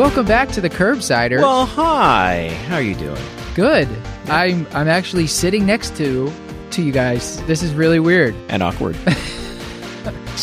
Welcome 0.00 0.24
back 0.24 0.48
to 0.52 0.62
the 0.62 0.70
Curbsider. 0.70 1.40
Well, 1.40 1.66
hi. 1.66 2.48
How 2.68 2.76
are 2.76 2.82
you 2.82 2.94
doing? 2.94 3.22
Good. 3.54 3.86
I'm 4.28 4.66
I'm 4.72 4.88
actually 4.88 5.26
sitting 5.26 5.66
next 5.66 5.94
to 5.98 6.32
to 6.70 6.82
you 6.82 6.90
guys. 6.90 7.38
This 7.42 7.62
is 7.62 7.74
really 7.74 8.00
weird. 8.00 8.34
And 8.48 8.62
awkward. 8.62 8.96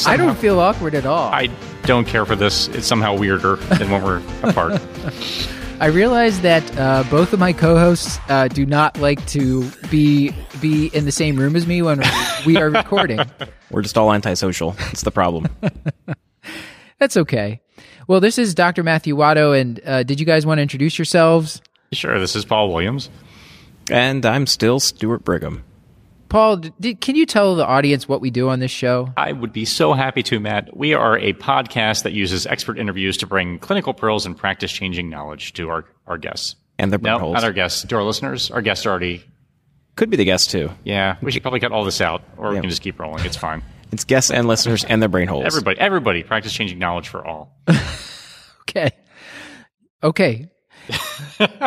I 0.06 0.16
don't 0.16 0.38
feel 0.38 0.60
awkward 0.60 0.94
at 0.94 1.08
all. 1.08 1.34
I 1.34 1.50
don't 1.86 2.06
care 2.06 2.24
for 2.24 2.36
this. 2.36 2.68
It's 2.68 2.86
somehow 2.86 3.18
weirder 3.18 3.56
than 3.56 3.90
when 3.90 4.04
we're 4.04 4.22
apart. 4.44 4.80
I 5.80 5.88
realize 5.88 6.42
that 6.42 6.78
uh, 6.78 7.04
both 7.10 7.34
of 7.34 7.40
my 7.40 7.52
co-hosts 7.52 8.20
uh, 8.30 8.50
do 8.50 8.64
not 8.64 9.00
like 9.00 9.26
to 9.30 9.68
be 9.90 10.36
be 10.62 10.92
in 10.94 11.06
the 11.06 11.12
same 11.12 11.36
room 11.36 11.56
as 11.56 11.66
me 11.66 11.82
when 11.82 12.04
we 12.46 12.58
are 12.58 12.70
recording. 12.70 13.22
We're 13.72 13.82
just 13.82 13.98
all 13.98 14.14
antisocial. 14.14 14.76
It's 14.92 15.02
the 15.02 15.10
problem. 15.10 15.48
That's 17.00 17.18
okay. 17.18 17.60
Well, 18.08 18.20
this 18.22 18.38
is 18.38 18.56
Dr. 18.56 18.84
Matthew 18.84 19.16
Watto, 19.16 19.60
and 19.60 19.82
uh, 19.86 20.04
did 20.04 20.20
you 20.20 20.26
guys 20.26 20.46
want 20.46 20.60
to 20.60 20.62
introduce 20.62 20.98
yourselves? 20.98 21.62
Sure, 21.92 22.20
this 22.20 22.36
is 22.36 22.46
Paul 22.46 22.70
Williams. 22.74 23.10
and 23.92 24.26
I'm 24.26 24.48
still 24.48 24.80
Stuart 24.80 25.24
Brigham. 25.24 25.64
Paul, 26.30 26.58
did, 26.58 27.00
can 27.00 27.16
you 27.16 27.26
tell 27.26 27.56
the 27.56 27.66
audience 27.66 28.08
what 28.08 28.20
we 28.20 28.30
do 28.32 28.50
on 28.50 28.60
this 28.60 28.72
show? 28.72 29.14
I 29.16 29.32
would 29.32 29.54
be 29.54 29.64
so 29.64 29.94
happy 29.94 30.24
to, 30.24 30.40
Matt. 30.42 30.76
We 30.76 30.94
are 30.94 31.18
a 31.18 31.32
podcast 31.34 32.04
that 32.04 32.12
uses 32.12 32.46
expert 32.46 32.78
interviews 32.78 33.16
to 33.18 33.28
bring 33.28 33.60
clinical 33.60 33.94
pearls 33.94 34.26
and 34.26 34.36
practice 34.38 34.72
changing 34.72 35.10
knowledge 35.10 35.54
to 35.54 35.70
our, 35.70 35.86
our 36.06 36.18
guests. 36.18 36.56
And 36.78 36.92
the 36.92 36.98
No, 36.98 37.18
holes. 37.18 37.34
not 37.36 37.44
our 37.46 37.54
guests, 37.54 37.84
to 37.86 37.96
our 37.96 38.04
listeners. 38.04 38.52
Our 38.52 38.62
guests 38.62 38.86
are 38.86 38.90
already, 38.90 39.24
Could 39.96 40.10
be 40.10 40.18
the 40.18 40.26
guest 40.26 40.52
too. 40.52 40.70
yeah, 40.84 41.16
we 41.22 41.32
should 41.32 41.42
probably 41.44 41.62
cut 41.62 41.72
all 41.72 41.86
this 41.86 42.02
out, 42.02 42.22
or 42.38 42.52
we 42.52 42.60
can 42.60 42.70
just 42.70 42.82
keep 42.82 43.00
rolling. 43.00 43.24
It's 43.26 43.38
fine. 43.38 43.64
It's 43.92 44.04
guests 44.04 44.32
and 44.32 44.48
listeners 44.48 44.84
and 44.84 45.02
their 45.02 45.10
brain 45.10 45.28
holes. 45.28 45.46
Everybody, 45.46 45.80
everybody, 45.80 46.24
practice 46.24 46.54
changing 46.54 46.80
knowledge 46.80 47.08
for 47.08 47.26
all. 47.26 47.56
Okay. 48.70 48.92
Okay. 50.04 50.50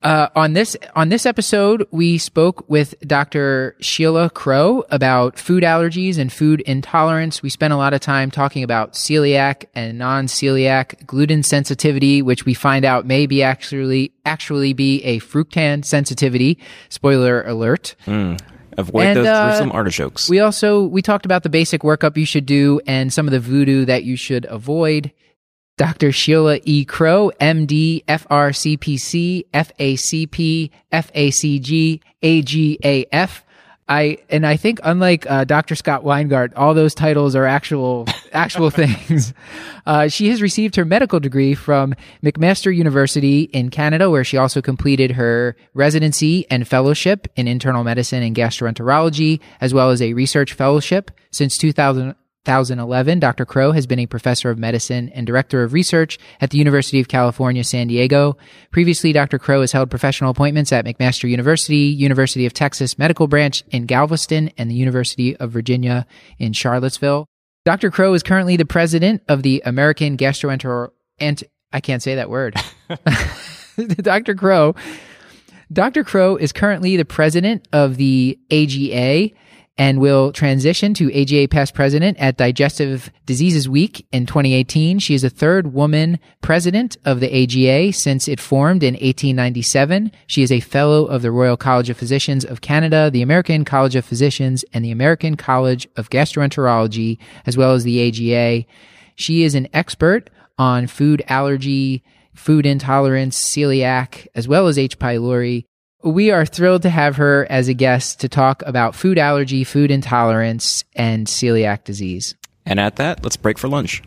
Uh, 0.00 0.28
on 0.36 0.52
this 0.52 0.76
on 0.94 1.08
this 1.08 1.26
episode, 1.26 1.84
we 1.90 2.18
spoke 2.18 2.64
with 2.70 2.94
Dr. 3.00 3.74
Sheila 3.80 4.30
Crowe 4.30 4.84
about 4.90 5.36
food 5.36 5.64
allergies 5.64 6.18
and 6.18 6.32
food 6.32 6.60
intolerance. 6.60 7.42
We 7.42 7.50
spent 7.50 7.72
a 7.72 7.76
lot 7.76 7.92
of 7.92 8.00
time 8.00 8.30
talking 8.30 8.62
about 8.62 8.92
celiac 8.92 9.64
and 9.74 9.98
non-celiac 9.98 11.04
gluten 11.04 11.42
sensitivity, 11.42 12.22
which 12.22 12.44
we 12.44 12.54
find 12.54 12.84
out 12.84 13.06
may 13.06 13.26
be 13.26 13.42
actually 13.42 14.12
actually 14.24 14.72
be 14.72 15.02
a 15.02 15.18
fructan 15.18 15.84
sensitivity. 15.84 16.60
Spoiler 16.90 17.42
alert. 17.42 17.96
Avoid 18.78 19.06
And, 19.06 19.16
those 19.18 19.26
uh, 19.26 19.48
Jerusalem 19.48 19.72
artichokes. 19.72 20.30
We 20.30 20.38
also 20.38 20.84
we 20.84 21.02
talked 21.02 21.26
about 21.26 21.42
the 21.42 21.48
basic 21.48 21.82
workup 21.82 22.16
you 22.16 22.24
should 22.24 22.46
do 22.46 22.80
and 22.86 23.12
some 23.12 23.26
of 23.26 23.32
the 23.32 23.40
voodoo 23.40 23.84
that 23.84 24.04
you 24.04 24.16
should 24.16 24.46
avoid. 24.46 25.12
Dr. 25.76 26.10
Sheila 26.10 26.58
E. 26.64 26.84
Crowe, 26.84 27.30
MD, 27.40 28.04
FRCPC, 28.06 29.44
FACP, 29.52 30.70
FACG, 30.92 32.00
AGAF. 32.22 33.42
I 33.88 34.18
and 34.28 34.46
I 34.46 34.56
think 34.56 34.80
unlike 34.82 35.28
uh, 35.30 35.44
Dr. 35.44 35.74
Scott 35.74 36.04
Weingart, 36.04 36.52
all 36.56 36.74
those 36.74 36.94
titles 36.94 37.34
are 37.34 37.46
actual 37.46 38.06
actual 38.32 38.70
things. 38.70 39.32
Uh, 39.86 40.08
she 40.08 40.28
has 40.28 40.42
received 40.42 40.76
her 40.76 40.84
medical 40.84 41.18
degree 41.20 41.54
from 41.54 41.94
McMaster 42.22 42.74
University 42.74 43.42
in 43.44 43.70
Canada, 43.70 44.10
where 44.10 44.24
she 44.24 44.36
also 44.36 44.60
completed 44.60 45.12
her 45.12 45.56
residency 45.72 46.46
and 46.50 46.68
fellowship 46.68 47.28
in 47.36 47.48
internal 47.48 47.82
medicine 47.82 48.22
and 48.22 48.36
gastroenterology, 48.36 49.40
as 49.60 49.72
well 49.72 49.90
as 49.90 50.02
a 50.02 50.12
research 50.12 50.52
fellowship 50.52 51.10
since 51.30 51.56
2000. 51.56 52.14
2011, 52.48 53.20
Dr. 53.20 53.44
Crowe 53.44 53.72
has 53.72 53.86
been 53.86 53.98
a 53.98 54.06
professor 54.06 54.48
of 54.48 54.58
medicine 54.58 55.10
and 55.10 55.26
director 55.26 55.62
of 55.64 55.74
research 55.74 56.18
at 56.40 56.48
the 56.48 56.56
University 56.56 56.98
of 56.98 57.06
California, 57.06 57.62
San 57.62 57.88
Diego. 57.88 58.38
Previously, 58.70 59.12
Dr. 59.12 59.38
Crowe 59.38 59.60
has 59.60 59.72
held 59.72 59.90
professional 59.90 60.30
appointments 60.30 60.72
at 60.72 60.86
McMaster 60.86 61.28
University, 61.28 61.76
University 61.76 62.46
of 62.46 62.54
Texas 62.54 62.96
Medical 62.96 63.26
Branch 63.26 63.62
in 63.70 63.84
Galveston, 63.84 64.50
and 64.56 64.70
the 64.70 64.74
University 64.74 65.36
of 65.36 65.50
Virginia 65.50 66.06
in 66.38 66.54
Charlottesville. 66.54 67.26
Dr. 67.66 67.90
Crowe 67.90 68.14
is 68.14 68.22
currently 68.22 68.56
the 68.56 68.64
president 68.64 69.22
of 69.28 69.42
the 69.42 69.62
American 69.66 70.16
Gastroenterology. 70.16 70.92
And 71.18 71.44
I 71.70 71.80
can't 71.80 72.02
say 72.02 72.14
that 72.14 72.30
word. 72.30 72.56
Dr. 73.76 74.34
Crowe 74.34 74.74
Dr. 75.70 76.02
Crowe 76.02 76.36
is 76.36 76.52
currently 76.52 76.96
the 76.96 77.04
president 77.04 77.68
of 77.74 77.98
the 77.98 78.38
AGA 78.50 79.34
and 79.78 80.00
will 80.00 80.32
transition 80.32 80.92
to 80.92 81.12
AGA 81.14 81.46
past 81.48 81.72
president 81.72 82.18
at 82.18 82.36
Digestive 82.36 83.12
Diseases 83.24 83.68
Week 83.68 84.04
in 84.10 84.26
2018. 84.26 84.98
She 84.98 85.14
is 85.14 85.22
the 85.22 85.30
third 85.30 85.72
woman 85.72 86.18
president 86.40 86.96
of 87.04 87.20
the 87.20 87.32
AGA 87.32 87.92
since 87.92 88.26
it 88.26 88.40
formed 88.40 88.82
in 88.82 88.94
1897. 88.94 90.10
She 90.26 90.42
is 90.42 90.50
a 90.50 90.58
fellow 90.58 91.04
of 91.04 91.22
the 91.22 91.30
Royal 91.30 91.56
College 91.56 91.90
of 91.90 91.96
Physicians 91.96 92.44
of 92.44 92.60
Canada, 92.60 93.08
the 93.08 93.22
American 93.22 93.64
College 93.64 93.94
of 93.94 94.04
Physicians, 94.04 94.64
and 94.72 94.84
the 94.84 94.90
American 94.90 95.36
College 95.36 95.88
of 95.96 96.10
Gastroenterology, 96.10 97.18
as 97.46 97.56
well 97.56 97.72
as 97.74 97.84
the 97.84 98.08
AGA. 98.08 98.66
She 99.14 99.44
is 99.44 99.54
an 99.54 99.68
expert 99.72 100.28
on 100.58 100.88
food 100.88 101.22
allergy, 101.28 102.02
food 102.34 102.66
intolerance, 102.66 103.40
celiac, 103.40 104.26
as 104.34 104.48
well 104.48 104.66
as 104.66 104.76
H. 104.76 104.98
pylori. 104.98 105.66
We 106.04 106.30
are 106.30 106.46
thrilled 106.46 106.82
to 106.82 106.90
have 106.90 107.16
her 107.16 107.46
as 107.50 107.66
a 107.68 107.74
guest 107.74 108.20
to 108.20 108.28
talk 108.28 108.62
about 108.64 108.94
food 108.94 109.18
allergy, 109.18 109.64
food 109.64 109.90
intolerance, 109.90 110.84
and 110.94 111.26
celiac 111.26 111.84
disease. 111.84 112.34
and 112.64 112.78
at 112.78 112.96
that, 112.96 113.22
let's 113.24 113.36
break 113.36 113.58
for 113.58 113.68
lunch. 113.68 114.02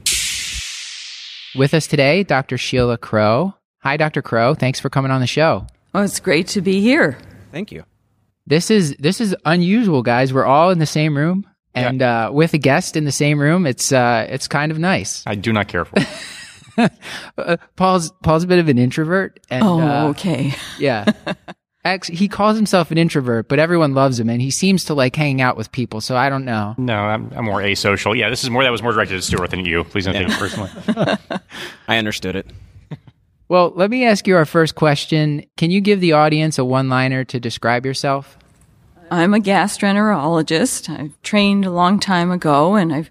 With 1.56 1.74
us 1.74 1.88
today, 1.88 2.24
Dr. 2.24 2.58
Sheila 2.58 2.98
Crowe. 2.98 3.54
Hi, 3.80 3.98
Dr. 3.98 4.22
Crowe. 4.22 4.54
Thanks 4.54 4.80
for 4.80 4.90
coming 4.90 5.12
on 5.12 5.20
the 5.20 5.28
show. 5.28 5.68
Oh, 5.94 6.02
it's 6.04 6.20
great 6.22 6.48
to 6.50 6.62
be 6.62 6.80
here. 6.80 7.18
Thank 7.52 7.72
you. 7.74 7.84
This 8.48 8.72
is 8.72 8.96
this 8.98 9.20
is 9.20 9.36
unusual, 9.46 10.02
guys. 10.02 10.34
We're 10.34 10.46
all 10.46 10.70
in 10.70 10.80
the 10.80 10.86
same 10.86 11.18
room, 11.18 11.46
and 11.76 12.02
uh, 12.02 12.30
with 12.34 12.54
a 12.54 12.58
guest 12.58 12.96
in 12.96 13.04
the 13.04 13.12
same 13.12 13.38
room, 13.40 13.66
it's 13.68 13.92
uh, 13.92 14.26
it's 14.30 14.48
kind 14.48 14.72
of 14.72 14.80
nice. 14.80 15.24
I 15.28 15.36
do 15.36 15.52
not 15.52 15.68
care 15.68 15.84
for. 15.86 15.96
Uh, 17.38 17.58
Paul's 17.76 18.12
Paul's 18.24 18.44
a 18.46 18.48
bit 18.48 18.58
of 18.60 18.70
an 18.70 18.78
introvert, 18.78 19.42
and 19.50 19.62
Oh, 19.64 19.82
uh, 19.82 20.08
okay. 20.12 20.54
Yeah. 20.80 21.04
Actually, 21.84 22.16
he 22.18 22.28
calls 22.28 22.56
himself 22.56 22.92
an 22.92 22.98
introvert, 23.00 23.48
but 23.48 23.58
everyone 23.58 23.96
loves 23.96 24.20
him, 24.20 24.30
and 24.30 24.40
he 24.40 24.52
seems 24.52 24.86
to 24.86 24.94
like 24.94 25.16
hanging 25.16 25.42
out 25.42 25.58
with 25.58 25.72
people. 25.72 26.00
So 26.00 26.16
I 26.16 26.30
don't 26.30 26.46
know. 26.46 26.76
No, 26.78 26.96
I'm, 26.96 27.32
I'm 27.36 27.46
more 27.46 27.60
asocial. 27.60 28.16
Yeah, 28.16 28.30
this 28.30 28.44
is 28.44 28.52
more. 28.52 28.64
That 28.64 28.72
was 28.72 28.84
more 28.84 28.92
directed 28.92 29.18
at 29.18 29.24
Stuart 29.24 29.50
than 29.50 29.66
you. 29.66 29.84
Please 29.84 30.06
don't 30.06 30.14
take 30.14 30.30
it 30.30 30.38
personally. 30.38 30.70
I 31.88 31.98
understood 31.98 32.36
it. 32.36 32.48
Well, 33.52 33.74
let 33.76 33.90
me 33.90 34.06
ask 34.06 34.28
you 34.28 34.38
our 34.38 34.46
first 34.46 34.76
question. 34.76 35.46
Can 35.58 35.72
you 35.72 35.82
give 35.82 36.00
the 36.00 36.14
audience 36.14 36.58
a 36.58 36.64
one-liner 36.64 37.26
to 37.26 37.40
describe 37.40 37.86
yourself? 37.86 38.38
I'm 39.10 39.34
a 39.34 39.40
gastroenterologist. 39.40 40.90
I've 40.90 41.22
trained 41.22 41.66
a 41.66 41.70
long 41.70 42.00
time 42.00 42.32
ago 42.32 42.76
and 42.76 42.94
I've, 42.94 43.10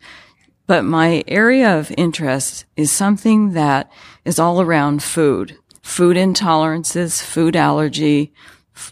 but 0.66 0.82
my 0.82 1.22
area 1.28 1.78
of 1.78 1.92
interest 1.98 2.64
is 2.74 2.90
something 2.90 3.52
that 3.52 3.92
is 4.24 4.38
all 4.38 4.62
around 4.62 5.02
food, 5.02 5.58
food 5.82 6.16
intolerances, 6.16 7.22
food 7.22 7.54
allergy, 7.54 8.32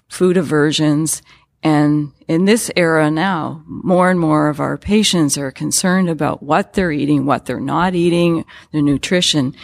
food 0.09 0.37
aversions. 0.37 1.23
And 1.63 2.13
in 2.29 2.45
this 2.45 2.71
era 2.77 3.11
now, 3.11 3.65
more 3.67 4.11
and 4.11 4.21
more 4.21 4.49
of 4.49 4.61
our 4.61 4.79
patients 4.79 5.37
are 5.37 5.51
concerned 5.51 6.09
about 6.09 6.43
what 6.43 6.75
they're 6.75 6.93
eating, 6.93 7.27
what 7.27 7.47
they're 7.47 7.61
not 7.61 7.95
eating, 7.95 8.45
their 8.73 8.83
nutrition. 8.83 9.55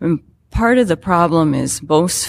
And 0.00 0.20
part 0.50 0.78
of 0.78 0.88
the 0.88 0.96
problem 0.96 1.54
is 1.54 1.82
most 1.82 2.28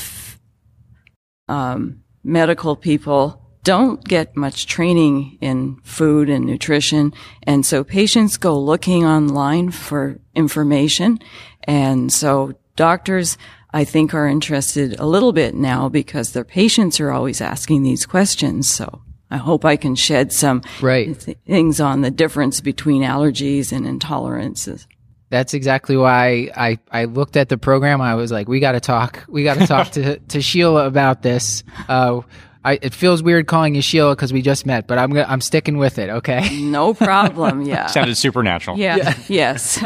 um, 1.48 2.04
medical 2.24 2.76
people 2.76 3.42
don't 3.64 4.04
get 4.04 4.38
much 4.38 4.66
training 4.66 5.38
in 5.42 5.76
food 5.84 6.30
and 6.30 6.46
nutrition. 6.46 7.14
And 7.44 7.66
so 7.66 7.84
patients 7.84 8.38
go 8.38 8.58
looking 8.58 9.06
online 9.06 9.72
for 9.72 10.20
information. 10.36 11.20
And 11.64 12.12
so 12.12 12.54
doctors, 12.78 13.38
I 13.74 13.84
think, 13.84 14.14
are 14.14 14.28
interested 14.28 15.00
a 15.00 15.06
little 15.06 15.34
bit 15.34 15.54
now 15.56 15.90
because 15.90 16.32
their 16.32 16.46
patients 16.46 17.00
are 17.00 17.12
always 17.12 17.42
asking 17.42 17.84
these 17.84 18.06
questions. 18.06 18.70
So 18.70 19.02
I 19.30 19.38
hope 19.38 19.66
I 19.66 19.76
can 19.76 19.96
shed 19.96 20.32
some 20.32 20.62
Right. 20.82 21.20
th- 21.20 21.38
things 21.46 21.80
on 21.82 22.02
the 22.02 22.12
difference 22.12 22.62
between 22.62 23.02
allergies 23.04 23.72
and 23.72 23.86
intolerances. 23.86 24.88
That's 25.30 25.54
exactly 25.54 25.98
why 25.98 26.50
I, 26.56 26.80
I 26.90 27.04
looked 27.04 27.36
at 27.36 27.50
the 27.50 27.58
program. 27.58 28.00
I 28.00 28.16
was 28.16 28.32
like, 28.32 28.48
we 28.48 28.62
got 28.62 28.72
to 28.72 28.80
talk. 28.80 29.26
We 29.28 29.44
got 29.44 29.58
to 29.58 29.68
talk 29.68 29.90
to, 29.92 30.18
to 30.20 30.42
Sheila 30.42 30.86
about 30.88 31.22
this. 31.22 31.64
Uh, 31.90 32.22
I, 32.68 32.80
it 32.82 32.94
feels 32.94 33.24
weird 33.24 33.48
calling 33.48 33.76
you 33.76 33.82
Sheila 33.82 34.16
because 34.16 34.34
we 34.34 34.42
just 34.42 34.66
met, 34.66 34.88
but 34.88 34.98
I'm 34.98 35.10
gonna, 35.12 35.26
I'm 35.30 35.40
sticking 35.42 35.78
with 35.78 35.98
it. 36.00 36.10
Okay. 36.10 36.62
No 36.68 36.94
problem. 36.94 37.62
Yeah. 37.62 37.86
Sounded 37.98 38.16
supernatural. 38.18 38.78
yeah. 38.78 39.18
Yes. 39.30 39.82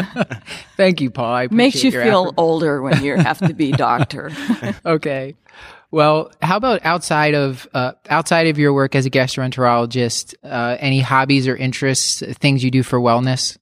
Thank 0.78 1.00
you, 1.02 1.12
Paul. 1.12 1.32
I 1.34 1.48
Makes 1.52 1.84
you 1.84 1.92
your 1.92 2.04
feel 2.04 2.24
effort. 2.28 2.36
older 2.38 2.82
when 2.82 3.04
you 3.04 3.16
have 3.18 3.38
to 3.40 3.54
be 3.54 3.72
doctor. 3.72 4.32
okay. 4.86 5.36
Well, 5.92 6.32
how 6.42 6.58
about 6.58 6.84
outside 6.86 7.36
of 7.36 7.68
uh, 7.74 7.92
outside 8.10 8.48
of 8.48 8.58
your 8.58 8.74
work 8.74 8.96
as 8.96 9.06
a 9.06 9.10
gastroenterologist? 9.10 10.34
Uh, 10.44 10.78
any 10.80 11.02
hobbies 11.02 11.48
or 11.48 11.56
interests, 11.56 12.24
things 12.40 12.64
you 12.64 12.72
do 12.72 12.82
for 12.82 12.98
wellness? 13.00 13.58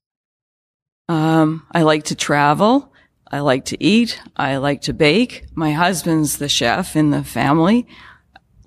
Um, 1.10 1.66
I 1.72 1.82
like 1.82 2.06
to 2.06 2.16
travel. 2.16 2.94
I 3.32 3.40
like 3.40 3.66
to 3.66 3.84
eat. 3.84 4.20
I 4.38 4.58
like 4.58 4.82
to 4.82 4.94
bake. 4.94 5.46
My 5.56 5.72
husband's 5.72 6.38
the 6.38 6.50
chef 6.50 6.96
in 6.96 7.10
the 7.10 7.24
family. 7.24 7.88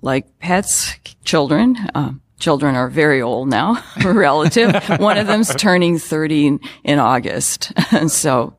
Like 0.03 0.37
pets, 0.39 0.93
children. 1.23 1.77
Um, 1.95 2.21
children 2.39 2.75
are 2.75 2.89
very 2.89 3.21
old 3.21 3.47
now, 3.49 3.81
relative. 4.03 4.75
One 4.99 5.17
of 5.17 5.27
them's 5.27 5.55
turning 5.55 5.97
30 5.97 6.45
in, 6.47 6.59
in 6.83 6.99
August. 6.99 7.71
And 7.91 8.11
so 8.11 8.55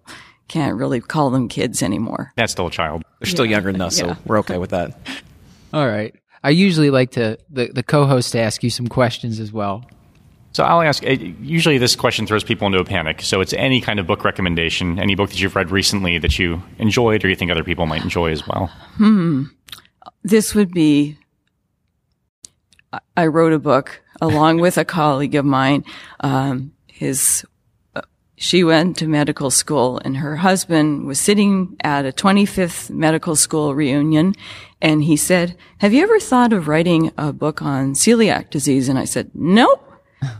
can't 0.49 0.76
really 0.76 1.00
call 1.00 1.31
them 1.31 1.49
kids 1.49 1.82
anymore. 1.82 2.32
That's 2.37 2.52
still 2.52 2.69
a 2.69 2.70
child. 2.70 3.02
They're 3.20 3.31
still 3.31 3.44
younger 3.46 3.73
than 3.73 3.81
us, 3.81 3.96
so 3.96 4.17
we're 4.25 4.38
okay 4.38 4.58
with 4.58 4.70
that. 4.70 4.96
All 5.73 5.87
right. 5.87 6.14
I 6.43 6.50
usually 6.50 6.91
like 6.91 7.11
to 7.12 7.37
the, 7.50 7.67
the 7.73 7.82
co-host 7.82 8.32
to 8.32 8.38
ask 8.38 8.62
you 8.62 8.70
some 8.70 8.87
questions 8.87 9.41
as 9.41 9.52
well. 9.52 9.85
So 10.52 10.62
I'll 10.62 10.82
ask. 10.82 11.05
uh, 11.05 11.11
Usually, 11.41 11.79
this 11.79 11.96
question 11.96 12.26
throws 12.26 12.44
people 12.44 12.67
into 12.69 12.79
a 12.79 12.85
panic. 12.85 13.23
So 13.23 13.41
it's 13.41 13.52
any 13.55 13.81
kind 13.81 13.99
of 13.99 14.06
book 14.06 14.25
recommendation, 14.25 14.99
any 15.00 15.14
book 15.17 15.31
that 15.31 15.41
you've 15.41 15.56
read 15.56 15.70
recently 15.70 16.19
that 16.19 16.38
you 16.38 16.62
enjoyed 16.79 17.25
or 17.25 17.29
you 17.29 17.35
think 17.37 17.50
other 17.50 17.64
people 17.64 17.87
might 17.87 18.02
enjoy 18.05 18.31
as 18.31 18.46
well. 18.46 18.69
Hmm. 18.96 19.44
This 20.23 20.55
would 20.55 20.73
be, 20.73 21.19
I- 23.17 23.26
wrote 23.26 23.52
a 23.52 23.58
book 23.58 24.02
along 24.20 24.61
with 24.61 24.79
a 24.79 24.85
colleague 24.85 25.35
of 25.35 25.44
mine. 25.44 25.85
Um, 26.20 26.73
his, 26.87 27.44
uh, 27.96 28.02
she 28.37 28.62
went 28.64 28.96
to 28.99 29.06
medical 29.08 29.50
school 29.50 30.00
and 30.05 30.17
her 30.19 30.37
husband 30.37 31.06
was 31.06 31.19
sitting 31.20 31.76
at 31.82 32.06
a 32.06 32.12
25th 32.12 32.91
medical 32.91 33.37
school 33.37 33.75
reunion 33.75 34.35
and 34.81 35.02
he 35.05 35.17
said, 35.17 35.56
have 35.79 35.93
you 35.93 36.02
ever 36.02 36.20
thought 36.20 36.52
of 36.52 36.69
writing 36.69 37.11
a 37.19 37.32
book 37.32 37.62
on 37.62 37.94
celiac 37.94 38.50
disease? 38.50 38.88
And 38.88 38.99
I 38.99 39.05
said, 39.05 39.31
nope. 39.35 39.81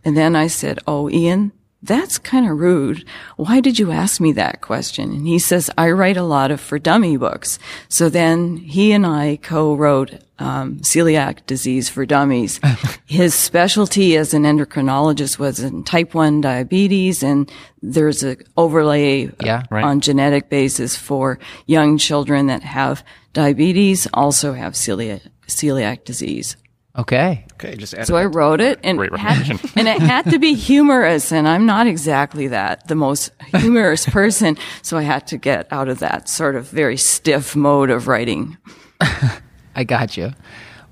And 0.05 0.17
then 0.17 0.35
I 0.35 0.47
said, 0.47 0.79
Oh, 0.87 1.11
Ian, 1.11 1.53
that's 1.85 2.19
kind 2.19 2.51
of 2.51 2.59
rude. 2.59 3.05
Why 3.37 3.61
did 3.61 3.79
you 3.79 3.91
ask 3.93 4.21
me 4.21 4.33
that 4.33 4.61
question? 4.61 5.11
And 5.13 5.27
he 5.27 5.39
says, 5.39 5.71
I 5.77 5.91
write 5.91 6.17
a 6.17 6.23
lot 6.23 6.51
of 6.51 6.61
for 6.61 6.79
dummy 6.79 7.17
books. 7.17 7.59
So 7.89 8.09
then 8.09 8.57
he 8.57 8.93
and 8.93 9.07
I 9.07 9.39
co-wrote 9.43 10.15
um, 10.39 10.79
celiac 10.81 11.47
disease 11.47 11.89
for 11.89 12.07
dummies. 12.07 12.59
His 13.07 13.35
specialty 13.35 14.17
as 14.17 14.35
an 14.35 14.45
endocrinologist 14.45 15.39
was 15.39 15.61
in 15.61 15.85
type 15.85 16.15
1 16.15 16.41
diabetes 16.41 17.23
and 17.23 17.51
there's 17.83 18.25
a 18.25 18.37
overlay 18.57 19.31
Yeah, 19.43 19.65
right. 19.71 19.85
on 19.85 20.01
genetic 20.01 20.49
basis 20.49 20.97
for 20.97 21.39
young 21.67 21.99
children 21.99 22.47
that 22.47 22.63
have 22.63 23.05
diabetes 23.33 24.09
also 24.15 24.55
have 24.55 24.73
celiac, 24.73 25.21
celiac 25.47 26.05
disease. 26.05 26.57
Okay. 26.97 27.45
Okay, 27.55 27.75
just 27.77 27.93
add 27.95 28.07
So 28.07 28.17
I 28.17 28.25
wrote 28.27 28.61
it 28.61 28.79
and 28.85 29.01
it 29.01 29.17
had, 29.17 29.51
and 29.77 29.89
it 29.89 30.01
had 30.01 30.31
to 30.31 30.39
be 30.39 30.55
humorous 30.55 31.33
and 31.33 31.49
I'm 31.49 31.67
not 31.67 31.87
exactly 31.87 32.47
that, 32.49 32.87
the 32.89 32.95
most 32.95 33.33
humorous 33.57 34.07
person. 34.11 34.57
So 34.83 34.97
I 34.97 35.03
had 35.03 35.27
to 35.29 35.37
get 35.37 35.67
out 35.73 35.89
of 35.89 35.99
that 35.99 36.29
sort 36.29 36.55
of 36.55 36.69
very 36.69 36.97
stiff 36.97 37.57
mode 37.57 37.91
of 37.91 38.07
writing. 38.07 38.57
I 39.75 39.83
got 39.85 40.17
you. 40.17 40.31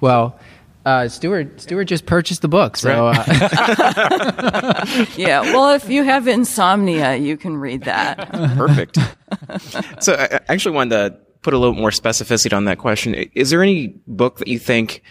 Well, 0.01 0.39
uh, 0.85 1.07
Stuart, 1.07 1.61
Stuart 1.61 1.85
just 1.85 2.07
purchased 2.07 2.43
the 2.43 2.49
book, 2.49 2.77
so 2.77 3.13
uh, 3.15 3.25
Yeah. 5.17 5.43
Well, 5.43 5.75
if 5.75 5.89
you 5.89 6.03
have 6.03 6.27
insomnia, 6.27 7.15
you 7.15 7.37
can 7.37 7.57
read 7.57 7.85
that. 7.85 8.29
Perfect. 8.57 8.99
so 10.01 10.15
I 10.15 10.41
I 10.49 10.53
actually 10.53 10.75
wanted 10.75 10.97
to 10.97 11.17
put 11.43 11.55
a 11.55 11.59
little 11.59 11.75
more 11.77 11.91
specificity 11.91 12.53
on 12.57 12.65
that 12.65 12.79
question. 12.79 13.15
Is 13.15 13.51
there 13.51 13.63
any 13.63 13.95
book 14.09 14.39
that 14.39 14.49
you 14.49 14.59
think 14.59 15.03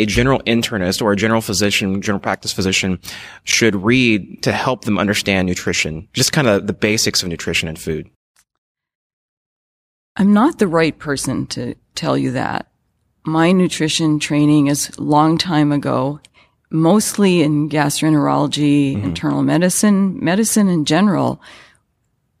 a 0.00 0.06
general 0.06 0.40
internist 0.40 1.02
or 1.02 1.12
a 1.12 1.16
general 1.16 1.40
physician, 1.40 2.00
general 2.00 2.20
practice 2.20 2.52
physician 2.52 2.98
should 3.44 3.74
read 3.76 4.42
to 4.42 4.52
help 4.52 4.84
them 4.84 4.98
understand 4.98 5.46
nutrition? 5.46 6.08
Just 6.12 6.32
kind 6.32 6.48
of 6.48 6.66
the 6.66 6.72
basics 6.72 7.22
of 7.22 7.28
nutrition 7.28 7.68
and 7.68 7.78
food. 7.78 8.08
I'm 10.16 10.32
not 10.32 10.58
the 10.58 10.68
right 10.68 10.98
person 10.98 11.46
to 11.48 11.74
tell 11.94 12.16
you 12.16 12.32
that. 12.32 12.66
My 13.24 13.52
nutrition 13.52 14.18
training 14.18 14.66
is 14.66 14.90
a 14.90 15.02
long 15.02 15.38
time 15.38 15.72
ago, 15.72 16.20
mostly 16.70 17.42
in 17.42 17.68
gastroenterology, 17.68 18.94
mm-hmm. 18.94 19.04
internal 19.04 19.42
medicine, 19.42 20.22
medicine 20.22 20.68
in 20.68 20.84
general. 20.84 21.40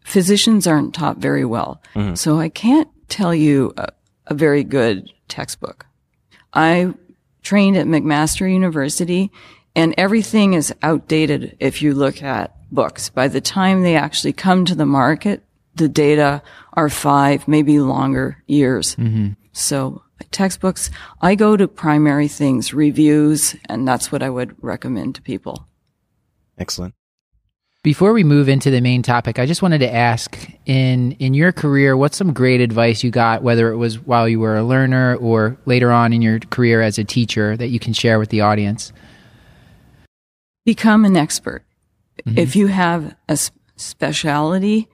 Physicians 0.04 0.66
aren't 0.66 0.94
taught 0.94 1.18
very 1.18 1.44
well. 1.44 1.82
Mm-hmm. 1.94 2.14
So 2.14 2.38
I 2.38 2.48
can't 2.48 2.88
tell 3.08 3.34
you 3.34 3.72
a, 3.76 3.88
a 4.26 4.34
very 4.34 4.64
good 4.64 5.10
textbook. 5.28 5.86
I 6.52 6.92
trained 7.50 7.76
at 7.76 7.84
McMaster 7.84 8.48
University 8.48 9.28
and 9.74 9.92
everything 9.98 10.54
is 10.54 10.72
outdated 10.82 11.56
if 11.58 11.82
you 11.82 11.92
look 11.92 12.22
at 12.22 12.54
books. 12.70 13.10
By 13.10 13.26
the 13.26 13.40
time 13.40 13.82
they 13.82 13.96
actually 13.96 14.34
come 14.34 14.64
to 14.66 14.76
the 14.76 14.86
market, 14.86 15.42
the 15.74 15.88
data 15.88 16.42
are 16.74 16.88
five, 16.88 17.48
maybe 17.48 17.80
longer 17.80 18.40
years. 18.46 18.94
Mm-hmm. 18.94 19.30
So 19.50 20.00
textbooks, 20.30 20.92
I 21.20 21.34
go 21.34 21.56
to 21.56 21.66
primary 21.66 22.28
things, 22.28 22.72
reviews, 22.72 23.56
and 23.68 23.86
that's 23.86 24.12
what 24.12 24.22
I 24.22 24.30
would 24.30 24.54
recommend 24.62 25.16
to 25.16 25.22
people. 25.22 25.66
Excellent. 26.56 26.94
Before 27.82 28.12
we 28.12 28.24
move 28.24 28.48
into 28.48 28.70
the 28.70 28.80
main 28.80 29.02
topic, 29.02 29.38
I 29.38 29.46
just 29.46 29.62
wanted 29.62 29.78
to 29.78 29.92
ask 29.92 30.50
in 30.66 31.12
in 31.12 31.34
your 31.34 31.52
career, 31.52 31.96
what's 31.96 32.16
some 32.16 32.32
great 32.32 32.60
advice 32.60 33.02
you 33.02 33.10
got, 33.10 33.42
whether 33.42 33.70
it 33.72 33.76
was 33.76 33.98
while 33.98 34.28
you 34.28 34.40
were 34.40 34.56
a 34.56 34.64
learner 34.64 35.16
or 35.16 35.56
later 35.66 35.90
on 35.90 36.12
in 36.12 36.20
your 36.22 36.38
career 36.40 36.82
as 36.82 36.98
a 36.98 37.04
teacher, 37.04 37.56
that 37.56 37.68
you 37.68 37.78
can 37.78 37.92
share 37.92 38.18
with 38.18 38.30
the 38.30 38.40
audience? 38.40 38.92
become 40.64 41.04
an 41.04 41.16
expert. 41.16 41.64
If 42.36 42.54
you 42.54 42.66
have 42.68 43.16
a 43.28 43.36
specialty, 43.76 44.88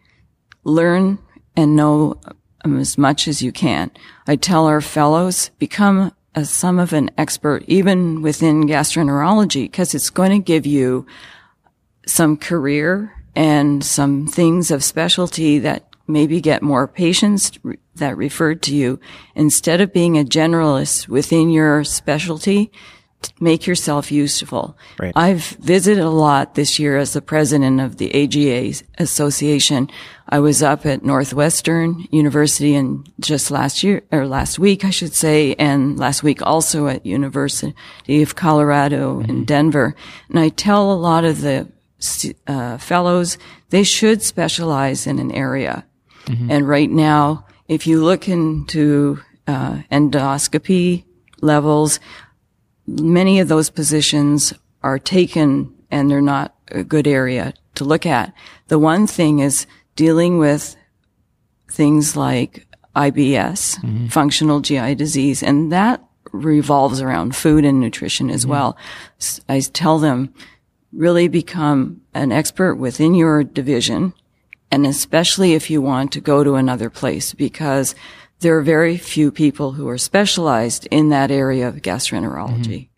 learn 0.64 1.18
and 1.56 1.76
know 1.76 2.20
um, 2.64 2.78
as 2.78 2.96
much 2.96 3.26
as 3.26 3.42
you 3.42 3.52
can. 3.52 3.90
I 4.26 4.36
tell 4.36 4.66
our 4.66 4.80
fellows, 4.80 5.50
become 5.58 6.12
a, 6.34 6.44
some 6.44 6.78
of 6.78 6.92
an 6.92 7.10
expert, 7.18 7.64
even 7.66 8.22
within 8.22 8.66
gastroenterology, 8.66 9.64
because 9.64 9.94
it's 9.94 10.08
going 10.08 10.30
to 10.30 10.38
give 10.38 10.66
you 10.66 11.04
some 12.06 12.36
career 12.36 13.12
and 13.34 13.84
some 13.84 14.26
things 14.26 14.70
of 14.70 14.82
specialty 14.82 15.58
that 15.58 15.84
maybe 16.08 16.40
get 16.40 16.62
more 16.62 16.86
patients 16.86 17.52
that 17.96 18.16
referred 18.16 18.62
to 18.62 18.74
you 18.74 19.00
instead 19.34 19.80
of 19.80 19.92
being 19.92 20.16
a 20.16 20.24
generalist 20.24 21.08
within 21.08 21.50
your 21.50 21.84
specialty 21.84 22.70
make 23.40 23.66
yourself 23.66 24.12
useful. 24.12 24.76
Right. 24.98 25.12
I've 25.16 25.44
visited 25.44 26.02
a 26.02 26.10
lot 26.10 26.54
this 26.54 26.78
year 26.78 26.96
as 26.96 27.12
the 27.12 27.22
president 27.22 27.80
of 27.80 27.96
the 27.96 28.14
AGA 28.14 28.82
Association. 28.98 29.90
I 30.28 30.38
was 30.40 30.62
up 30.62 30.86
at 30.86 31.04
Northwestern 31.04 32.06
University 32.10 32.74
and 32.74 33.10
just 33.20 33.50
last 33.50 33.82
year, 33.82 34.02
or 34.12 34.26
last 34.26 34.58
week, 34.58 34.84
I 34.84 34.90
should 34.90 35.14
say, 35.14 35.54
and 35.54 35.98
last 35.98 36.22
week 36.22 36.42
also 36.42 36.88
at 36.88 37.06
University 37.06 37.74
of 38.22 38.36
Colorado 38.36 39.20
in 39.20 39.26
mm-hmm. 39.26 39.44
Denver. 39.44 39.94
And 40.28 40.38
I 40.38 40.48
tell 40.48 40.92
a 40.92 40.94
lot 40.94 41.24
of 41.24 41.40
the 41.40 41.68
uh, 42.46 42.78
fellows, 42.78 43.38
they 43.70 43.82
should 43.82 44.22
specialize 44.22 45.06
in 45.06 45.18
an 45.18 45.32
area. 45.32 45.86
And 46.50 46.68
right 46.68 46.90
now, 46.90 47.46
if 47.68 47.86
you 47.86 48.02
look 48.02 48.28
into 48.28 49.20
uh, 49.46 49.82
endoscopy 49.92 51.04
levels, 51.40 52.00
many 52.86 53.38
of 53.40 53.48
those 53.48 53.70
positions 53.70 54.52
are 54.82 54.98
taken 54.98 55.72
and 55.90 56.10
they're 56.10 56.20
not 56.20 56.54
a 56.68 56.82
good 56.82 57.06
area 57.06 57.54
to 57.76 57.84
look 57.84 58.06
at. 58.06 58.32
The 58.68 58.78
one 58.78 59.06
thing 59.06 59.38
is 59.38 59.66
dealing 59.94 60.38
with 60.38 60.76
things 61.70 62.16
like 62.16 62.66
IBS, 62.96 64.10
functional 64.10 64.60
GI 64.60 64.94
disease, 64.96 65.42
and 65.42 65.70
that 65.70 66.02
revolves 66.32 67.00
around 67.00 67.36
food 67.36 67.64
and 67.64 67.80
nutrition 67.80 68.30
as 68.30 68.46
well. 68.46 68.76
I 69.48 69.60
tell 69.60 69.98
them 69.98 70.34
really 70.96 71.28
become 71.28 72.00
an 72.14 72.32
expert 72.32 72.74
within 72.76 73.14
your 73.14 73.44
division 73.44 74.12
and 74.70 74.86
especially 74.86 75.54
if 75.54 75.70
you 75.70 75.80
want 75.80 76.12
to 76.12 76.20
go 76.20 76.42
to 76.42 76.54
another 76.54 76.90
place 76.90 77.32
because 77.32 77.94
there 78.40 78.56
are 78.56 78.62
very 78.62 78.96
few 78.96 79.30
people 79.30 79.72
who 79.72 79.88
are 79.88 79.98
specialized 79.98 80.86
in 80.90 81.08
that 81.10 81.30
area 81.30 81.68
of 81.68 81.76
gastroenterology. 81.76 82.88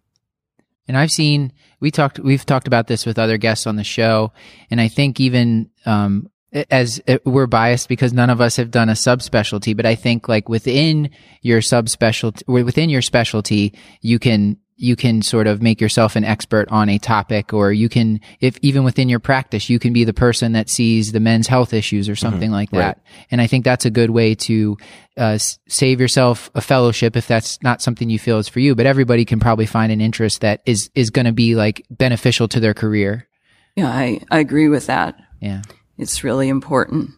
And 0.86 0.96
I've 0.96 1.10
seen 1.10 1.52
we 1.80 1.90
talked 1.90 2.18
we've 2.18 2.46
talked 2.46 2.66
about 2.66 2.86
this 2.86 3.04
with 3.04 3.18
other 3.18 3.36
guests 3.36 3.66
on 3.66 3.76
the 3.76 3.84
show, 3.84 4.32
and 4.70 4.80
I 4.80 4.88
think 4.88 5.20
even 5.20 5.70
um, 5.84 6.30
as 6.70 7.00
uh, 7.06 7.18
we're 7.24 7.46
biased 7.46 7.88
because 7.88 8.12
none 8.12 8.30
of 8.30 8.40
us 8.40 8.56
have 8.56 8.70
done 8.70 8.88
a 8.88 8.92
subspecialty, 8.92 9.76
but 9.76 9.84
I 9.84 9.94
think 9.94 10.28
like 10.28 10.48
within 10.48 11.10
your 11.42 11.60
subspecialty, 11.60 12.42
within 12.46 12.88
your 12.88 13.02
specialty, 13.02 13.74
you 14.00 14.18
can 14.18 14.56
you 14.80 14.94
can 14.96 15.20
sort 15.22 15.46
of 15.46 15.60
make 15.60 15.80
yourself 15.80 16.16
an 16.16 16.24
expert 16.24 16.68
on 16.70 16.88
a 16.88 16.98
topic 16.98 17.52
or 17.52 17.72
you 17.72 17.88
can 17.88 18.20
if 18.40 18.56
even 18.62 18.84
within 18.84 19.08
your 19.08 19.18
practice 19.18 19.68
you 19.68 19.78
can 19.78 19.92
be 19.92 20.04
the 20.04 20.14
person 20.14 20.52
that 20.52 20.70
sees 20.70 21.12
the 21.12 21.20
men's 21.20 21.48
health 21.48 21.74
issues 21.74 22.08
or 22.08 22.14
something 22.16 22.42
mm-hmm. 22.42 22.52
like 22.52 22.70
that. 22.70 22.96
Right. 22.96 23.26
and 23.30 23.40
i 23.40 23.46
think 23.46 23.64
that's 23.64 23.84
a 23.84 23.90
good 23.90 24.10
way 24.10 24.34
to 24.36 24.76
uh, 25.18 25.36
save 25.36 26.00
yourself 26.00 26.48
a 26.54 26.60
fellowship 26.60 27.16
if 27.16 27.26
that's 27.26 27.60
not 27.60 27.82
something 27.82 28.08
you 28.08 28.20
feel 28.20 28.38
is 28.38 28.48
for 28.48 28.60
you. 28.60 28.76
But 28.76 28.86
everybody 28.86 29.24
can 29.24 29.40
probably 29.40 29.66
find 29.66 29.90
an 29.90 30.00
interest 30.00 30.42
that 30.42 30.62
is 30.64 30.90
is 30.94 31.10
going 31.10 31.26
to 31.26 31.32
be 31.32 31.56
like 31.56 31.84
beneficial 31.90 32.46
to 32.48 32.60
their 32.60 32.74
career. 32.74 33.26
Yeah 33.74 33.88
i 33.88 34.20
i 34.30 34.38
agree 34.38 34.68
with 34.68 34.86
that. 34.86 35.16
Yeah. 35.40 35.62
It's 35.98 36.22
really 36.22 36.48
important 36.48 37.10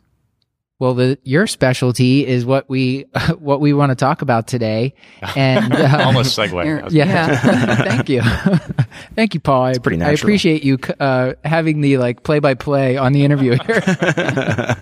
well, 0.80 0.94
the, 0.94 1.18
your 1.24 1.46
specialty 1.46 2.26
is 2.26 2.46
what 2.46 2.68
we 2.68 3.02
what 3.38 3.60
we 3.60 3.72
want 3.72 3.90
to 3.90 3.94
talk 3.94 4.22
about 4.22 4.48
today, 4.48 4.94
and 5.36 5.72
uh, 5.72 5.98
almost 6.04 6.36
segue. 6.36 6.90
Yeah, 6.90 7.06
yeah. 7.06 7.76
thank 7.84 8.08
you, 8.08 8.22
thank 9.14 9.34
you, 9.34 9.40
Paul. 9.40 9.64
I, 9.64 9.78
pretty 9.78 9.98
natural. 9.98 10.10
I 10.10 10.14
appreciate 10.14 10.64
you 10.64 10.78
uh, 10.98 11.34
having 11.44 11.82
the 11.82 11.98
like 11.98 12.24
play 12.24 12.38
by 12.38 12.54
play 12.54 12.96
on 12.96 13.12
the 13.12 13.24
interview 13.24 13.58
here. 13.64 14.76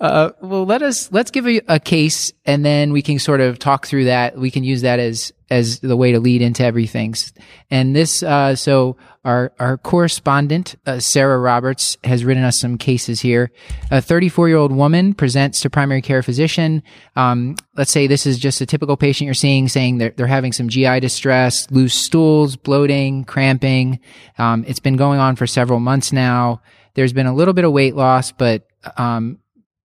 Uh, 0.00 0.30
well, 0.40 0.64
let 0.64 0.80
us 0.82 1.12
let's 1.12 1.30
give 1.30 1.46
a, 1.46 1.60
a, 1.68 1.78
case, 1.78 2.32
and 2.46 2.64
then 2.64 2.90
we 2.90 3.02
can 3.02 3.18
sort 3.18 3.42
of 3.42 3.58
talk 3.58 3.86
through 3.86 4.04
that. 4.04 4.34
We 4.38 4.50
can 4.50 4.64
use 4.64 4.80
that 4.80 4.98
as 4.98 5.30
as 5.50 5.80
the 5.80 5.96
way 5.96 6.12
to 6.12 6.20
lead 6.20 6.40
into 6.40 6.64
everything. 6.64 7.14
And 7.70 7.94
this, 7.94 8.22
uh, 8.22 8.56
so 8.56 8.96
our 9.26 9.52
our 9.58 9.76
correspondent 9.76 10.76
uh, 10.86 11.00
Sarah 11.00 11.38
Roberts 11.38 11.98
has 12.02 12.24
written 12.24 12.44
us 12.44 12.58
some 12.58 12.78
cases 12.78 13.20
here. 13.20 13.50
A 13.90 14.00
34 14.00 14.48
year 14.48 14.56
old 14.56 14.72
woman 14.72 15.12
presents 15.12 15.60
to 15.60 15.70
primary 15.70 16.00
care 16.00 16.22
physician. 16.22 16.82
Um, 17.14 17.56
let's 17.76 17.90
say 17.90 18.06
this 18.06 18.24
is 18.24 18.38
just 18.38 18.62
a 18.62 18.66
typical 18.66 18.96
patient 18.96 19.26
you're 19.26 19.34
seeing, 19.34 19.68
saying 19.68 19.98
they're 19.98 20.14
they're 20.16 20.26
having 20.26 20.52
some 20.52 20.70
GI 20.70 21.00
distress, 21.00 21.70
loose 21.70 21.94
stools, 21.94 22.56
bloating, 22.56 23.24
cramping. 23.24 24.00
Um, 24.38 24.64
it's 24.66 24.80
been 24.80 24.96
going 24.96 25.20
on 25.20 25.36
for 25.36 25.46
several 25.46 25.78
months 25.78 26.10
now. 26.10 26.62
There's 26.94 27.12
been 27.12 27.26
a 27.26 27.34
little 27.34 27.52
bit 27.52 27.66
of 27.66 27.72
weight 27.72 27.94
loss, 27.94 28.32
but 28.32 28.66
um, 28.96 29.38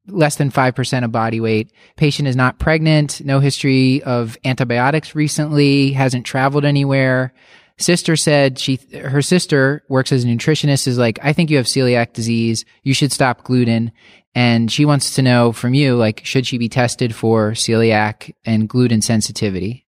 less 0.07 0.37
than 0.37 0.51
5% 0.51 1.05
of 1.05 1.13
body 1.13 1.41
weight. 1.41 1.73
Patient 1.97 2.29
is 2.29 2.37
not 2.37 2.59
pregnant, 2.59 3.25
no 3.25 3.41
history 3.41 4.03
of 4.03 4.37
antibiotics 4.45 5.15
recently, 5.15 5.93
hasn't 5.93 6.27
traveled 6.27 6.65
anywhere. 6.65 7.33
Sister 7.77 8.15
said 8.15 8.59
she, 8.59 8.79
her 8.93 9.23
sister 9.23 9.83
works 9.89 10.13
as 10.13 10.25
a 10.25 10.27
nutritionist 10.27 10.87
is 10.87 10.99
like, 10.99 11.19
I 11.23 11.33
think 11.33 11.51
you 11.51 11.57
have 11.57 11.67
celiac 11.67 12.13
disease. 12.13 12.65
You 12.83 12.95
should 12.95 13.13
stop 13.13 13.45
gluten. 13.45 13.93
And 14.35 14.71
she 14.71 14.85
wants 14.85 15.15
to 15.15 15.23
know 15.23 15.53
from 15.53 15.75
you, 15.75 15.97
like, 15.97 16.25
should 16.25 16.47
she 16.47 16.59
be 16.59 16.69
tested 16.69 17.15
for 17.15 17.53
celiac 17.53 18.33
and 18.45 18.69
gluten 18.69 19.01
sensitivity? 19.01 19.87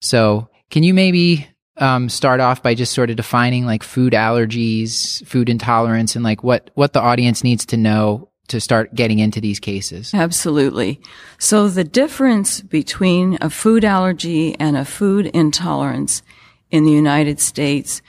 So 0.00 0.48
can 0.70 0.82
you 0.82 0.94
maybe 0.94 1.48
um, 1.76 2.08
start 2.08 2.40
off 2.40 2.62
by 2.62 2.74
just 2.74 2.92
sort 2.92 3.10
of 3.10 3.16
defining 3.16 3.66
like 3.66 3.82
food 3.82 4.12
allergies, 4.12 5.24
food 5.26 5.48
intolerance, 5.48 6.16
and 6.16 6.24
like 6.24 6.42
what 6.42 6.70
what 6.74 6.92
the 6.92 7.00
audience 7.00 7.44
needs 7.44 7.66
to 7.66 7.76
know 7.76 8.30
to 8.48 8.60
start 8.60 8.94
getting 8.94 9.18
into 9.18 9.40
these 9.40 9.60
cases. 9.60 10.12
Absolutely. 10.12 11.00
So 11.38 11.68
the 11.68 11.84
difference 11.84 12.60
between 12.60 13.38
a 13.40 13.50
food 13.50 13.84
allergy 13.84 14.58
and 14.58 14.76
a 14.76 14.84
food 14.84 15.26
intolerance 15.26 16.22
in 16.70 16.84
the 16.84 16.92
United 16.92 17.40
States, 17.40 18.02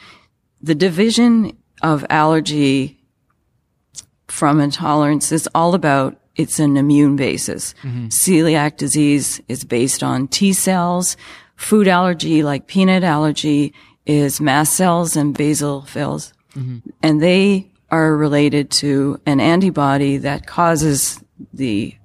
the 0.62 0.76
division 0.76 1.58
of 1.82 2.06
allergy 2.10 3.00
from 4.28 4.60
intolerance 4.60 5.32
is 5.32 5.48
all 5.54 5.74
about 5.74 6.20
it's 6.36 6.60
an 6.60 6.78
immune 6.78 7.18
basis. 7.18 7.76
Mm-hmm. 7.84 8.08
Celiac 8.08 8.78
disease 8.78 9.42
is 9.50 9.66
based 9.66 10.04
on 10.04 10.28
T 10.30 10.54
cells. 10.54 11.18
Food 11.58 11.90
allergy, 11.90 12.44
like 12.44 12.68
peanut 12.68 13.04
allergy, 13.04 13.74
is 14.06 14.40
mast 14.40 14.76
cells 14.76 15.18
and 15.18 15.36
basophils. 15.36 16.32
Mm-hmm. 16.56 16.90
And 17.04 17.22
they 17.22 17.69
are 17.92 18.16
related 18.16 18.70
to 18.72 19.20
an 19.26 19.40
antibody 19.40 20.18
that 20.18 20.48
causes 20.48 21.24
the 21.54 21.96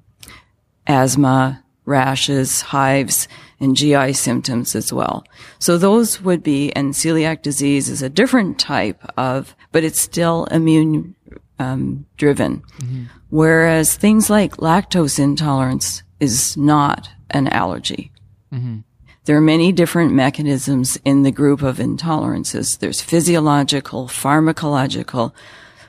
asthma, 0.86 1.62
rashes, 1.84 2.60
hives, 2.60 3.28
and 3.60 3.76
GI 3.76 4.12
symptoms 4.14 4.74
as 4.74 4.92
well. 4.92 5.24
So 5.58 5.78
those 5.78 6.20
would 6.20 6.42
be, 6.42 6.72
and 6.72 6.92
celiac 6.92 7.42
disease 7.42 7.88
is 7.88 8.02
a 8.02 8.08
different 8.08 8.58
type 8.58 9.02
of, 9.16 9.54
but 9.72 9.84
it's 9.84 10.00
still 10.00 10.44
immune 10.46 11.14
um, 11.58 12.06
driven. 12.16 12.62
Mm-hmm. 12.78 13.04
Whereas 13.30 13.96
things 13.96 14.30
like 14.30 14.56
lactose 14.56 15.18
intolerance 15.18 16.02
is 16.20 16.56
not 16.56 17.10
an 17.30 17.48
allergy. 17.48 18.12
Mm-hmm. 18.52 18.80
There 19.24 19.36
are 19.36 19.40
many 19.40 19.72
different 19.72 20.12
mechanisms 20.12 20.98
in 21.04 21.22
the 21.22 21.32
group 21.32 21.62
of 21.62 21.78
intolerances. 21.78 22.78
There's 22.78 23.00
physiological, 23.00 24.06
pharmacological, 24.06 25.32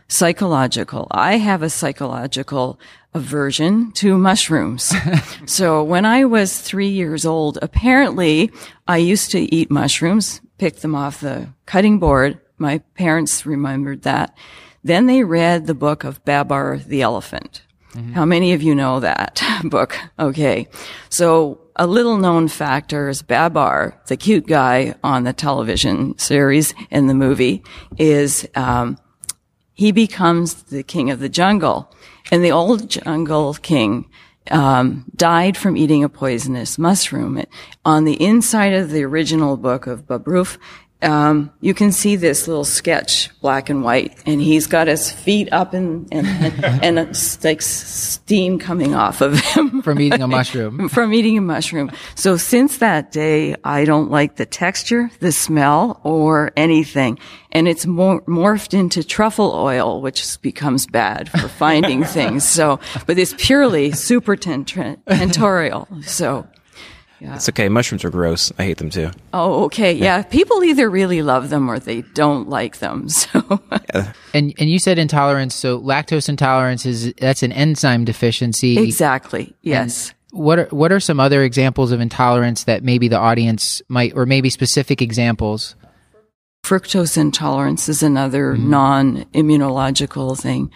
psychological. 0.08 1.08
I 1.12 1.38
have 1.38 1.62
a 1.62 1.70
psychological 1.70 2.80
aversion 3.14 3.92
to 3.94 4.18
mushrooms. 4.18 4.94
so 5.46 5.84
when 5.84 6.06
I 6.06 6.26
was 6.26 6.60
three 6.60 6.90
years 6.90 7.26
old, 7.26 7.58
apparently 7.62 8.52
I 8.88 8.98
used 8.98 9.32
to 9.32 9.40
eat 9.40 9.72
mushrooms, 9.72 10.42
pick 10.58 10.78
them 10.78 10.96
off 10.96 11.22
the 11.22 11.50
cutting 11.66 12.00
board. 12.00 12.40
My 12.58 12.80
parents 12.96 13.46
remembered 13.46 14.04
that. 14.04 14.38
Then 14.84 15.08
they 15.08 15.24
read 15.24 15.66
the 15.66 15.74
book 15.74 16.04
of 16.04 16.24
Babar 16.26 16.78
the 16.78 17.02
elephant. 17.02 17.64
Mm-hmm. 17.94 18.14
How 18.14 18.26
many 18.26 18.54
of 18.54 18.62
you 18.62 18.76
know 18.76 19.00
that 19.00 19.42
book? 19.64 19.98
Okay. 20.20 20.68
So 21.10 21.62
a 21.76 21.88
little 21.88 22.18
known 22.18 22.48
factor 22.48 23.10
is 23.10 23.22
Babar, 23.22 24.00
the 24.08 24.18
cute 24.18 24.46
guy 24.46 24.96
on 25.04 25.24
the 25.24 25.34
television 25.34 26.18
series 26.18 26.74
and 26.92 27.10
the 27.10 27.14
movie, 27.14 27.64
is 27.98 28.48
um, 28.56 28.98
he 29.76 29.92
becomes 29.92 30.64
the 30.64 30.82
king 30.82 31.12
of 31.12 31.20
the 31.20 31.30
jungle. 31.30 31.94
And 32.32 32.44
the 32.44 32.52
old 32.52 32.90
jungle 32.90 33.54
king 33.56 34.10
um, 34.50 35.06
died 35.16 35.58
from 35.58 35.78
eating 35.78 36.04
a 36.04 36.10
poisonous 36.10 36.80
mushroom. 36.80 37.44
On 37.84 38.06
the 38.06 38.20
inside 38.24 38.74
of 38.74 38.90
the 38.90 39.04
original 39.04 39.58
book 39.58 39.86
of 39.86 40.08
Babar, 40.08 40.48
um, 41.02 41.52
you 41.62 41.74
can 41.74 41.92
see 41.92 42.16
this 42.16 42.48
little 42.48 42.64
sketch, 42.64 43.30
black 43.42 43.70
and 43.70 43.84
white, 43.84 44.18
and 44.26 44.42
he's 44.42 44.66
got 44.66 44.88
his 44.88 45.12
feet 45.12 45.50
up 45.52 45.74
and 45.74 46.08
and, 46.12 46.26
and, 46.28 46.98
and 46.98 47.38
like 47.44 47.62
steam 47.62 48.60
coming 48.60 48.96
off 48.96 49.22
of 49.22 49.40
him 49.40 49.82
from 49.84 50.00
eating 50.00 50.22
a 50.22 50.28
mushroom. 50.28 50.90
from 50.90 51.14
eating 51.14 51.38
a 51.38 51.42
mushroom. 51.42 51.92
So 52.16 52.38
since 52.38 52.80
that 52.80 53.12
day, 53.12 53.56
I 53.64 53.86
don't 53.86 54.10
like 54.10 54.38
the 54.38 54.46
texture, 54.46 55.12
the 55.20 55.32
smell, 55.32 56.00
or 56.04 56.52
anything, 56.58 57.20
and 57.52 57.68
it's 57.68 57.86
mor- 57.86 58.22
morphed 58.22 58.74
into 58.74 59.04
truffle 59.04 59.52
oil, 59.54 60.02
which 60.02 60.42
becomes 60.42 60.88
bad 60.88 61.30
for 61.30 61.48
finding 61.48 62.04
things. 62.04 62.48
So, 62.48 62.80
but 63.06 63.20
it's 63.20 63.36
purely 63.38 63.92
supratentorial. 63.92 66.04
So. 66.06 66.48
Yeah. 67.26 67.36
It's 67.36 67.50
okay. 67.50 67.70
Mushrooms 67.70 68.06
are 68.06 68.12
gross. 68.12 68.52
I 68.60 68.64
hate 68.64 68.78
them 68.78 68.92
too. 68.92 69.10
Oh, 69.34 69.64
okay. 69.66 69.94
Yeah. 69.94 70.22
People 70.22 70.64
either 70.64 70.90
really 70.90 71.24
love 71.24 71.50
them 71.50 71.68
or 71.70 71.80
they 71.80 72.02
don't 72.14 72.50
like 72.50 72.78
them. 72.78 73.08
So. 73.16 73.60
yeah. 73.94 74.14
And 74.34 74.54
and 74.60 74.70
you 74.70 74.78
said 74.78 75.00
intolerance. 75.00 75.56
So 75.56 75.80
lactose 75.80 76.30
intolerance 76.30 76.86
is 76.86 77.14
that's 77.14 77.42
an 77.42 77.52
enzyme 77.52 78.06
deficiency. 78.06 78.78
Exactly. 78.78 79.56
Yes. 79.62 80.10
And 80.10 80.40
what 80.40 80.60
are 80.60 80.68
what 80.68 80.92
are 80.92 81.00
some 81.00 81.20
other 81.20 81.42
examples 81.42 81.92
of 81.92 82.02
intolerance 82.02 82.66
that 82.66 82.84
maybe 82.84 83.08
the 83.08 83.18
audience 83.18 83.82
might, 83.88 84.14
or 84.16 84.26
maybe 84.26 84.50
specific 84.50 85.02
examples? 85.02 85.76
Fructose 86.64 87.18
intolerance 87.18 87.90
is 87.90 88.04
another 88.04 88.54
mm-hmm. 88.54 88.70
non-immunological 88.70 90.40
thing. 90.40 90.72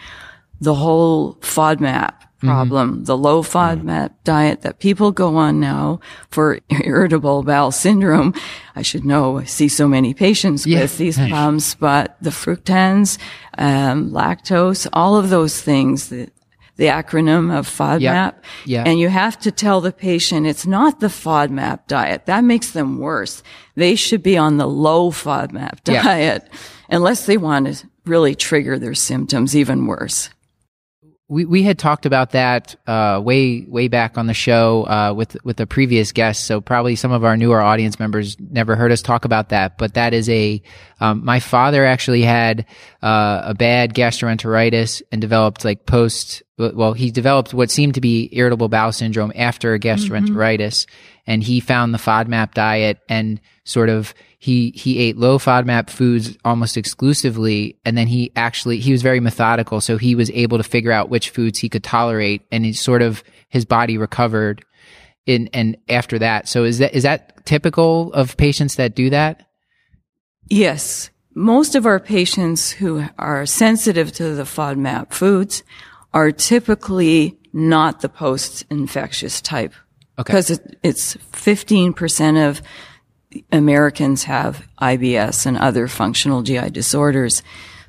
The 0.62 0.75
whole 0.75 1.36
FODMAP. 1.36 2.13
Problem, 2.39 2.93
mm-hmm. 2.93 3.03
the 3.03 3.17
low 3.17 3.43
FODMAP 3.43 3.84
mm-hmm. 3.84 4.24
diet 4.24 4.62
that 4.62 4.79
people 4.79 5.12
go 5.12 5.36
on 5.38 5.60
now 5.60 6.00
for 6.29 6.60
irritable 6.69 7.43
bowel 7.43 7.72
syndrome. 7.72 8.34
I 8.75 8.81
should 8.81 9.05
know, 9.05 9.39
I 9.39 9.43
see 9.43 9.67
so 9.67 9.88
many 9.88 10.13
patients 10.13 10.65
with 10.65 10.98
these 10.98 11.17
problems, 11.17 11.75
but 11.75 12.17
the 12.22 12.29
fructans, 12.29 13.17
um, 13.58 14.12
lactose, 14.12 14.88
all 14.93 15.17
of 15.17 15.29
those 15.29 15.62
things, 15.62 16.10
the, 16.10 16.29
the 16.77 16.86
acronym 16.86 17.55
of 17.58 17.67
FODMAP. 17.67 18.00
Yeah. 18.00 18.31
yeah. 18.65 18.84
And 18.86 19.00
you 19.00 19.10
have 19.10 19.38
to 19.39 19.51
tell 19.51 19.81
the 19.81 19.91
patient 19.91 20.48
it's 20.48 20.65
not 20.65 21.01
the 21.01 21.08
FODMAP 21.08 21.88
diet. 21.88 22.25
That 22.25 22.43
makes 22.43 22.72
them 22.72 23.00
worse. 23.00 23.43
They 23.75 23.96
should 23.96 24.24
be 24.24 24.38
on 24.38 24.58
the 24.58 24.67
low 24.67 25.12
FODMAP 25.12 25.84
diet 25.84 26.48
yeah. 26.50 26.60
unless 26.89 27.25
they 27.25 27.38
want 27.38 27.67
to 27.67 27.88
really 28.05 28.34
trigger 28.34 28.79
their 28.79 28.96
symptoms 28.96 29.55
even 29.55 29.86
worse 29.86 30.29
we, 31.30 31.46
we 31.46 31.62
had 31.62 31.78
talked 31.78 32.08
about 32.08 32.32
that 32.32 32.76
uh, 32.88 33.22
way 33.24 33.62
way 33.62 33.88
back 33.88 34.18
on 34.18 34.26
the 34.26 34.34
show 34.34 34.84
uh, 34.86 35.14
with 35.16 35.38
with 35.46 35.60
a 35.60 35.68
previous 35.68 36.12
guest. 36.12 36.46
So 36.46 36.60
probably 36.60 36.96
some 36.96 37.12
of 37.12 37.24
our 37.24 37.38
newer 37.38 37.62
audience 37.62 38.00
members 38.00 38.36
never 38.40 38.76
heard 38.76 38.92
us 38.92 39.04
talk 39.04 39.26
about 39.26 39.50
that. 39.50 39.78
But 39.78 39.94
that 39.94 40.16
is 40.16 40.28
a 40.28 40.62
um, 41.00 41.24
my 41.24 41.40
father 41.40 41.86
actually 41.86 42.24
had 42.24 42.66
uh, 43.04 43.42
a 43.46 43.54
bad 43.54 43.94
gastroenteritis 43.94 45.04
and 45.12 45.22
developed 45.22 45.64
like 45.64 45.86
post. 45.86 46.42
Well, 46.58 46.94
he 46.94 47.12
developed 47.12 47.54
what 47.54 47.72
seemed 47.72 47.94
to 47.94 48.02
be 48.02 48.30
irritable 48.34 48.68
bowel 48.68 48.92
syndrome 48.92 49.32
after 49.36 49.76
a 49.76 49.80
gastroenteritis, 49.80 50.88
and 51.28 51.44
he 51.44 51.60
found 51.60 51.94
the 51.94 52.00
FODMAP 52.00 52.54
diet 52.54 53.00
and 53.08 53.40
sort 53.70 53.90
of 53.90 54.14
he 54.40 54.72
he 54.72 54.98
ate 55.00 55.18
low 55.18 55.38
FODMAP 55.38 55.90
foods 55.90 56.38
almost 56.44 56.76
exclusively, 56.76 57.78
and 57.86 57.98
then 57.98 58.08
he 58.08 58.32
actually 58.36 58.80
he 58.80 58.92
was 58.92 59.02
very 59.02 59.20
methodical, 59.20 59.80
so 59.80 59.98
he 59.98 60.16
was 60.16 60.32
able 60.32 60.58
to 60.58 60.64
figure 60.64 60.92
out 60.92 61.10
which 61.10 61.30
foods 61.30 61.60
he 61.60 61.70
could 61.70 61.84
tolerate, 61.84 62.42
and 62.52 62.66
he 62.66 62.74
sort 62.74 63.02
of 63.02 63.24
his 63.50 63.66
body 63.66 63.98
recovered. 63.98 64.66
In 65.26 65.48
and 65.54 65.78
after 65.88 66.18
that, 66.20 66.48
so 66.48 66.64
is 66.64 66.80
that 66.80 66.96
is 66.96 67.04
that 67.04 67.46
typical 67.46 68.12
of 68.14 68.36
patients 68.38 68.76
that 68.76 68.96
do 68.96 69.12
that? 69.12 69.48
Yes. 70.48 71.12
Most 71.36 71.76
of 71.76 71.86
our 71.86 72.00
patients 72.00 72.72
who 72.72 73.06
are 73.20 73.46
sensitive 73.46 74.12
to 74.14 74.34
the 74.34 74.44
FODMAP 74.44 75.14
foods 75.14 75.64
are 76.12 76.32
typically 76.32 77.38
not 77.54 78.02
the 78.02 78.10
post-infectious 78.10 79.42
type. 79.42 79.74
Okay. 80.18 80.34
Because 80.34 80.50
it, 80.50 80.80
it's 80.82 81.16
15% 81.34 82.50
of 82.50 82.62
Americans 83.52 84.24
have 84.24 84.68
IBS 84.82 85.46
and 85.46 85.58
other 85.58 85.88
functional 85.88 86.42
GI 86.42 86.72
disorders, 86.72 87.44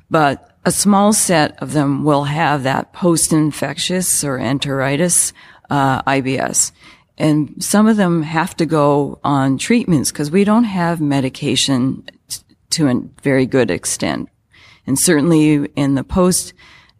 but 0.09 0.51
a 0.65 0.71
small 0.71 1.13
set 1.13 1.61
of 1.61 1.73
them 1.73 2.03
will 2.03 2.25
have 2.25 2.63
that 2.63 2.93
post-infectious 2.93 4.23
or 4.23 4.37
enteritis 4.37 5.33
uh, 5.69 6.01
IBS. 6.03 6.71
And 7.17 7.63
some 7.63 7.87
of 7.87 7.97
them 7.97 8.23
have 8.23 8.55
to 8.57 8.65
go 8.65 9.19
on 9.23 9.57
treatments 9.57 10.11
because 10.11 10.31
we 10.31 10.43
don't 10.43 10.65
have 10.65 11.01
medication 11.01 12.03
t- 12.27 12.41
to 12.71 12.87
a 12.87 13.01
very 13.21 13.45
good 13.45 13.71
extent. 13.71 14.29
And 14.85 14.97
certainly 14.97 15.65
in 15.75 15.95
the 15.95 16.03
post 16.03 16.53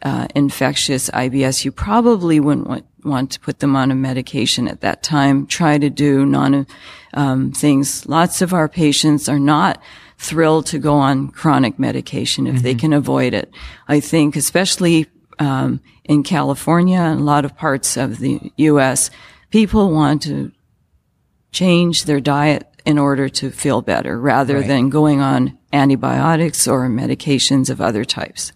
uh, 0.04 0.28
infectious 0.36 1.10
IBS, 1.12 1.66
you 1.66 1.72
probably 1.72 2.40
wouldn't 2.40 2.68
want, 2.68 2.86
want 3.04 3.32
to 3.32 3.40
put 3.40 3.60
them 3.60 3.76
on 3.76 3.92
a 3.92 3.96
medication 3.96 4.68
at 4.68 4.82
that 4.82 5.04
time. 5.04 5.48
Try 5.48 5.78
to 5.78 5.90
do 5.90 6.26
non 6.26 6.68
um, 7.14 7.52
things. 7.52 8.06
Lots 8.08 8.42
of 8.42 8.54
our 8.54 8.68
patients 8.70 9.28
are 9.30 9.40
not 9.40 9.82
thrilled 10.18 10.66
to 10.68 10.80
go 10.80 10.96
on 10.96 11.30
chronic 11.30 11.80
medication 11.80 12.46
if 12.48 12.62
they 12.62 12.76
can 12.76 12.94
avoid 12.94 13.34
it. 13.34 13.52
I 13.88 14.00
think, 14.00 14.36
especially 14.36 15.08
um, 15.40 15.82
in 16.04 16.24
California 16.24 17.00
and 17.00 17.20
a 17.22 17.24
lot 17.24 17.44
of 17.46 17.58
parts 17.58 17.98
of 17.98 18.20
the 18.20 18.52
U.S., 18.58 19.10
people 19.50 19.92
want 19.92 20.22
to 20.24 20.52
change 21.52 22.06
their 22.06 22.20
diet 22.22 22.68
in 22.86 22.98
order 22.98 23.30
to 23.30 23.50
feel 23.52 23.82
better 23.82 24.20
rather 24.20 24.58
Right. 24.58 24.68
than 24.68 24.90
going 24.90 25.20
on 25.22 25.58
antibiotics 25.74 26.68
or 26.68 26.88
medications 26.88 27.70
of 27.70 27.82
other 27.82 28.06
types. 28.06 28.54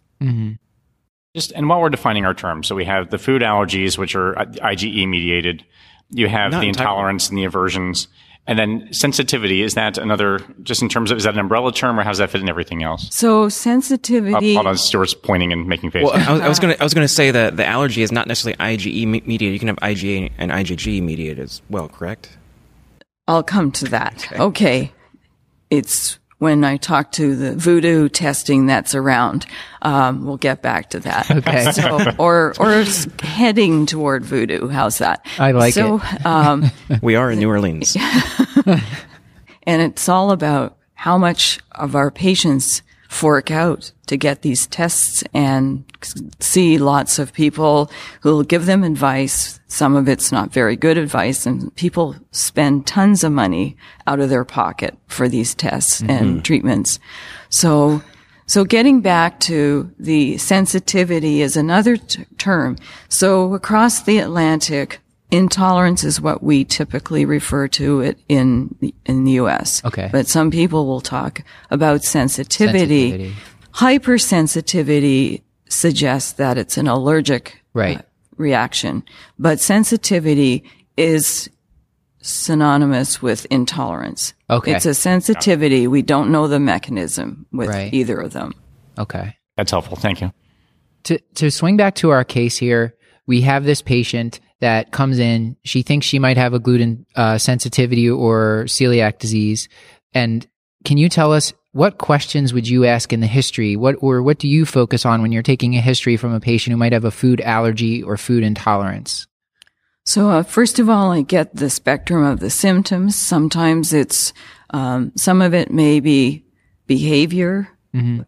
Just 1.35 1.51
and 1.51 1.67
while 1.69 1.81
we're 1.81 1.89
defining 1.89 2.25
our 2.25 2.33
terms, 2.33 2.65
so 2.65 2.73
we 2.75 2.85
have 2.85 3.11
the 3.11 3.17
food 3.19 3.41
allergies, 3.43 3.97
which 3.97 4.15
are 4.15 4.33
IgE 4.35 5.07
mediated. 5.07 5.63
You 6.09 6.27
have 6.29 6.51
Not 6.51 6.61
the 6.61 6.67
entirely. 6.67 6.89
intolerance 6.91 7.29
and 7.29 7.37
the 7.37 7.43
aversions, 7.43 8.07
and 8.47 8.57
then 8.57 8.87
sensitivity. 8.93 9.61
Is 9.61 9.73
that 9.73 9.97
another? 9.97 10.39
Just 10.63 10.81
in 10.81 10.87
terms 10.87 11.11
of 11.11 11.17
is 11.17 11.25
that 11.25 11.33
an 11.33 11.39
umbrella 11.41 11.73
term, 11.73 11.99
or 11.99 12.03
how 12.03 12.11
does 12.11 12.19
that 12.19 12.29
fit 12.29 12.39
in 12.41 12.47
everything 12.47 12.83
else? 12.83 13.07
So 13.13 13.43
Uh, 13.43 13.49
sensitivity. 13.49 14.53
hold 14.53 14.65
on, 14.67 14.77
Stuart's 14.77 15.13
pointing 15.13 15.51
and 15.51 15.67
making 15.67 15.91
faces. 15.91 16.09
Well, 16.11 16.29
I 16.29 16.31
was, 16.31 16.41
I 16.41 16.47
was 16.47 16.59
gonna 16.59 16.75
I 16.79 16.83
was 16.83 16.93
gonna 16.93 17.07
say 17.07 17.31
that 17.31 17.57
the 17.57 17.65
allergy 17.65 18.01
is 18.01 18.11
not 18.13 18.27
necessarily 18.27 18.55
IgE 18.57 19.05
mediated. 19.27 19.51
You 19.53 19.59
can 19.59 19.67
have 19.67 19.77
IgA 19.77 20.31
and 20.37 20.51
IgG 20.51 21.01
mediated 21.03 21.39
as 21.39 21.61
well, 21.69 21.89
correct? 21.89 22.37
I'll 23.27 23.43
come 23.43 23.71
to 23.73 23.85
that. 23.85 24.31
Okay. 24.39 24.93
It's 25.69 26.19
when 26.37 26.63
I 26.63 26.77
talk 26.77 27.11
to 27.13 27.35
the 27.35 27.55
voodoo 27.55 28.09
testing 28.09 28.65
that's 28.65 28.93
around. 28.93 29.45
Um, 29.81 30.25
we'll 30.25 30.37
get 30.37 30.61
back 30.61 30.89
to 30.91 30.99
that. 31.01 31.31
Okay. 31.31 31.71
So, 31.71 32.11
or, 32.17 32.53
or 32.59 32.83
heading 33.21 33.85
toward 33.85 34.25
voodoo. 34.25 34.67
How's 34.67 34.97
that? 34.97 35.25
I 35.39 35.51
like 35.51 35.73
so, 35.73 36.01
um, 36.25 36.71
We 37.01 37.15
are 37.15 37.31
in 37.31 37.39
New 37.39 37.49
Orleans. 37.49 37.95
and 38.65 39.81
it's 39.81 40.09
all 40.09 40.31
about 40.31 40.77
how 40.93 41.17
much 41.17 41.59
of 41.71 41.95
our 41.95 42.11
patients 42.11 42.81
fork 43.15 43.49
out 43.49 43.93
to 44.07 44.17
get 44.17 44.41
these 44.41 44.67
tests 44.67 45.23
and 45.33 45.85
see 46.41 46.77
lots 46.77 47.17
of 47.17 47.31
people 47.31 47.89
who 48.21 48.29
will 48.29 48.43
give 48.43 48.65
them 48.65 48.83
advice. 48.83 49.61
Some 49.67 49.95
of 49.95 50.09
it's 50.09 50.33
not 50.33 50.51
very 50.51 50.75
good 50.75 50.97
advice 50.97 51.45
and 51.45 51.73
people 51.75 52.17
spend 52.31 52.85
tons 52.85 53.23
of 53.23 53.31
money 53.31 53.77
out 54.05 54.19
of 54.19 54.29
their 54.29 54.43
pocket 54.43 54.97
for 55.07 55.29
these 55.29 55.55
tests 55.55 56.01
and 56.01 56.09
mm-hmm. 56.09 56.39
treatments. 56.41 56.99
So, 57.49 58.03
so 58.47 58.65
getting 58.65 58.99
back 58.99 59.39
to 59.41 59.89
the 59.97 60.37
sensitivity 60.37 61.41
is 61.41 61.55
another 61.55 61.95
t- 61.95 62.25
term. 62.37 62.75
So 63.07 63.53
across 63.53 64.03
the 64.03 64.19
Atlantic, 64.19 64.99
intolerance 65.35 66.03
is 66.03 66.19
what 66.21 66.41
we 66.43 66.63
typically 66.65 67.25
refer 67.25 67.67
to 67.69 68.01
it 68.01 68.17
in 68.29 68.75
the, 68.79 68.93
in 69.05 69.23
the 69.23 69.31
U.S. 69.33 69.83
Okay. 69.85 70.09
But 70.11 70.27
some 70.27 70.51
people 70.51 70.85
will 70.87 71.01
talk 71.01 71.41
about 71.69 72.03
sensitivity. 72.03 73.09
Sensitivity. 73.11 73.35
Hypersensitivity 73.73 75.41
suggests 75.69 76.33
that 76.33 76.57
it's 76.57 76.77
an 76.77 76.87
allergic 76.87 77.61
Right. 77.73 77.99
uh, 77.99 78.01
reaction, 78.37 79.03
but 79.37 79.59
sensitivity 79.59 80.63
is 80.97 81.49
synonymous 82.21 83.21
with 83.21 83.45
intolerance. 83.49 84.33
Okay. 84.49 84.73
It's 84.73 84.85
a 84.85 84.93
sensitivity. 84.93 85.87
We 85.87 86.01
don't 86.01 86.31
know 86.31 86.47
the 86.47 86.59
mechanism 86.59 87.45
with 87.51 87.69
Right. 87.69 87.93
either 87.93 88.17
of 88.19 88.33
them. 88.33 88.53
Okay. 88.97 89.35
That's 89.57 89.71
helpful. 89.71 89.97
Thank 89.97 90.21
you. 90.21 90.31
to 91.03 91.19
to 91.35 91.51
swing 91.51 91.77
back 91.77 91.93
to 91.95 92.09
our 92.09 92.23
case 92.23 92.57
here, 92.57 92.95
we 93.27 93.41
have 93.41 93.63
this 93.63 93.81
patient 93.81 94.39
that 94.61 94.91
comes 94.91 95.19
in. 95.19 95.57
She 95.63 95.81
thinks 95.81 96.05
she 96.05 96.19
might 96.19 96.37
have 96.37 96.53
a 96.53 96.59
gluten 96.59 97.05
uh, 97.15 97.37
sensitivity 97.37 98.09
or 98.09 98.65
celiac 98.67 99.19
disease. 99.19 99.67
And 100.13 100.47
can 100.83 100.97
you 100.97 101.09
tell 101.09 101.33
us 101.33 101.53
what 101.71 101.97
questions 101.97 102.53
would 102.53 102.67
you 102.67 102.85
ask 102.85 103.11
in 103.11 103.19
the 103.19 103.27
history? 103.27 103.75
What 103.75 103.95
or 103.99 104.23
what 104.23 104.39
do 104.39 104.47
you 104.47 104.65
focus 104.65 105.05
on 105.05 105.21
when 105.21 105.31
you're 105.31 105.43
taking 105.43 105.75
a 105.75 105.81
history 105.81 106.15
from 106.15 106.33
a 106.33 106.39
patient 106.39 106.71
who 106.71 106.77
might 106.77 106.93
have 106.93 107.05
a 107.05 107.11
food 107.11 107.41
allergy 107.41 108.01
or 108.01 108.15
food 108.15 108.43
intolerance? 108.43 109.27
So, 110.05 110.29
uh, 110.29 110.43
first 110.43 110.79
of 110.79 110.89
all, 110.89 111.11
I 111.11 111.21
get 111.21 111.55
the 111.55 111.69
spectrum 111.69 112.23
of 112.23 112.39
the 112.39 112.51
symptoms. 112.51 113.15
Sometimes 113.15 113.91
it's, 113.91 114.33
um, 114.69 115.11
some 115.15 115.41
of 115.41 115.53
it 115.53 115.71
may 115.71 115.99
be 115.99 116.45
behavior, 116.85 117.67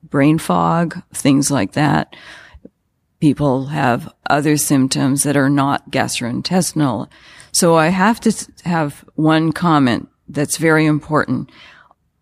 brain 0.04 0.38
fog, 0.40 1.02
things 1.14 1.52
like 1.52 1.74
that. 1.74 2.16
People 3.20 3.68
have 3.68 4.14
other 4.30 4.58
symptoms 4.58 5.24
that 5.24 5.38
are 5.38 5.50
not 5.50 5.92
gastrointestinal. 5.92 7.10
So 7.52 7.76
I 7.76 7.88
have 7.88 8.20
to 8.22 8.48
have 8.66 9.04
one 9.16 9.52
comment 9.52 10.10
that's 10.30 10.58
very 10.58 10.86
important. 10.86 11.50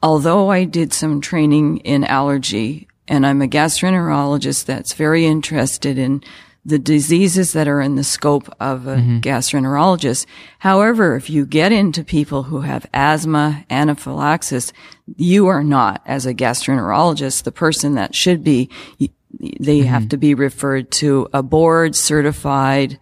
Although 0.01 0.49
I 0.49 0.63
did 0.63 0.93
some 0.93 1.19
training 1.19 1.77
in 1.77 2.03
allergy 2.03 2.88
and 3.08 3.25
I'm 3.25 3.41
a 3.41 3.47
gastroenterologist 3.47 4.65
that's 4.65 4.93
very 4.93 5.25
interested 5.25 5.97
in 5.97 6.23
the 6.65 6.79
diseases 6.79 7.53
that 7.53 7.67
are 7.67 7.79
in 7.79 7.95
the 7.95 8.03
scope 8.03 8.49
of 8.60 8.88
a 8.88 8.95
mm-hmm. 8.95 9.19
gastroenterologist. 9.19 10.25
However, 10.60 11.15
if 11.15 11.29
you 11.29 11.45
get 11.45 11.71
into 11.71 12.03
people 12.03 12.43
who 12.43 12.62
have 12.62 12.88
asthma, 12.91 13.63
anaphylaxis, 13.69 14.73
you 15.15 15.45
are 15.45 15.63
not, 15.63 16.01
as 16.08 16.25
a 16.25 16.34
gastroenterologist, 16.34 17.43
the 17.43 17.51
person 17.51 17.93
that 17.93 18.15
should 18.15 18.43
be. 18.43 18.69
They 19.60 19.80
have 19.82 20.04
mm-hmm. 20.04 20.10
to 20.10 20.17
be 20.17 20.34
referred 20.34 20.91
to 20.91 21.28
a 21.34 21.43
board 21.43 21.95
certified 21.95 23.00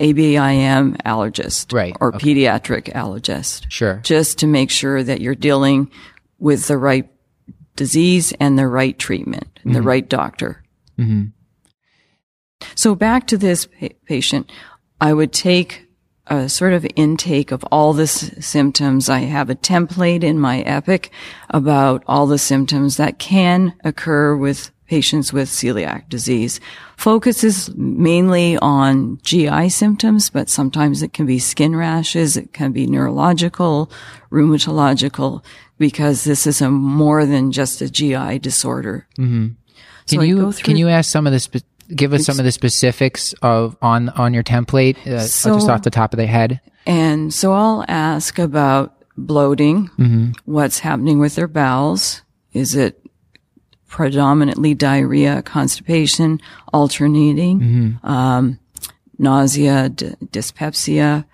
ABIM 0.00 1.00
allergist 1.02 1.72
Right, 1.72 1.96
or 2.00 2.14
okay. 2.14 2.34
pediatric 2.34 2.92
allergist 2.92 3.66
Sure. 3.68 4.00
just 4.04 4.38
to 4.38 4.46
make 4.46 4.70
sure 4.70 5.02
that 5.02 5.20
you're 5.20 5.34
dealing 5.34 5.90
with 6.38 6.68
the 6.68 6.78
right 6.78 7.10
disease 7.76 8.32
and 8.40 8.58
the 8.58 8.66
right 8.66 8.98
treatment, 8.98 9.60
and 9.64 9.74
the 9.74 9.80
mm-hmm. 9.80 9.88
right 9.88 10.08
doctor. 10.08 10.62
Mm-hmm. 10.98 11.26
So 12.74 12.94
back 12.94 13.26
to 13.28 13.38
this 13.38 13.66
pa- 13.66 13.88
patient, 14.04 14.50
I 15.00 15.14
would 15.14 15.32
take 15.32 15.86
a 16.26 16.48
sort 16.48 16.72
of 16.72 16.86
intake 16.96 17.50
of 17.52 17.64
all 17.64 17.92
the 17.92 18.02
s- 18.02 18.44
symptoms. 18.44 19.08
I 19.08 19.20
have 19.20 19.48
a 19.48 19.54
template 19.54 20.22
in 20.22 20.38
my 20.38 20.60
Epic 20.60 21.10
about 21.50 22.02
all 22.06 22.26
the 22.26 22.38
symptoms 22.38 22.96
that 22.98 23.18
can 23.18 23.74
occur 23.84 24.36
with 24.36 24.70
patients 24.88 25.32
with 25.32 25.48
celiac 25.48 26.08
disease. 26.08 26.60
Focuses 26.96 27.70
mainly 27.76 28.56
on 28.58 29.18
GI 29.22 29.68
symptoms, 29.68 30.30
but 30.30 30.48
sometimes 30.48 31.02
it 31.02 31.12
can 31.12 31.26
be 31.26 31.38
skin 31.38 31.76
rashes, 31.76 32.36
it 32.36 32.52
can 32.52 32.72
be 32.72 32.86
neurological, 32.86 33.90
rheumatological, 34.32 35.44
because 35.78 36.24
this 36.24 36.46
is 36.46 36.60
a 36.60 36.70
more 36.70 37.24
than 37.26 37.52
just 37.52 37.80
a 37.82 37.88
GI 37.90 38.38
disorder. 38.40 39.06
Can 39.16 39.56
So 40.06 40.22
you 40.22 40.52
can 40.52 40.76
you 40.76 40.88
ask 40.88 41.10
some 41.10 41.26
of 41.26 41.32
the 41.32 41.38
spe- 41.40 41.64
give 41.94 42.12
us 42.12 42.24
some 42.24 42.38
of 42.38 42.44
the 42.44 42.52
specifics 42.52 43.34
of 43.42 43.76
on 43.82 44.08
on 44.10 44.34
your 44.34 44.42
template, 44.42 44.96
uh, 45.06 45.20
So- 45.20 45.54
just 45.54 45.68
off 45.68 45.82
the 45.82 45.90
top 45.90 46.12
of 46.12 46.16
the 46.18 46.26
head? 46.26 46.60
And 46.86 47.32
so 47.34 47.52
I'll 47.52 47.84
ask 47.88 48.38
about 48.38 48.94
bloating, 49.18 49.88
Mm-hmm. 49.98 50.30
what's 50.46 50.78
happening 50.80 51.18
with 51.18 51.34
their 51.34 51.48
bowels. 51.48 52.22
Is 52.54 52.74
it 52.74 52.98
predominantly 53.88 54.74
diarrhea, 54.74 55.42
constipation, 55.42 56.40
alternating, 56.72 57.60
Mm-hmm. 57.60 58.06
um, 58.06 58.58
nausea, 59.18 59.88
d- 59.88 60.14
dyspepsia, 60.30 61.26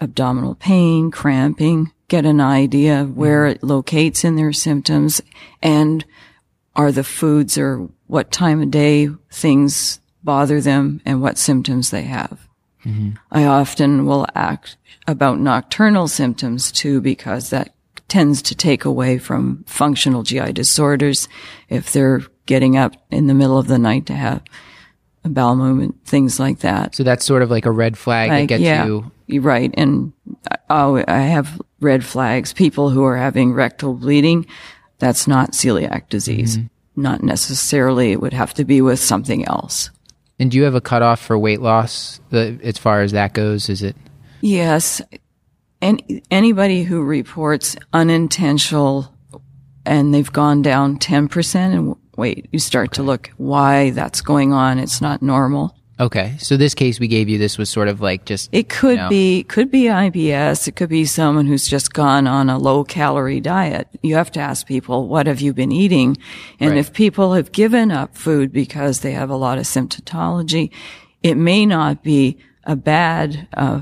abdominal 0.00 0.54
pain, 0.54 1.10
cramping? 1.10 1.92
Get 2.08 2.24
an 2.24 2.40
idea 2.40 3.02
of 3.02 3.16
where 3.16 3.44
Mm-hmm. 3.44 3.56
it 3.56 3.62
locates 3.62 4.24
in 4.24 4.36
their 4.36 4.52
symptoms 4.52 5.20
and 5.62 6.04
are 6.74 6.92
the 6.92 7.04
foods 7.04 7.58
or 7.58 7.88
what 8.06 8.30
time 8.30 8.62
of 8.62 8.70
day 8.70 9.08
things 9.30 10.00
bother 10.22 10.60
them 10.60 11.00
and 11.04 11.20
what 11.20 11.36
symptoms 11.36 11.90
they 11.90 12.02
have. 12.02 12.38
I 13.30 13.44
often 13.44 14.06
will 14.06 14.26
act 14.34 14.78
about 15.06 15.38
nocturnal 15.40 16.08
symptoms 16.08 16.72
too, 16.72 17.02
because 17.02 17.50
that 17.50 17.74
tends 18.08 18.42
to 18.42 18.54
take 18.54 18.84
away 18.84 19.18
from 19.18 19.64
functional 19.66 20.22
GI 20.22 20.52
disorders. 20.52 21.28
If 21.68 21.92
they're 21.92 22.22
getting 22.46 22.76
up 22.76 22.94
in 23.10 23.26
the 23.26 23.34
middle 23.34 23.58
of 23.58 23.68
the 23.68 23.78
night 23.78 24.06
to 24.06 24.14
have 24.14 24.42
a 25.24 25.28
bowel 25.28 25.56
movement, 25.56 26.04
things 26.04 26.40
like 26.40 26.60
that. 26.60 26.94
So 26.94 27.02
that's 27.02 27.24
sort 27.24 27.42
of 27.42 27.50
like 27.50 27.66
a 27.66 27.70
red 27.70 27.98
flag 27.98 28.30
that 28.30 28.46
gets 28.46 28.62
yeah, 28.62 28.86
you. 28.86 29.10
You're 29.26 29.42
right. 29.42 29.72
And 29.74 30.12
oh, 30.70 31.04
I 31.06 31.18
have 31.20 31.60
red 31.80 32.04
flags. 32.04 32.52
People 32.52 32.90
who 32.90 33.04
are 33.04 33.16
having 33.16 33.52
rectal 33.52 33.94
bleeding, 33.94 34.46
that's 34.98 35.28
not 35.28 35.52
celiac 35.52 36.08
disease. 36.08 36.56
Mm-hmm. 36.56 37.02
Not 37.02 37.22
necessarily. 37.22 38.12
It 38.12 38.20
would 38.20 38.32
have 38.32 38.54
to 38.54 38.64
be 38.64 38.80
with 38.80 38.98
something 38.98 39.44
else. 39.46 39.90
And 40.40 40.50
do 40.50 40.56
you 40.56 40.64
have 40.64 40.74
a 40.74 40.80
cutoff 40.80 41.20
for 41.20 41.38
weight 41.38 41.60
loss 41.60 42.20
the, 42.30 42.58
as 42.62 42.78
far 42.78 43.02
as 43.02 43.12
that 43.12 43.34
goes? 43.34 43.68
Is 43.68 43.82
it 43.82 43.96
Yes. 44.40 45.02
And 45.80 46.02
anybody 46.30 46.82
who 46.82 47.02
reports 47.02 47.76
unintentional 47.92 49.14
and 49.86 50.12
they've 50.12 50.32
gone 50.32 50.60
down 50.62 50.98
10% 50.98 51.54
and 51.56 51.96
wait, 52.16 52.48
you 52.52 52.58
start 52.58 52.92
to 52.94 53.02
look 53.02 53.30
why 53.36 53.90
that's 53.90 54.20
going 54.20 54.52
on. 54.52 54.78
It's 54.78 55.00
not 55.00 55.22
normal. 55.22 55.74
okay? 56.00 56.36
So 56.38 56.56
this 56.56 56.74
case 56.74 57.00
we 57.00 57.08
gave 57.08 57.28
you, 57.28 57.38
this 57.38 57.58
was 57.58 57.70
sort 57.70 57.88
of 57.88 58.00
like 58.00 58.24
just 58.24 58.50
It 58.52 58.68
could 58.68 58.98
No. 58.98 59.08
be, 59.08 59.44
could 59.44 59.70
be 59.70 59.84
IBS. 59.84 60.66
It 60.68 60.76
could 60.76 60.88
be 60.88 61.04
someone 61.04 61.46
who's 61.46 61.66
just 61.66 61.92
gone 61.92 62.26
on 62.26 62.48
a 62.50 62.58
low 62.58 62.84
calorie 62.84 63.40
diet. 63.40 63.88
You 64.02 64.14
have 64.16 64.30
to 64.32 64.40
ask 64.40 64.66
people, 64.66 65.08
what 65.08 65.26
have 65.26 65.40
you 65.40 65.52
been 65.52 65.72
eating? 65.72 66.16
And 66.60 66.70
Right. 66.70 66.78
if 66.78 66.92
people 66.92 67.34
have 67.34 67.50
given 67.52 67.90
up 67.90 68.16
food 68.16 68.52
because 68.52 69.00
they 69.00 69.12
have 69.12 69.30
a 69.30 69.36
lot 69.36 69.58
of 69.58 69.64
symptomatology, 69.64 70.70
it 71.22 71.36
may 71.36 71.64
not 71.66 72.02
be 72.04 72.36
a 72.64 72.76
bad, 72.76 73.48
uh, 73.56 73.80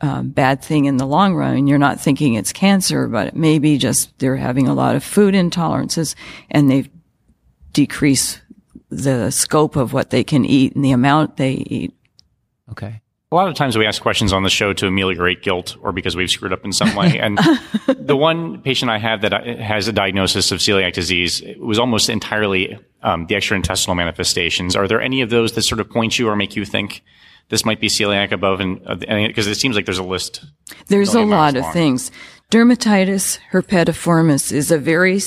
uh, 0.00 0.22
bad 0.22 0.62
thing 0.62 0.84
in 0.84 0.98
the 0.98 1.06
long 1.06 1.34
run. 1.34 1.66
You're 1.66 1.78
not 1.78 2.00
thinking 2.00 2.34
it's 2.34 2.52
cancer, 2.52 3.08
but 3.08 3.28
it 3.28 3.36
may 3.36 3.58
be 3.58 3.78
just 3.78 4.16
they're 4.18 4.36
having 4.36 4.68
a 4.68 4.74
lot 4.74 4.94
of 4.94 5.02
food 5.02 5.34
intolerances 5.34 6.14
and 6.50 6.70
they've 6.70 6.88
decreased 7.72 8.40
the 8.90 9.30
scope 9.30 9.76
of 9.76 9.92
what 9.92 10.10
they 10.10 10.24
can 10.24 10.44
eat 10.44 10.74
and 10.74 10.84
the 10.84 10.92
amount 10.92 11.36
they 11.36 11.52
eat. 11.52 11.94
okay. 12.70 13.00
A 13.32 13.34
lot 13.34 13.48
of 13.48 13.56
times 13.56 13.76
we 13.76 13.84
ask 13.84 14.00
questions 14.00 14.32
on 14.32 14.44
the 14.44 14.48
show 14.48 14.72
to 14.72 14.86
ameliorate 14.86 15.42
guilt 15.42 15.76
or 15.82 15.90
because 15.90 16.14
we've 16.14 16.30
screwed 16.30 16.52
up 16.52 16.64
in 16.64 16.72
some 16.72 16.94
way. 16.94 17.18
And 17.20 17.38
the 17.98 18.16
one 18.16 18.62
patient 18.62 18.88
I 18.88 18.98
have 18.98 19.22
that 19.22 19.44
has 19.58 19.88
a 19.88 19.92
diagnosis 19.92 20.52
of 20.52 20.60
celiac 20.60 20.92
disease 20.92 21.40
it 21.40 21.58
was 21.58 21.76
almost 21.76 22.08
entirely 22.08 22.78
um, 23.02 23.26
the 23.26 23.34
extraintestinal 23.34 23.96
manifestations. 23.96 24.76
Are 24.76 24.86
there 24.86 25.00
any 25.00 25.22
of 25.22 25.30
those 25.30 25.52
that 25.52 25.62
sort 25.62 25.80
of 25.80 25.90
point 25.90 26.20
you 26.20 26.28
or 26.28 26.36
make 26.36 26.54
you 26.54 26.64
think 26.64 27.02
this 27.48 27.64
might 27.64 27.80
be 27.80 27.88
celiac 27.88 28.32
above? 28.32 28.60
And 28.60 28.80
because 29.26 29.46
it 29.46 29.56
seems 29.56 29.76
like 29.76 29.84
there's 29.84 29.98
a 29.98 30.04
list. 30.04 30.44
There's 30.88 31.14
a 31.14 31.22
lot 31.22 31.56
of 31.56 31.62
long. 31.64 31.72
things. 31.72 32.10
Dermatitis 32.50 33.40
herpetiformis 33.50 34.52
is 34.52 34.70
a 34.70 34.78
very 34.78 35.20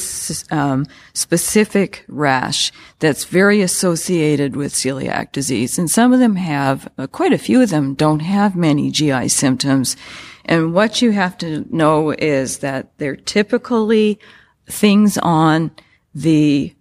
um, 0.51 0.85
specific 1.13 2.05
rash 2.07 2.71
that's 2.99 3.25
very 3.25 3.61
associated 3.61 4.55
with 4.55 4.73
celiac 4.73 5.33
disease. 5.33 5.77
And 5.77 5.89
some 5.89 6.13
of 6.13 6.19
them 6.19 6.37
have, 6.37 6.89
uh, 6.97 7.07
quite 7.07 7.33
a 7.33 7.37
few 7.37 7.61
of 7.61 7.71
them 7.71 7.93
don't 7.93 8.21
have 8.21 8.55
many 8.55 8.89
GI 8.89 9.27
symptoms. 9.27 9.97
And 10.45 10.73
what 10.73 11.01
you 11.01 11.11
have 11.11 11.37
to 11.39 11.65
know 11.75 12.11
is 12.11 12.59
that 12.59 12.97
they're 12.99 13.17
typically 13.17 14.17
things 14.65 15.17
on 15.17 15.71
the 16.15 16.73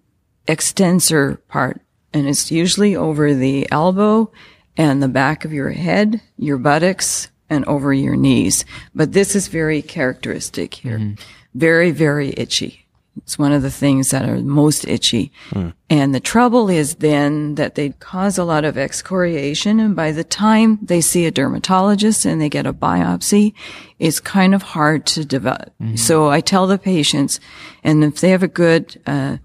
extensor 0.46 1.42
part. 1.48 1.81
And 2.12 2.29
it's 2.29 2.53
usually 2.53 2.94
over 2.94 3.35
the 3.35 3.66
elbow 3.72 4.31
and 4.78 5.02
the 5.02 5.08
back 5.08 5.44
of 5.44 5.52
your 5.52 5.70
head, 5.70 6.22
your 6.38 6.56
buttocks, 6.56 7.28
and 7.50 7.64
over 7.66 7.92
your 7.92 8.16
knees. 8.16 8.64
But 8.94 9.12
this 9.12 9.34
is 9.34 9.48
very 9.48 9.82
characteristic 9.82 10.74
here. 10.74 10.98
Mm-hmm. 10.98 11.22
Very, 11.54 11.90
very 11.90 12.32
itchy. 12.36 12.86
It's 13.16 13.38
one 13.38 13.52
of 13.52 13.62
the 13.62 13.70
things 13.70 14.10
that 14.10 14.28
are 14.28 14.36
most 14.36 14.86
itchy. 14.86 15.32
Mm. 15.50 15.74
And 15.90 16.14
the 16.14 16.20
trouble 16.20 16.70
is 16.70 16.96
then 16.96 17.56
that 17.56 17.74
they 17.74 17.90
cause 17.90 18.38
a 18.38 18.44
lot 18.44 18.64
of 18.64 18.78
excoriation. 18.78 19.80
And 19.80 19.96
by 19.96 20.12
the 20.12 20.22
time 20.22 20.78
they 20.80 21.00
see 21.00 21.26
a 21.26 21.32
dermatologist 21.32 22.24
and 22.24 22.40
they 22.40 22.48
get 22.48 22.64
a 22.64 22.72
biopsy, 22.72 23.54
it's 23.98 24.20
kind 24.20 24.54
of 24.54 24.62
hard 24.62 25.04
to 25.06 25.24
develop. 25.24 25.72
Mm-hmm. 25.82 25.96
So 25.96 26.28
I 26.28 26.40
tell 26.40 26.68
the 26.68 26.78
patients, 26.78 27.40
and 27.82 28.04
if 28.04 28.20
they 28.20 28.30
have 28.30 28.44
a 28.44 28.48
good, 28.48 29.00
uh, 29.04 29.38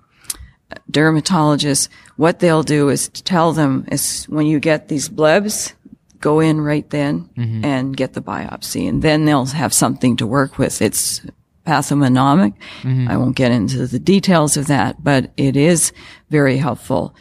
dermatologist, 0.89 1.89
what 2.17 2.39
they'll 2.39 2.63
do 2.63 2.89
is 2.89 3.09
tell 3.09 3.53
them 3.53 3.85
is 3.91 4.25
when 4.25 4.45
you 4.45 4.59
get 4.59 4.87
these 4.87 5.09
blebs, 5.09 5.73
go 6.19 6.39
in 6.39 6.61
right 6.61 6.89
then 6.89 7.29
mm-hmm. 7.37 7.65
and 7.65 7.97
get 7.97 8.13
the 8.13 8.21
biopsy, 8.21 8.87
and 8.87 9.01
then 9.01 9.25
they'll 9.25 9.45
have 9.45 9.73
something 9.73 10.15
to 10.17 10.27
work 10.27 10.57
with. 10.57 10.81
It's 10.81 11.21
pathognomonic. 11.65 12.53
Mm-hmm. 12.81 13.07
I 13.07 13.17
won't 13.17 13.35
get 13.35 13.51
into 13.51 13.87
the 13.87 13.99
details 13.99 14.57
of 14.57 14.67
that, 14.67 15.03
but 15.03 15.31
it 15.37 15.55
is 15.55 15.91
very 16.29 16.57
helpful. 16.57 17.15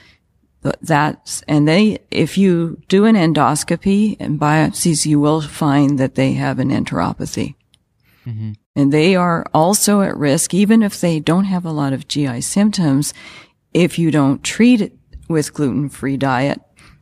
Th- 0.62 0.74
That's, 0.82 1.42
and 1.48 1.66
they, 1.66 1.98
if 2.10 2.36
you 2.38 2.80
do 2.88 3.04
an 3.04 3.16
endoscopy 3.16 4.16
and 4.20 4.40
biopsies, 4.40 5.06
you 5.06 5.20
will 5.20 5.40
find 5.40 5.98
that 5.98 6.14
they 6.14 6.32
have 6.34 6.58
an 6.58 6.70
enteropathy. 6.70 7.54
Mm-hmm. 8.26 8.52
And 8.74 8.92
they 8.92 9.16
are 9.16 9.44
also 9.52 10.00
at 10.00 10.16
risk, 10.16 10.54
even 10.54 10.82
if 10.82 11.00
they 11.00 11.20
don't 11.20 11.44
have 11.44 11.66
a 11.66 11.72
lot 11.72 11.92
of 11.92 12.08
GI 12.08 12.40
symptoms. 12.40 13.12
If 13.74 13.98
you 13.98 14.10
don't 14.10 14.42
treat 14.42 14.80
it 14.80 14.92
with 15.28 15.54
gluten-free 15.54 16.18
diet, 16.18 16.60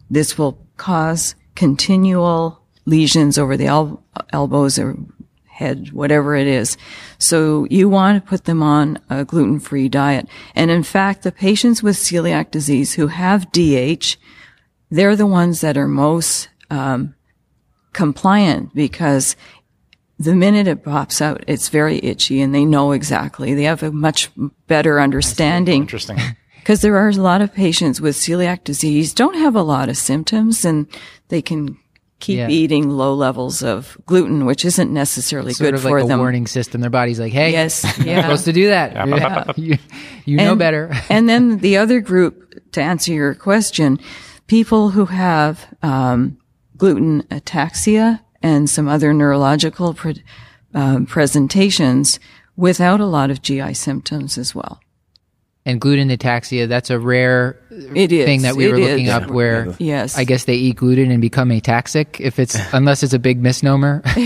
this 0.09 0.39
will 0.39 0.67
cause 0.77 1.35
continual 1.55 2.63
lesions 2.87 3.39
over 3.39 3.57
the 3.57 3.67
el- 3.67 4.03
elbows 4.33 4.79
or 4.79 4.97
head, 5.47 5.93
whatever 5.93 6.35
it 6.35 6.47
is. 6.47 6.77
So 7.19 7.67
you 7.71 7.89
want 7.89 8.23
to 8.23 8.29
put 8.29 8.47
them 8.47 8.63
on 8.63 8.99
a 9.11 9.25
gluten-free 9.25 9.91
diet. 9.91 10.27
And 10.55 10.71
in 10.71 10.83
fact, 10.83 11.23
the 11.23 11.33
patients 11.33 11.83
with 11.83 11.97
celiac 11.97 12.51
disease 12.51 12.95
who 12.95 13.09
have 13.09 13.53
DH, 13.53 14.17
they're 14.91 15.17
the 15.17 15.27
ones 15.27 15.61
that 15.61 15.77
are 15.77 15.87
most 15.87 16.49
um, 16.71 17.15
compliant 17.93 18.75
because 18.75 19.37
the 20.19 20.35
minute 20.35 20.67
it 20.67 20.83
pops 20.83 21.21
out, 21.21 21.45
it's 21.47 21.69
very 21.69 21.99
itchy 22.03 22.41
and 22.41 22.55
they 22.55 22.65
know 22.65 22.93
exactly. 22.93 23.55
They 23.55 23.65
have 23.65 23.83
a 23.83 23.93
much 23.93 24.31
better 24.67 25.01
understanding 25.01 25.83
Interesting. 25.83 26.19
because 26.61 26.81
there 26.83 26.97
are 26.97 27.09
a 27.09 27.13
lot 27.15 27.43
of 27.43 27.53
patients 27.53 28.01
with 28.01 28.17
celiac 28.17 28.65
disease 28.65 29.13
don't 29.15 29.35
have 29.37 29.55
a 29.57 29.63
lot 29.63 29.89
of 29.89 29.97
symptoms 29.97 30.65
and 30.65 30.87
they 31.29 31.43
can 31.43 31.77
keep 32.21 32.37
Yeah. 32.39 32.49
eating 32.49 32.91
low 32.91 33.15
levels 33.15 33.63
of 33.63 33.97
gluten, 34.05 34.45
which 34.45 34.65
isn't 34.65 34.93
necessarily 34.93 35.55
Sort 35.55 35.69
good 35.69 35.75
of 35.77 35.83
for 35.83 35.93
like 35.99 36.05
a 36.05 36.09
them. 36.09 36.19
warning 36.21 36.47
system. 36.47 36.83
Their 36.83 36.91
body's 36.91 37.19
like, 37.19 37.33
hey, 37.33 37.51
Yes, 37.53 37.83
you're 37.99 38.07
yeah. 38.09 38.23
supposed 38.23 38.45
to 38.45 38.53
do 38.53 38.69
that. 38.69 39.57
you 39.59 39.79
you 40.27 40.37
know 40.37 40.55
better. 40.55 40.93
and 41.09 41.29
then 41.29 41.59
the 41.59 41.79
other 41.79 42.01
group, 42.01 42.71
to 42.73 42.83
answer 42.83 43.13
your 43.13 43.35
question, 43.35 43.99
people 44.49 44.91
who 44.91 45.07
have 45.07 45.67
um, 45.83 46.37
gluten 46.77 47.23
ataxia 47.31 48.21
and 48.43 48.69
some 48.69 48.87
other 48.87 49.15
neurological 49.15 49.95
pre- 49.95 50.23
um, 50.75 51.07
presentations 51.07 52.21
without 52.57 53.01
a 53.01 53.07
lot 53.07 53.31
of 53.31 53.41
GI 53.41 53.73
symptoms 53.75 54.37
as 54.37 54.55
well. 54.55 54.79
And 55.71 55.81
gluten 55.81 56.09
ataxia, 56.11 56.67
that's 56.69 56.91
a 56.91 56.99
rare 56.99 57.57
It 57.71 58.11
is 58.11 58.25
thing 58.27 58.43
that 58.43 58.57
we 58.57 58.67
It 58.67 58.73
were 58.73 58.79
looking 58.79 59.07
is. 59.07 59.13
up 59.13 59.31
where 59.31 59.73
Yes. 59.79 60.19
I 60.19 60.25
guess 60.25 60.45
they 60.45 60.55
eat 60.57 60.77
gluten 60.77 61.13
and 61.13 61.21
become 61.21 61.51
ataxic 61.51 62.19
if 62.21 62.39
it's 62.41 62.57
unless 62.73 63.03
it's 63.05 63.13
a 63.13 63.19
big 63.21 63.41
misnomer. 63.41 64.03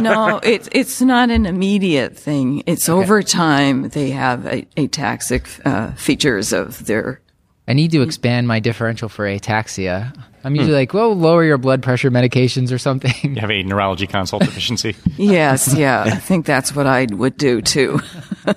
no, 0.00 0.40
it's 0.42 0.68
it's 0.72 1.00
not 1.02 1.30
an 1.30 1.46
immediate 1.46 2.16
thing. 2.16 2.62
It's 2.66 2.88
over 2.88 3.22
time 3.22 3.88
they 3.90 4.10
have 4.10 4.46
a, 4.46 4.62
ataxic 4.76 5.44
uh, 5.66 5.92
features 5.96 6.52
of 6.52 6.86
their 6.86 7.20
I 7.66 7.72
need 7.72 7.92
to 7.92 7.98
mm. 7.98 8.04
expand 8.04 8.46
my 8.46 8.60
differential 8.60 9.08
for 9.08 9.24
ataxia. 9.24 10.12
I'm 10.44 10.52
hmm. 10.52 10.56
usually 10.56 10.76
like, 10.76 10.92
well, 10.92 11.16
lower 11.16 11.42
your 11.42 11.56
blood 11.56 11.82
pressure 11.82 12.10
medications 12.10 12.70
or 12.70 12.76
something. 12.76 13.14
You 13.22 13.40
have 13.40 13.50
a 13.50 13.62
neurology 13.62 14.06
consult 14.06 14.42
deficiency. 14.44 14.94
Yes, 15.16 15.74
yeah. 15.74 16.02
I 16.02 16.10
think 16.16 16.44
that's 16.44 16.76
what 16.76 16.86
I 16.86 17.06
would 17.10 17.38
do 17.38 17.62
too. 17.62 18.00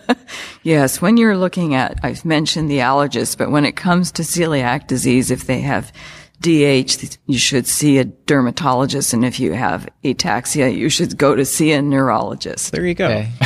yes, 0.63 1.01
when 1.01 1.15
you're 1.15 1.37
looking 1.37 1.73
at, 1.73 1.97
I've 2.03 2.25
mentioned 2.25 2.69
the 2.69 2.79
allergist, 2.79 3.37
but 3.37 3.51
when 3.51 3.63
it 3.63 3.77
comes 3.77 4.11
to 4.13 4.23
celiac 4.23 4.87
disease, 4.87 5.31
if 5.31 5.47
they 5.47 5.61
have 5.61 5.93
DH, 6.41 7.17
you 7.26 7.38
should 7.38 7.65
see 7.67 7.97
a 7.97 8.04
dermatologist. 8.06 9.13
And 9.13 9.26
if 9.26 9.39
you 9.39 9.54
have 9.54 9.88
ataxia, 10.04 10.76
you 10.76 10.89
should 10.89 11.17
go 11.17 11.36
to 11.36 11.43
see 11.45 11.71
a 11.71 11.82
neurologist. 11.82 12.71
There 12.71 12.86
you 12.86 12.93
go. 12.95 13.08
Okay. 13.08 13.30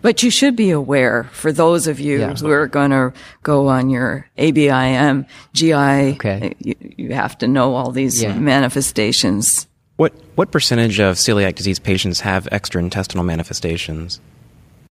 But 0.00 0.22
you 0.22 0.30
should 0.30 0.56
be 0.56 0.70
aware 0.70 1.24
for 1.24 1.52
those 1.52 1.86
of 1.88 2.00
you 2.00 2.20
Yeah. 2.20 2.34
who 2.34 2.48
are 2.50 2.66
going 2.66 2.90
to 2.90 3.12
go 3.42 3.68
on 3.68 3.90
your 3.90 4.26
ABIM, 4.38 5.26
GI, 5.52 6.14
Okay. 6.14 6.54
you, 6.60 6.74
you 6.96 7.12
have 7.12 7.36
to 7.38 7.46
know 7.48 7.74
all 7.74 7.90
these 7.90 8.22
Yeah. 8.22 8.32
manifestations. 8.38 9.66
What 9.96 10.14
what 10.36 10.50
percentage 10.52 10.98
of 11.00 11.16
celiac 11.16 11.56
disease 11.56 11.78
patients 11.78 12.20
have 12.20 12.46
extraintestinal 12.50 13.26
manifestations? 13.26 14.20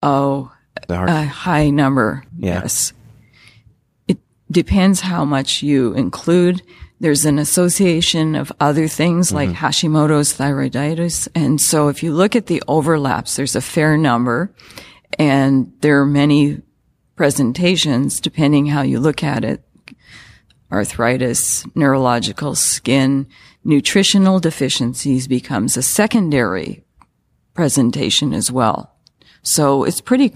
Oh, 0.03 0.51
The 0.89 1.01
a 1.05 1.23
high 1.23 1.69
number. 1.69 2.25
Yeah. 2.37 2.61
Yes. 2.63 2.91
It 4.09 4.17
depends 4.51 4.99
how 4.99 5.23
much 5.23 5.63
you 5.63 5.93
include. 5.93 6.61
There's 6.99 7.25
an 7.25 7.39
association 7.39 8.35
of 8.35 8.51
other 8.59 8.87
things 8.87 9.31
like 9.31 9.49
mm-hmm. 9.49 9.65
Hashimoto's 9.65 10.33
thyroiditis. 10.33 11.27
And 11.35 11.59
so 11.59 11.89
if 11.89 12.01
you 12.03 12.13
look 12.13 12.35
at 12.35 12.45
the 12.45 12.63
overlaps, 12.67 13.35
there's 13.35 13.55
a 13.55 13.61
fair 13.61 13.97
number 13.97 14.53
and 15.19 15.73
there 15.81 15.99
are 15.99 16.05
many 16.05 16.61
presentations 17.15 18.19
depending 18.19 18.67
how 18.67 18.81
you 18.81 18.99
look 18.99 19.23
at 19.23 19.43
it. 19.43 19.61
Arthritis, 20.71 21.65
neurological 21.75 22.55
skin, 22.55 23.27
nutritional 23.63 24.39
deficiencies 24.39 25.27
becomes 25.27 25.77
a 25.77 25.83
secondary 25.83 26.83
presentation 27.53 28.33
as 28.33 28.51
well. 28.51 28.95
So 29.41 29.83
it's 29.83 30.01
pretty 30.01 30.31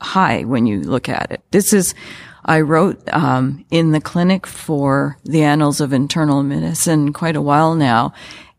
high 0.00 0.42
when 0.44 0.66
you 0.66 0.80
look 0.80 1.08
at 1.08 1.30
it. 1.30 1.42
This 1.50 1.72
is, 1.72 1.94
I 2.44 2.60
wrote 2.60 3.00
um, 3.12 3.64
in 3.70 3.92
the 3.92 4.00
clinic 4.00 4.46
for 4.46 5.18
the 5.24 5.42
Annals 5.42 5.80
of 5.80 5.92
Internal 5.92 6.42
Medicine 6.42 7.12
quite 7.12 7.36
a 7.36 7.42
while 7.42 7.74
now, 7.74 8.12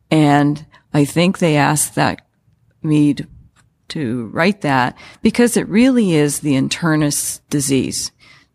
and 0.09 0.65
I 0.93 1.05
think 1.05 1.37
they 1.37 1.55
asked 1.55 1.95
that 1.95 2.21
me 2.81 3.13
to, 3.15 3.27
to 3.89 4.27
write 4.27 4.61
that 4.61 4.97
because 5.21 5.57
it 5.57 5.67
really 5.67 6.15
is 6.15 6.39
the 6.39 6.53
internist 6.53 7.41
disease. 7.49 8.11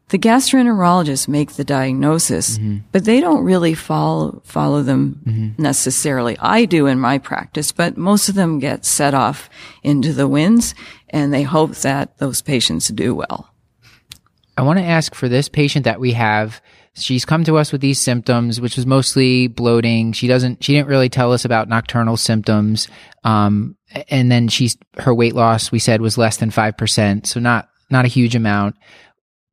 The 0.08 0.18
gastroenterologists 0.18 1.28
make 1.28 1.52
the 1.52 1.62
diagnosis, 1.62 2.58
but 2.90 3.04
they 3.04 3.20
don't 3.20 3.44
really 3.44 3.74
follow 3.74 4.42
follow 4.44 4.82
them 4.82 5.54
necessarily. 5.56 6.36
I 6.40 6.64
do 6.64 6.86
in 6.86 6.98
my 6.98 7.18
practice, 7.18 7.70
but 7.70 7.96
most 7.96 8.28
of 8.28 8.34
them 8.34 8.58
get 8.58 8.84
set 8.84 9.14
off 9.14 9.48
into 9.84 10.12
the 10.12 10.26
winds, 10.26 10.74
and 11.10 11.32
they 11.32 11.44
hope 11.44 11.76
that 11.76 12.18
those 12.18 12.42
patients 12.42 12.88
do 12.88 13.14
well. 13.14 13.49
I 14.60 14.62
want 14.62 14.78
to 14.78 14.84
ask 14.84 15.14
for 15.14 15.26
this 15.26 15.48
patient 15.48 15.86
that 15.86 16.00
we 16.00 16.12
have. 16.12 16.60
She's 16.92 17.24
come 17.24 17.44
to 17.44 17.56
us 17.56 17.72
with 17.72 17.80
these 17.80 17.98
symptoms, 17.98 18.60
which 18.60 18.76
was 18.76 18.84
mostly 18.84 19.46
bloating. 19.46 20.12
She 20.12 20.28
doesn't, 20.28 20.62
she 20.62 20.74
didn't 20.74 20.88
really 20.88 21.08
tell 21.08 21.32
us 21.32 21.46
about 21.46 21.70
nocturnal 21.70 22.18
symptoms. 22.18 22.86
Um, 23.24 23.78
and 24.10 24.30
then 24.30 24.48
she's, 24.48 24.76
her 24.98 25.14
weight 25.14 25.34
loss, 25.34 25.72
we 25.72 25.78
said 25.78 26.02
was 26.02 26.18
less 26.18 26.36
than 26.36 26.50
5%. 26.50 27.26
So 27.26 27.40
not, 27.40 27.70
not 27.88 28.04
a 28.04 28.08
huge 28.08 28.36
amount. 28.36 28.76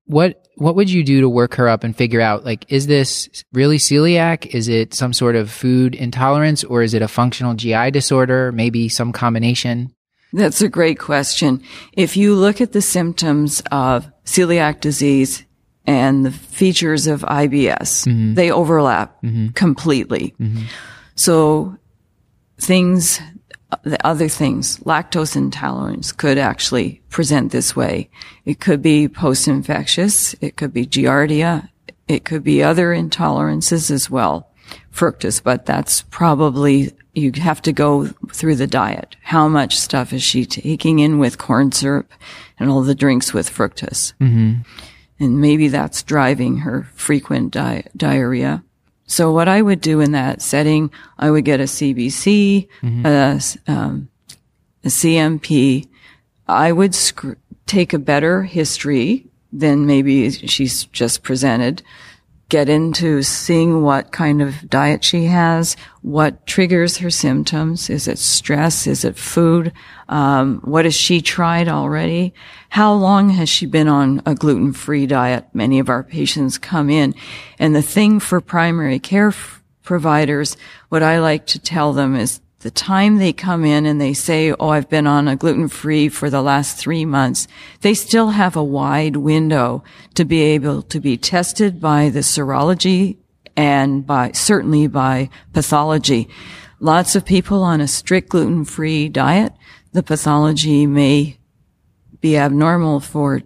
What, 0.08 0.46
what 0.56 0.76
would 0.76 0.90
you 0.90 1.06
do 1.06 1.22
to 1.22 1.30
work 1.30 1.54
her 1.54 1.70
up 1.70 1.86
and 1.86 1.96
figure 1.96 2.20
out, 2.20 2.44
like, 2.44 2.66
is 2.68 2.88
this 2.88 3.30
really 3.54 3.78
celiac? 3.78 4.48
Is 4.48 4.68
it 4.68 4.94
some 4.94 5.14
sort 5.14 5.38
of 5.38 5.50
food 5.50 5.96
intolerance 5.96 6.66
or 6.66 6.84
is 6.84 6.94
it 6.94 7.02
a 7.02 7.08
functional 7.08 7.54
GI 7.54 7.92
disorder? 7.92 8.52
Maybe 8.52 8.90
some 8.90 9.14
combination? 9.14 9.96
That's 10.34 10.62
a 10.62 10.70
great 10.70 11.00
question. 11.00 11.64
If 11.94 12.18
you 12.18 12.36
look 12.36 12.60
at 12.62 12.74
the 12.74 12.82
symptoms 12.82 13.62
of 13.72 14.12
celiac 14.26 14.82
disease 14.82 15.46
and 15.86 16.26
the 16.26 16.32
features 16.32 17.08
of 17.08 17.22
IBS, 17.22 18.06
mm-hmm. 18.06 18.34
they 18.34 18.52
overlap 18.52 19.22
mm-hmm. 19.24 19.50
completely. 19.50 20.36
Mm-hmm. 20.40 20.64
So 21.16 21.78
things, 22.58 23.22
the 23.84 24.06
other 24.06 24.28
things, 24.28 24.80
lactose 24.80 25.36
intolerance 25.36 26.12
could 26.12 26.38
actually 26.38 27.02
present 27.10 27.52
this 27.52 27.76
way. 27.76 28.10
It 28.46 28.60
could 28.60 28.82
be 28.82 29.08
post-infectious. 29.08 30.36
It 30.42 30.58
could 30.58 30.74
be 30.74 30.86
giardia. 30.86 31.70
It 32.08 32.26
could 32.26 32.44
be 32.44 32.62
other 32.62 32.94
intolerances 32.94 33.90
as 33.92 34.10
well. 34.10 34.52
Fructose, 34.94 35.42
but 35.42 35.66
that's 35.66 36.02
probably, 36.04 36.92
you 37.18 37.32
have 37.42 37.62
to 37.64 37.74
go 37.74 38.08
through 38.32 38.56
the 38.56 38.68
diet. 38.68 39.16
How 39.24 39.48
much 39.48 39.78
stuff 39.80 40.14
is 40.14 40.22
she 40.24 40.46
taking 40.46 41.00
in 41.00 41.18
with 41.20 41.38
corn 41.38 41.72
syrup 41.72 42.12
and 42.60 42.70
all 42.70 42.82
the 42.84 42.96
drinks 42.96 43.34
with 43.34 43.50
fructose? 43.50 44.14
Mm-hmm. 44.22 44.62
And 45.20 45.42
maybe 45.42 45.68
that's 45.68 46.04
driving 46.04 46.58
her 46.58 46.88
frequent 46.94 47.52
di- 47.54 47.86
diarrhea. 47.96 48.64
So 49.08 49.32
what 49.32 49.48
I 49.48 49.62
would 49.62 49.82
do 49.82 50.00
in 50.00 50.12
that 50.12 50.42
setting, 50.42 50.92
I 51.18 51.32
would 51.32 51.44
get 51.46 51.60
a 51.60 51.64
CBC, 51.64 52.68
a, 52.84 53.08
s- 53.08 53.58
um, 53.68 54.10
a 54.84 54.90
CMP. 54.90 55.88
I 56.48 56.72
would 56.72 56.94
sc- 56.94 57.38
take 57.66 57.94
a 57.94 58.00
better 58.00 58.44
history 58.44 59.26
than 59.52 59.86
maybe 59.88 60.30
she's 60.30 60.86
just 60.86 61.24
presented. 61.24 61.82
Get 62.50 62.70
into 62.70 63.24
seeing 63.24 63.82
what 63.82 64.14
kind 64.14 64.42
of 64.42 64.70
diet 64.70 65.04
she 65.04 65.26
has, 65.26 65.76
what 66.02 66.48
triggers 66.48 66.98
her 66.98 67.10
symptoms. 67.10 67.90
Is 67.90 68.08
it 68.08 68.18
stress? 68.20 68.88
Is 68.88 69.04
it 69.04 69.18
food? 69.18 69.74
Um, 70.08 70.62
what 70.64 70.86
has 70.86 70.96
she 70.96 71.22
tried 71.22 71.68
already? 71.68 72.34
How 72.70 72.94
long 72.94 73.32
has 73.32 73.50
she 73.50 73.66
been 73.66 73.90
on 73.90 74.22
a 74.26 74.34
gluten-free 74.34 75.08
diet? 75.08 75.46
Many 75.54 75.80
of 75.80 75.90
our 75.90 76.04
patients 76.04 76.58
come 76.58 76.90
in. 76.90 77.16
And 77.60 77.76
the 77.76 77.82
thing 77.82 78.22
for 78.22 78.40
primary 78.40 79.00
care 79.00 79.30
f- 79.30 79.62
providers, 79.84 80.56
what 80.88 81.04
I 81.04 81.20
like 81.20 81.48
to 81.48 81.60
tell 81.60 81.92
them 81.92 82.16
is 82.16 82.40
the 82.68 82.72
time 82.72 83.16
they 83.16 83.32
come 83.32 83.64
in 83.64 83.86
and 83.86 84.02
they 84.02 84.14
say, 84.14 84.52
Oh, 84.52 84.68
I've 84.68 84.90
been 84.90 85.08
on 85.08 85.30
a 85.30 85.38
gluten 85.38 85.70
free 85.70 86.10
for 86.10 86.30
the 86.30 86.42
last 86.42 86.78
three 86.78 87.06
months, 87.06 87.48
they 87.80 87.94
still 87.94 88.32
have 88.32 88.58
a 88.58 88.64
wide 88.64 89.16
window 89.16 89.86
to 90.16 90.26
be 90.26 90.42
able 90.42 90.82
to 90.82 91.00
be 91.00 91.16
tested 91.16 91.80
by 91.80 92.10
the 92.10 92.20
serology 92.20 93.16
and 93.56 94.06
by 94.06 94.34
certainly 94.34 94.86
by 94.86 95.30
pathology. 95.54 96.28
Lots 96.82 97.16
of 97.16 97.24
people 97.24 97.64
on 97.64 97.80
a 97.80 97.88
strict 97.88 98.28
gluten 98.28 98.66
free 98.66 99.08
diet, 99.08 99.54
the 99.94 100.04
pathology 100.04 100.86
may 100.86 101.38
be 102.20 102.36
abnormal 102.36 103.00
for 103.00 103.44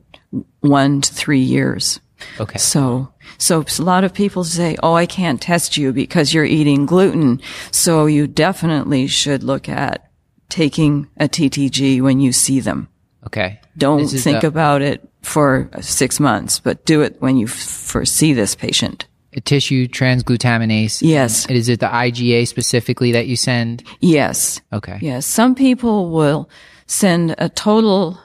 one 0.62 1.02
to 1.02 1.14
three 1.14 1.42
years. 1.42 2.00
Okay. 2.40 2.58
So, 2.58 3.12
so 3.38 3.64
a 3.80 3.82
lot 3.82 4.04
of 4.04 4.14
people 4.14 4.44
say, 4.44 4.78
"Oh, 4.84 4.94
I 4.94 5.06
can't 5.06 5.42
test 5.42 5.78
you 5.78 5.92
because 5.94 6.34
you're 6.34 6.46
eating 6.46 6.86
gluten." 6.86 7.42
So 7.72 8.06
you 8.06 8.28
definitely 8.28 9.08
should 9.08 9.44
look 9.44 9.68
at 9.70 10.10
taking 10.50 11.08
a 11.18 11.28
TTG 11.28 12.02
when 12.02 12.20
you 12.20 12.32
see 12.32 12.60
them. 12.60 12.88
Okay. 13.28 13.60
Don't 13.78 14.08
think 14.08 14.42
the- 14.42 14.48
about 14.48 14.82
it 14.82 15.08
for 15.22 15.70
six 15.82 16.20
months, 16.20 16.60
but 16.60 16.86
do 16.86 17.02
it 17.02 17.16
when 17.20 17.38
you 17.38 17.46
f- 17.46 17.54
first 17.54 18.16
see 18.16 18.34
this 18.34 18.56
patient. 18.56 19.06
tissue 19.46 19.88
transglutaminase. 19.88 21.02
Yes. 21.02 21.46
Is 21.50 21.70
it 21.70 21.80
the 21.80 21.88
IgA 21.88 22.46
specifically 22.48 23.14
that 23.14 23.28
you 23.28 23.38
send? 23.38 23.82
Yes. 24.02 24.60
Okay. 24.74 25.00
Yes. 25.02 25.26
Some 25.26 25.56
people 25.56 26.10
will 26.12 26.50
send 26.86 27.36
a 27.38 27.48
total 27.48 28.20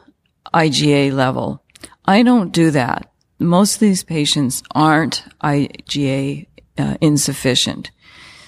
IgA 0.52 1.12
level. 1.12 1.62
I 2.06 2.22
don't 2.24 2.52
do 2.52 2.70
that. 2.72 3.08
Most 3.38 3.74
of 3.74 3.80
these 3.80 4.02
patients 4.02 4.62
aren't 4.74 5.24
IgA 5.42 6.46
uh, 6.78 6.96
insufficient. 7.00 7.90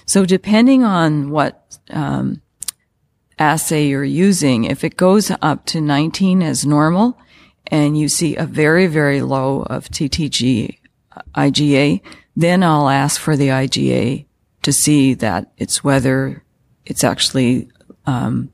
So 0.05 0.25
depending 0.25 0.83
on 0.83 1.29
what 1.29 1.77
um, 1.91 2.41
assay 3.37 3.87
you're 3.87 4.03
using, 4.03 4.63
if 4.63 4.83
it 4.83 4.97
goes 4.97 5.31
up 5.41 5.65
to 5.67 5.81
19 5.81 6.41
as 6.41 6.65
normal 6.65 7.17
and 7.67 7.97
you 7.97 8.09
see 8.09 8.35
a 8.35 8.45
very, 8.45 8.87
very 8.87 9.21
low 9.21 9.61
of 9.63 9.89
TTG 9.89 10.79
IgA, 11.35 12.01
then 12.35 12.63
I'll 12.63 12.89
ask 12.89 13.19
for 13.19 13.37
the 13.37 13.49
IgA 13.49 14.25
to 14.63 14.73
see 14.73 15.13
that 15.15 15.51
it's 15.57 15.83
whether 15.83 16.43
it's 16.85 17.03
actually 17.03 17.69
um, 18.05 18.51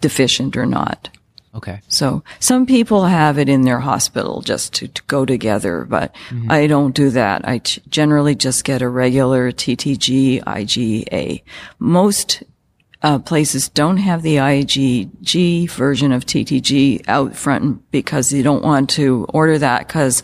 deficient 0.00 0.56
or 0.56 0.66
not. 0.66 1.10
Okay. 1.52 1.80
So 1.88 2.22
some 2.38 2.64
people 2.64 3.06
have 3.06 3.36
it 3.36 3.48
in 3.48 3.62
their 3.62 3.80
hospital 3.80 4.40
just 4.40 4.72
to, 4.74 4.88
to 4.88 5.02
go 5.08 5.24
together, 5.26 5.84
but 5.84 6.14
I 6.48 6.68
don't 6.68 6.94
do 6.94 7.10
that. 7.10 7.46
I 7.46 7.58
t- 7.58 7.82
generally 7.88 8.36
just 8.36 8.62
get 8.64 8.82
a 8.82 8.88
regular 8.88 9.50
TTG 9.50 10.44
IgA. 10.44 11.42
Most 11.80 12.44
uh, 13.02 13.18
places 13.18 13.68
don't 13.68 13.96
have 13.96 14.22
the 14.22 14.36
IgG 14.36 15.68
version 15.70 16.12
of 16.12 16.24
TTG 16.24 17.02
out 17.08 17.34
front 17.34 17.90
because 17.90 18.32
you 18.32 18.42
don't 18.44 18.62
want 18.62 18.90
to 18.90 19.26
order 19.30 19.58
that 19.58 19.88
because 19.88 20.22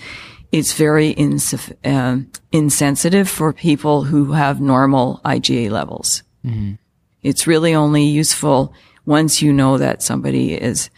it's 0.52 0.74
very 0.74 1.12
insuf- 1.14 1.74
um 1.84 2.30
insensitive 2.52 3.28
for 3.28 3.52
people 3.52 4.04
who 4.04 4.32
have 4.32 4.60
normal 4.60 5.20
IgA 5.24 5.70
levels. 5.70 6.22
It's 7.22 7.46
really 7.48 7.74
only 7.74 8.04
useful 8.04 8.72
once 9.04 9.42
you 9.42 9.52
know 9.52 9.78
that 9.78 10.02
somebody 10.04 10.52
is 10.54 10.90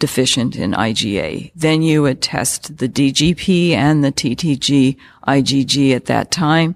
deficient 0.00 0.56
in 0.56 0.72
IgA. 0.72 1.52
Then 1.54 1.82
you 1.82 2.02
would 2.02 2.20
test 2.20 2.78
the 2.78 2.88
DGP 2.88 3.70
and 3.70 4.02
the 4.02 4.10
TTG 4.10 4.96
IgG 5.28 5.94
at 5.94 6.06
that 6.06 6.32
time 6.32 6.74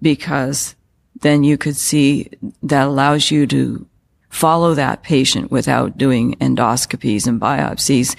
because 0.00 0.76
then 1.20 1.42
you 1.42 1.58
could 1.58 1.76
see 1.76 2.30
that 2.62 2.86
allows 2.86 3.30
you 3.30 3.46
to 3.48 3.86
follow 4.28 4.74
that 4.74 5.02
patient 5.02 5.50
without 5.50 5.98
doing 5.98 6.34
endoscopies 6.34 7.26
and 7.26 7.40
biopsies. 7.40 8.14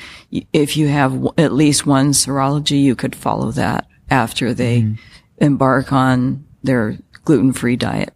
If 0.51 0.75
you 0.75 0.89
have 0.89 1.25
at 1.38 1.54
least 1.54 1.86
one 1.86 2.12
serology, 2.12 2.82
you 2.82 2.95
could 2.95 3.15
follow 3.15 3.51
that 3.51 3.88
after 4.10 4.54
they 4.54 4.82
mm-hmm. 4.82 4.95
embark 5.38 5.93
on 5.93 6.45
their 6.63 6.97
gluten-free 7.23 7.77
diet. 7.77 8.13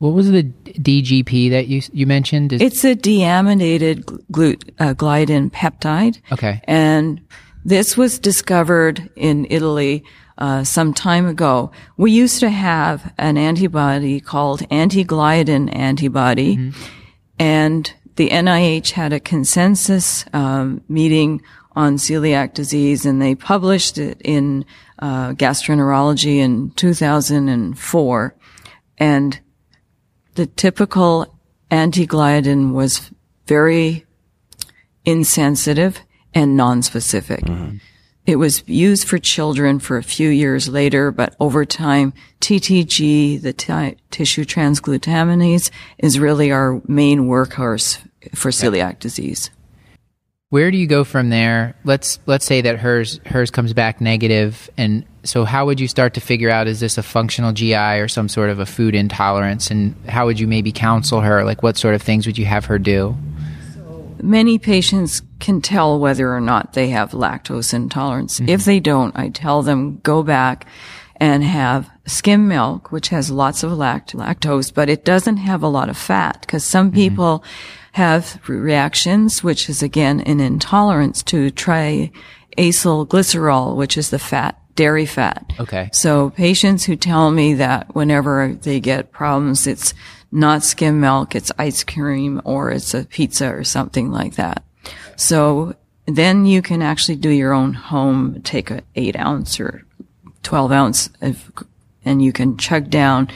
What 0.00 0.14
was 0.14 0.30
the 0.30 0.44
DGP 0.44 1.50
that 1.50 1.68
you 1.68 1.82
you 1.92 2.06
mentioned? 2.06 2.52
Is- 2.54 2.62
It's 2.62 2.84
a 2.84 2.94
deaminated 2.94 4.04
glut- 4.32 4.64
uh, 4.78 4.94
gliadin 4.94 5.50
peptide. 5.52 6.18
Okay. 6.32 6.60
And 6.64 7.20
this 7.66 7.96
was 7.98 8.18
discovered 8.18 9.10
in 9.14 9.46
Italy 9.50 10.02
uh, 10.38 10.64
some 10.64 10.94
time 10.94 11.26
ago. 11.26 11.70
We 11.98 12.12
used 12.12 12.40
to 12.40 12.48
have 12.48 13.12
an 13.18 13.36
antibody 13.36 14.20
called 14.20 14.62
anti-gliadin 14.70 15.68
antibody, 15.76 16.72
and 17.38 17.92
the 18.16 18.30
NIH 18.30 18.92
had 18.92 19.12
a 19.12 19.20
consensus 19.20 20.24
um, 20.32 20.80
meeting 20.88 21.42
on 21.76 21.96
celiac 21.98 22.54
disease, 22.54 23.04
and 23.04 23.20
they 23.20 23.34
published 23.34 23.98
it 23.98 24.18
in 24.24 24.64
uh, 25.00 25.32
gastroenterology 25.32 26.38
in 26.38 26.70
2004. 26.70 28.34
And 28.98 29.40
the 30.34 30.46
typical 30.46 31.34
anti-gliadin 31.70 32.72
was 32.72 33.10
very 33.46 34.06
insensitive 35.04 36.00
and 36.34 36.58
nonspecific. 36.58 37.40
Mm-hmm. 37.40 37.76
It 38.26 38.36
was 38.36 38.62
used 38.68 39.08
for 39.08 39.18
children 39.18 39.80
for 39.80 39.96
a 39.96 40.02
few 40.02 40.28
years 40.28 40.68
later, 40.68 41.10
but 41.10 41.34
over 41.40 41.64
time, 41.64 42.12
TTG, 42.40 43.40
the 43.42 43.52
ti- 43.52 43.96
tissue 44.10 44.44
transglutaminase, 44.44 45.70
is 45.98 46.18
really 46.18 46.52
our 46.52 46.80
main 46.86 47.22
workhorse 47.22 47.98
for 48.34 48.50
celiac 48.50 48.98
disease. 48.98 49.50
Where 50.50 50.70
do 50.70 50.76
you 50.76 50.86
go 50.86 51.04
from 51.04 51.30
there? 51.30 51.76
Let's 51.84 52.18
let's 52.26 52.44
say 52.44 52.60
that 52.60 52.78
hers 52.80 53.20
hers 53.26 53.50
comes 53.50 53.72
back 53.72 54.00
negative, 54.00 54.68
and 54.76 55.04
so 55.22 55.44
how 55.44 55.66
would 55.66 55.80
you 55.80 55.88
start 55.88 56.14
to 56.14 56.20
figure 56.20 56.50
out 56.50 56.66
is 56.66 56.80
this 56.80 56.96
a 56.98 57.02
functional 57.02 57.52
GI 57.52 57.74
or 57.74 58.08
some 58.08 58.28
sort 58.28 58.50
of 58.50 58.58
a 58.58 58.66
food 58.66 58.94
intolerance, 58.94 59.70
and 59.70 59.94
how 60.08 60.26
would 60.26 60.40
you 60.40 60.46
maybe 60.46 60.72
counsel 60.72 61.20
her? 61.20 61.44
Like, 61.44 61.62
what 61.62 61.76
sort 61.76 61.94
of 61.94 62.02
things 62.02 62.26
would 62.26 62.38
you 62.38 62.46
have 62.46 62.66
her 62.66 62.78
do? 62.78 63.16
Many 64.22 64.58
patients 64.58 65.22
can 65.38 65.60
tell 65.62 65.98
whether 65.98 66.34
or 66.34 66.40
not 66.40 66.74
they 66.74 66.88
have 66.88 67.12
lactose 67.12 67.72
intolerance. 67.72 68.38
Mm-hmm. 68.38 68.50
If 68.50 68.64
they 68.64 68.80
don't, 68.80 69.16
I 69.18 69.30
tell 69.30 69.62
them 69.62 69.98
go 70.02 70.22
back 70.22 70.66
and 71.16 71.44
have 71.44 71.90
skim 72.06 72.48
milk, 72.48 72.92
which 72.92 73.08
has 73.08 73.30
lots 73.30 73.62
of 73.62 73.72
lact- 73.72 74.14
lactose, 74.14 74.72
but 74.72 74.88
it 74.88 75.04
doesn't 75.04 75.36
have 75.38 75.62
a 75.62 75.68
lot 75.68 75.88
of 75.88 75.96
fat 75.96 76.40
because 76.40 76.64
some 76.64 76.88
mm-hmm. 76.88 76.96
people 76.96 77.44
have 77.92 78.40
reactions, 78.48 79.42
which 79.42 79.68
is 79.68 79.82
again 79.82 80.20
an 80.20 80.40
intolerance 80.40 81.22
to 81.24 81.50
triacyl 81.50 82.10
glycerol, 82.56 83.76
which 83.76 83.96
is 83.96 84.10
the 84.10 84.18
fat, 84.18 84.59
dairy 84.74 85.06
fat. 85.06 85.52
Okay. 85.58 85.90
So 85.92 86.30
patients 86.30 86.84
who 86.84 86.96
tell 86.96 87.30
me 87.30 87.54
that 87.54 87.94
whenever 87.94 88.54
they 88.62 88.80
get 88.80 89.12
problems, 89.12 89.66
it's 89.66 89.94
not 90.32 90.62
skim 90.62 91.00
milk, 91.00 91.34
it's 91.34 91.52
ice 91.58 91.84
cream 91.84 92.40
or 92.44 92.70
it's 92.70 92.94
a 92.94 93.04
pizza 93.04 93.52
or 93.52 93.64
something 93.64 94.10
like 94.10 94.36
that. 94.36 94.64
So 95.16 95.74
then 96.06 96.46
you 96.46 96.62
can 96.62 96.82
actually 96.82 97.16
do 97.16 97.30
your 97.30 97.52
own 97.52 97.74
home, 97.74 98.40
take 98.42 98.70
a 98.70 98.82
eight 98.94 99.16
ounce 99.16 99.60
or 99.60 99.84
12 100.42 100.72
ounce 100.72 101.10
of, 101.20 101.52
and 102.04 102.22
you 102.22 102.32
can 102.32 102.56
chug 102.56 102.90
down 102.90 103.28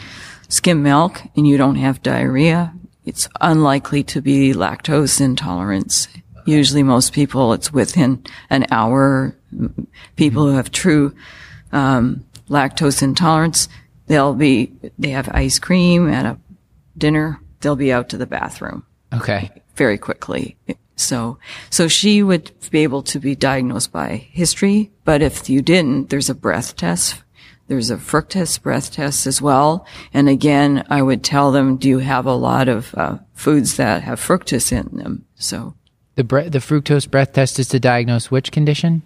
skim 0.48 0.82
milk 0.82 1.22
and 1.36 1.46
you 1.46 1.56
don't 1.56 1.76
have 1.76 2.02
diarrhea. 2.02 2.72
It's 3.04 3.28
unlikely 3.40 4.02
to 4.04 4.22
be 4.22 4.54
lactose 4.54 5.20
intolerance. 5.20 6.08
Usually 6.46 6.82
most 6.82 7.12
people, 7.12 7.52
it's 7.52 7.72
within 7.72 8.24
an 8.50 8.66
hour. 8.70 9.36
People 10.16 10.44
who 10.46 10.52
have 10.56 10.70
true 10.70 11.14
um, 11.72 12.24
lactose 12.48 13.02
intolerance, 13.02 13.68
they'll 14.06 14.34
be, 14.34 14.72
they 14.98 15.10
have 15.10 15.28
ice 15.30 15.58
cream 15.58 16.08
at 16.08 16.26
a 16.26 16.38
dinner, 16.96 17.40
they'll 17.60 17.76
be 17.76 17.92
out 17.92 18.08
to 18.10 18.16
the 18.16 18.26
bathroom 18.26 18.84
Okay. 19.12 19.50
very 19.76 19.98
quickly. 19.98 20.56
So, 20.96 21.38
so 21.70 21.88
she 21.88 22.22
would 22.22 22.52
be 22.70 22.80
able 22.80 23.02
to 23.04 23.18
be 23.18 23.34
diagnosed 23.34 23.90
by 23.92 24.16
history, 24.30 24.92
but 25.04 25.22
if 25.22 25.50
you 25.50 25.60
didn't, 25.62 26.10
there's 26.10 26.30
a 26.30 26.34
breath 26.34 26.76
test. 26.76 27.20
There's 27.66 27.90
a 27.90 27.96
fructose 27.96 28.60
breath 28.62 28.92
test 28.92 29.26
as 29.26 29.40
well. 29.40 29.86
And 30.12 30.28
again, 30.28 30.84
I 30.90 31.00
would 31.00 31.24
tell 31.24 31.50
them, 31.50 31.78
do 31.78 31.88
you 31.88 31.98
have 31.98 32.26
a 32.26 32.34
lot 32.34 32.68
of 32.68 32.94
uh, 32.94 33.18
foods 33.32 33.76
that 33.78 34.02
have 34.02 34.20
fructose 34.20 34.70
in 34.70 34.98
them? 34.98 35.24
So 35.36 35.74
The 36.14 36.24
bre- 36.24 36.42
the 36.50 36.58
fructose 36.58 37.10
breath 37.10 37.32
test 37.32 37.58
is 37.58 37.68
to 37.68 37.80
diagnose 37.80 38.30
which 38.30 38.52
condition? 38.52 39.00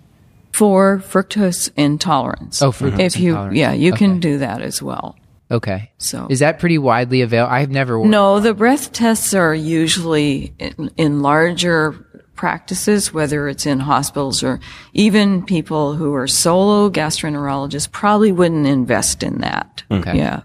For 0.58 0.98
fructose 1.06 1.70
intolerance. 1.76 2.60
Oh, 2.60 2.72
fructose 2.72 2.98
if 3.00 3.20
you, 3.20 3.30
intolerance. 3.30 3.56
yeah, 3.58 3.72
you 3.72 3.92
Okay. 3.92 3.98
can 3.98 4.18
do 4.20 4.38
that 4.38 4.60
as 4.60 4.82
well. 4.82 5.16
Okay. 5.50 5.90
So 5.98 6.26
Is 6.28 6.40
that 6.40 6.58
pretty 6.58 6.78
widely 6.78 7.22
available? 7.22 7.52
I've 7.54 7.70
never. 7.70 8.04
No, 8.04 8.40
the 8.40 8.52
breath 8.54 8.92
tests 8.92 9.32
are 9.34 9.54
usually 9.54 10.52
in, 10.58 10.90
in 10.96 11.22
larger 11.22 11.92
practices, 12.34 13.12
whether 13.14 13.48
it's 13.48 13.66
in 13.66 13.80
hospitals 13.80 14.42
or 14.42 14.60
even 14.94 15.44
people 15.44 15.94
who 15.94 16.14
are 16.14 16.26
solo 16.28 16.90
gastroenterologists 16.90 17.90
probably 17.90 18.30
wouldn't 18.32 18.66
invest 18.66 19.22
in 19.22 19.38
that. 19.38 19.82
Okay. 19.90 20.16
Yeah. 20.18 20.42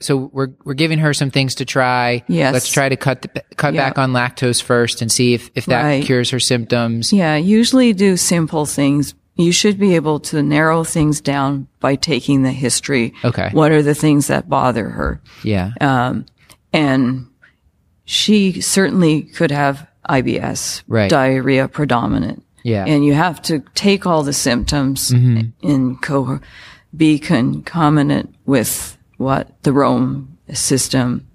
So 0.00 0.30
we're 0.32 0.48
we're 0.64 0.74
giving 0.74 0.98
her 0.98 1.14
some 1.14 1.30
things 1.30 1.54
to 1.56 1.64
try. 1.64 2.24
Yes. 2.28 2.52
Let's 2.52 2.68
try 2.72 2.88
to 2.88 2.96
cut 2.96 3.22
the, 3.22 3.28
cut 3.56 3.74
Yeah. 3.74 3.88
back 3.88 3.98
on 3.98 4.12
lactose 4.12 4.62
first 4.62 5.00
and 5.02 5.10
see 5.10 5.34
if 5.34 5.50
if 5.54 5.66
that 5.66 5.82
Right. 5.82 6.04
cures 6.04 6.30
her 6.30 6.40
symptoms. 6.40 7.12
Yeah. 7.12 7.36
Usually 7.36 7.92
do 7.92 8.16
simple 8.16 8.66
things. 8.66 9.14
You 9.36 9.52
should 9.52 9.78
be 9.78 9.94
able 9.96 10.20
to 10.20 10.42
narrow 10.42 10.84
things 10.84 11.20
down 11.20 11.66
by 11.80 11.96
taking 11.96 12.42
the 12.42 12.52
history. 12.52 13.12
Okay. 13.24 13.50
What 13.52 13.72
are 13.72 13.82
the 13.82 13.94
things 13.94 14.26
that 14.28 14.48
bother 14.48 14.88
her? 14.90 15.20
Yeah. 15.42 15.70
Um, 15.80 16.26
and 16.72 17.26
she 18.04 18.60
certainly 18.60 19.22
could 19.22 19.50
have 19.50 19.86
IBS, 20.08 20.82
Right. 20.86 21.10
diarrhea 21.10 21.66
predominant. 21.68 22.44
Yeah. 22.62 22.84
And 22.86 23.04
you 23.04 23.14
have 23.14 23.40
to 23.42 23.62
take 23.74 24.06
all 24.06 24.22
the 24.22 24.32
symptoms 24.32 25.10
mm-hmm. 25.10 25.68
and 25.68 26.00
co- 26.02 26.40
be 26.96 27.18
concomitant 27.18 28.34
with 28.46 28.96
what 29.24 29.62
the 29.62 29.72
Rome 29.72 30.38
system 30.52 31.26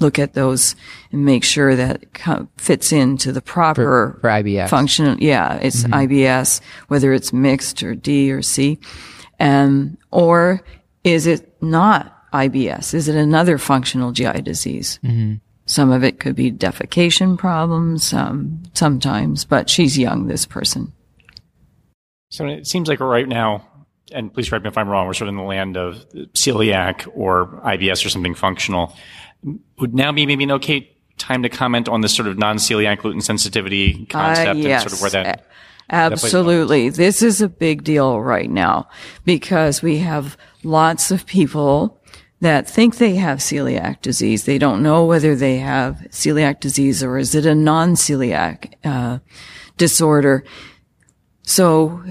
look 0.00 0.18
at 0.18 0.34
those 0.34 0.76
and 1.12 1.24
make 1.24 1.44
sure 1.44 1.74
that 1.76 2.02
it 2.02 2.48
fits 2.56 2.92
into 2.92 3.32
the 3.32 3.40
proper 3.40 4.18
for 4.20 4.28
IBS. 4.28 4.68
function. 4.68 5.16
Yeah, 5.20 5.56
it's 5.56 5.84
IBS, 5.84 6.60
whether 6.88 7.12
it's 7.12 7.32
mixed 7.32 7.82
or 7.82 7.94
D 7.94 8.30
or 8.32 8.42
C. 8.42 8.78
Um, 9.40 9.96
or 10.10 10.60
is 11.04 11.26
it 11.26 11.56
not 11.62 12.30
IBS? 12.32 12.94
Is 12.94 13.08
it 13.08 13.16
another 13.16 13.58
functional 13.58 14.12
GI 14.12 14.42
disease? 14.42 14.98
Some 15.66 15.90
of 15.90 16.04
it 16.04 16.18
could 16.18 16.34
be 16.34 16.50
defecation 16.50 17.38
problems, 17.38 18.12
um, 18.12 18.62
sometimes, 18.74 19.44
but 19.44 19.70
she's 19.70 19.96
young, 19.96 20.26
this 20.26 20.44
person. 20.44 20.92
So 22.30 22.46
it 22.46 22.66
seems 22.66 22.88
like 22.88 23.00
right 23.00 23.28
now, 23.28 23.68
and 24.12 24.32
please 24.32 24.48
correct 24.48 24.64
me 24.64 24.68
if 24.68 24.78
I'm 24.78 24.88
wrong, 24.88 25.06
we're 25.06 25.14
sort 25.14 25.28
of 25.28 25.34
in 25.34 25.38
the 25.38 25.42
land 25.42 25.76
of 25.76 26.08
celiac 26.34 27.08
or 27.14 27.60
IBS 27.64 28.04
or 28.04 28.08
something 28.08 28.34
functional. 28.34 28.96
Would 29.78 29.94
now 29.94 30.12
be 30.12 30.26
maybe 30.26 30.44
an 30.44 30.52
okay 30.52 30.90
time 31.18 31.42
to 31.42 31.48
comment 31.48 31.88
on 31.88 32.00
this 32.00 32.14
sort 32.14 32.28
of 32.28 32.38
non-celiac 32.38 32.98
gluten 32.98 33.20
sensitivity 33.20 34.06
concept 34.06 34.60
Uh, 34.60 34.68
and 34.68 34.80
sort 34.82 34.92
of 34.92 35.00
where 35.00 35.10
that 35.10 35.46
Absolutely. 35.90 36.88
This 36.88 37.22
is 37.22 37.42
a 37.42 37.48
big 37.48 37.84
deal 37.84 38.20
right 38.20 38.48
now 38.48 38.88
because 39.24 39.82
we 39.82 39.98
have 39.98 40.38
lots 40.62 41.10
of 41.10 41.26
people 41.26 42.00
that 42.40 42.68
think 42.68 42.96
they 42.96 43.16
have 43.16 43.38
celiac 43.38 44.00
disease. 44.00 44.44
They 44.44 44.58
don't 44.58 44.82
know 44.82 45.04
whether 45.04 45.36
they 45.36 45.58
have 45.58 46.06
celiac 46.10 46.60
disease 46.60 47.02
or 47.02 47.18
is 47.18 47.34
it 47.34 47.44
a 47.44 47.54
non-celiac 47.54 48.72
uh, 48.84 49.18
disorder. 49.76 50.44
So 51.42 52.02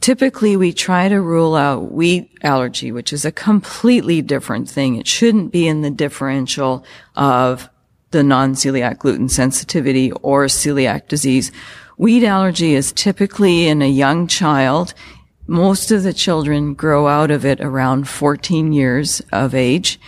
typically 0.00 0.56
we 0.56 0.72
try 0.72 1.08
to 1.08 1.20
rule 1.20 1.54
out 1.54 1.92
wheat 1.92 2.30
allergy, 2.42 2.92
which 2.92 3.12
is 3.12 3.24
a 3.24 3.32
completely 3.32 4.22
different 4.22 4.68
thing. 4.68 4.96
It 4.96 5.06
shouldn't 5.06 5.52
be 5.52 5.66
in 5.66 5.82
the 5.82 5.90
differential 5.90 6.84
of 7.16 7.68
the 8.10 8.22
non-celiac 8.22 8.98
gluten 8.98 9.28
sensitivity 9.28 10.12
or 10.12 10.46
celiac 10.46 11.08
disease. 11.08 11.52
Wheat 11.98 12.24
allergy 12.24 12.74
is 12.74 12.92
typically 12.92 13.66
in 13.66 13.82
a 13.82 13.88
young 13.88 14.26
child 14.26 14.94
most 15.48 15.90
of 15.90 16.02
the 16.02 16.12
children 16.12 16.74
grow 16.74 17.08
out 17.08 17.30
of 17.30 17.46
it 17.46 17.58
around 17.62 18.06
14 18.06 18.70
years 18.74 19.22
of 19.32 19.54
age. 19.54 19.98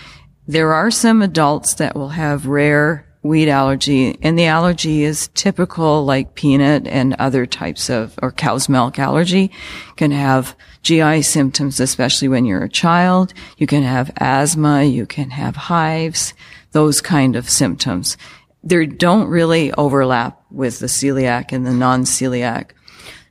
There 0.47 0.75
are 0.75 0.91
some 0.91 1.23
adults 1.23 1.75
that 1.75 1.97
will 1.97 2.11
have 2.11 2.47
rare 2.47 3.07
wheat 3.23 3.49
allergy, 3.49 4.19
and 4.23 4.39
the 4.39 4.47
allergy 4.47 5.03
is 5.03 5.29
typical 5.35 6.05
like 6.05 6.35
peanut 6.35 6.87
and 6.87 7.15
other 7.15 7.45
types 7.45 7.91
of, 7.91 8.19
or 8.23 8.33
cow's 8.33 8.69
milk 8.69 8.99
allergy. 8.99 9.51
Can 9.97 10.11
have 10.11 10.57
GI 10.83 11.23
symptoms, 11.23 11.81
especially 11.81 12.29
when 12.29 12.47
you're 12.47 12.65
a 12.65 12.69
child. 12.69 13.35
You 13.59 13.67
can 13.67 13.83
have 13.83 14.11
asthma, 14.17 14.85
you 14.85 15.07
can 15.07 15.31
have 15.31 15.57
hives, 15.57 16.33
those 16.73 17.01
kind 17.01 17.37
of 17.37 17.51
symptoms. 17.51 18.17
They 18.63 18.87
don't 18.87 19.29
really 19.29 19.73
overlap 19.73 20.43
with 20.51 20.79
the 20.79 20.87
celiac 20.87 21.53
and 21.53 21.67
the 21.67 21.73
non-celiac. 21.73 22.71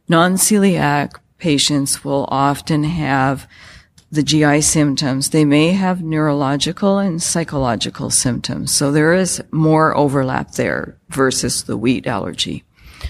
Non-celiac 0.07 1.15
patients 1.37 2.03
will 2.03 2.27
often 2.29 2.83
have 2.83 3.47
the 4.11 4.23
GI 4.23 4.61
symptoms. 4.61 5.29
They 5.29 5.45
may 5.45 5.71
have 5.71 6.01
neurological 6.01 6.97
and 6.97 7.21
psychological 7.21 8.09
symptoms. 8.09 8.71
So 8.73 8.91
there 8.91 9.13
is 9.13 9.43
more 9.51 9.95
overlap 9.95 10.53
there 10.53 10.97
versus 11.09 11.63
the 11.63 11.77
wheat 11.77 12.07
allergy. 12.07 12.63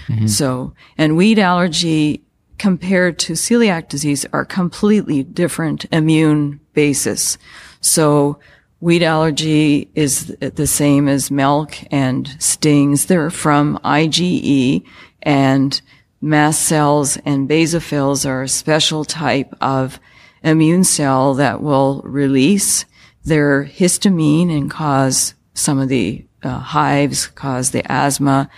Mm-hmm. 0.06 0.26
So, 0.26 0.74
and 0.98 1.16
wheat 1.16 1.38
allergy 1.38 2.22
compared 2.58 3.18
to 3.18 3.32
celiac 3.32 3.88
disease 3.88 4.26
are 4.32 4.44
completely 4.44 5.22
different 5.22 5.86
immune 5.90 6.60
basis. 6.74 7.38
So 7.80 8.38
wheat 8.80 9.02
allergy 9.02 9.90
is 9.94 10.26
the 10.38 10.66
same 10.66 11.08
as 11.08 11.30
milk 11.30 11.76
and 11.90 12.28
stings. 12.38 13.06
They're 13.06 13.30
from 13.30 13.78
IgE 13.82 14.84
and 15.22 15.80
mast 16.20 16.62
cells 16.62 17.16
and 17.24 17.48
basophils 17.48 18.28
are 18.28 18.42
a 18.42 18.48
special 18.48 19.06
type 19.06 19.54
of 19.62 19.98
immune 20.42 20.84
cell 20.84 21.34
that 21.34 21.62
will 21.62 22.02
release 22.04 22.84
their 23.24 23.64
histamine 23.64 24.50
and 24.50 24.70
cause 24.70 25.34
some 25.54 25.78
of 25.78 25.88
the 25.88 26.24
uh, 26.42 26.58
hives, 26.58 27.26
cause 27.28 27.70
the 27.70 27.90
asthma, 27.90 28.48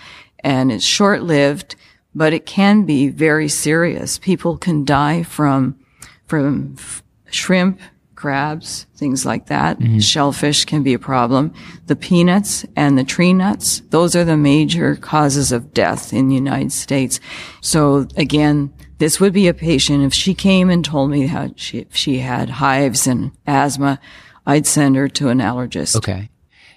and 0.41 0.71
it's 0.71 0.85
short 0.85 1.23
lived, 1.23 1.75
but 2.15 2.33
it 2.33 2.47
can 2.47 2.85
be 2.85 3.09
very 3.09 3.49
serious. 3.49 4.19
People 4.19 4.57
can 4.57 4.85
die 4.85 5.23
from, 5.23 5.79
from 6.27 6.77
f- 6.79 7.03
shrimp, 7.31 7.81
crabs, 8.15 8.87
things 8.95 9.27
like 9.27 9.47
that. 9.47 9.81
Mm-hmm. 9.81 9.99
Shellfish 9.99 10.65
can 10.65 10.85
be 10.85 10.95
a 10.95 10.99
problem. 10.99 11.53
The 11.87 11.97
peanuts 11.97 12.65
and 12.77 12.97
the 12.97 13.03
tree 13.03 13.33
nuts, 13.33 13.83
those 13.91 14.15
are 14.15 14.25
the 14.25 14.37
major 14.37 14.95
causes 14.95 15.51
of 15.51 15.75
death 15.75 16.13
in 16.13 16.29
the 16.29 16.37
United 16.37 16.71
States. 16.71 17.19
So 17.61 18.07
again, 18.17 18.73
this 18.99 19.21
would 19.21 19.33
be 19.33 19.49
a 19.49 19.55
patient. 19.55 20.05
If 20.05 20.15
she 20.15 20.35
came 20.35 20.71
and 20.71 20.85
told 20.85 21.11
me 21.11 21.27
how 21.27 21.51
she, 21.57 21.87
she 21.91 22.19
had 22.19 22.51
hives 22.51 23.07
and 23.07 23.33
asthma, 23.47 24.01
I'd 24.47 24.67
send 24.67 24.97
her 24.97 25.09
to 25.09 25.29
an 25.29 25.39
allergist. 25.39 25.97
Okay. 25.97 26.29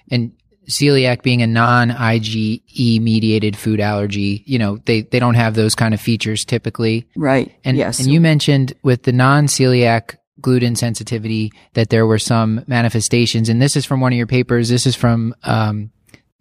And 0.09 0.31
celiac 0.67 1.21
being 1.21 1.41
a 1.41 1.47
non-IgE 1.47 3.01
mediated 3.01 3.55
food 3.55 3.79
allergy, 3.79 4.43
you 4.45 4.57
know, 4.57 4.77
they, 4.85 5.01
they 5.01 5.19
don't 5.19 5.35
have 5.35 5.53
those 5.53 5.75
kind 5.75 5.93
of 5.93 6.01
features 6.01 6.45
typically. 6.45 7.07
Right. 7.15 7.55
And, 7.63 7.77
yes. 7.77 7.99
And 7.99 8.11
you 8.11 8.19
mentioned 8.19 8.73
with 8.81 9.03
the 9.03 9.11
non-celiac 9.11 10.17
gluten 10.41 10.75
sensitivity 10.75 11.51
that 11.73 11.89
there 11.89 12.05
were 12.05 12.19
some 12.19 12.63
manifestations. 12.67 13.49
And 13.49 13.61
this 13.61 13.75
is 13.75 13.85
from 13.85 14.01
one 14.01 14.11
of 14.13 14.17
your 14.17 14.27
papers. 14.27 14.69
This 14.69 14.85
is 14.85 14.95
from, 14.95 15.35
um, 15.43 15.91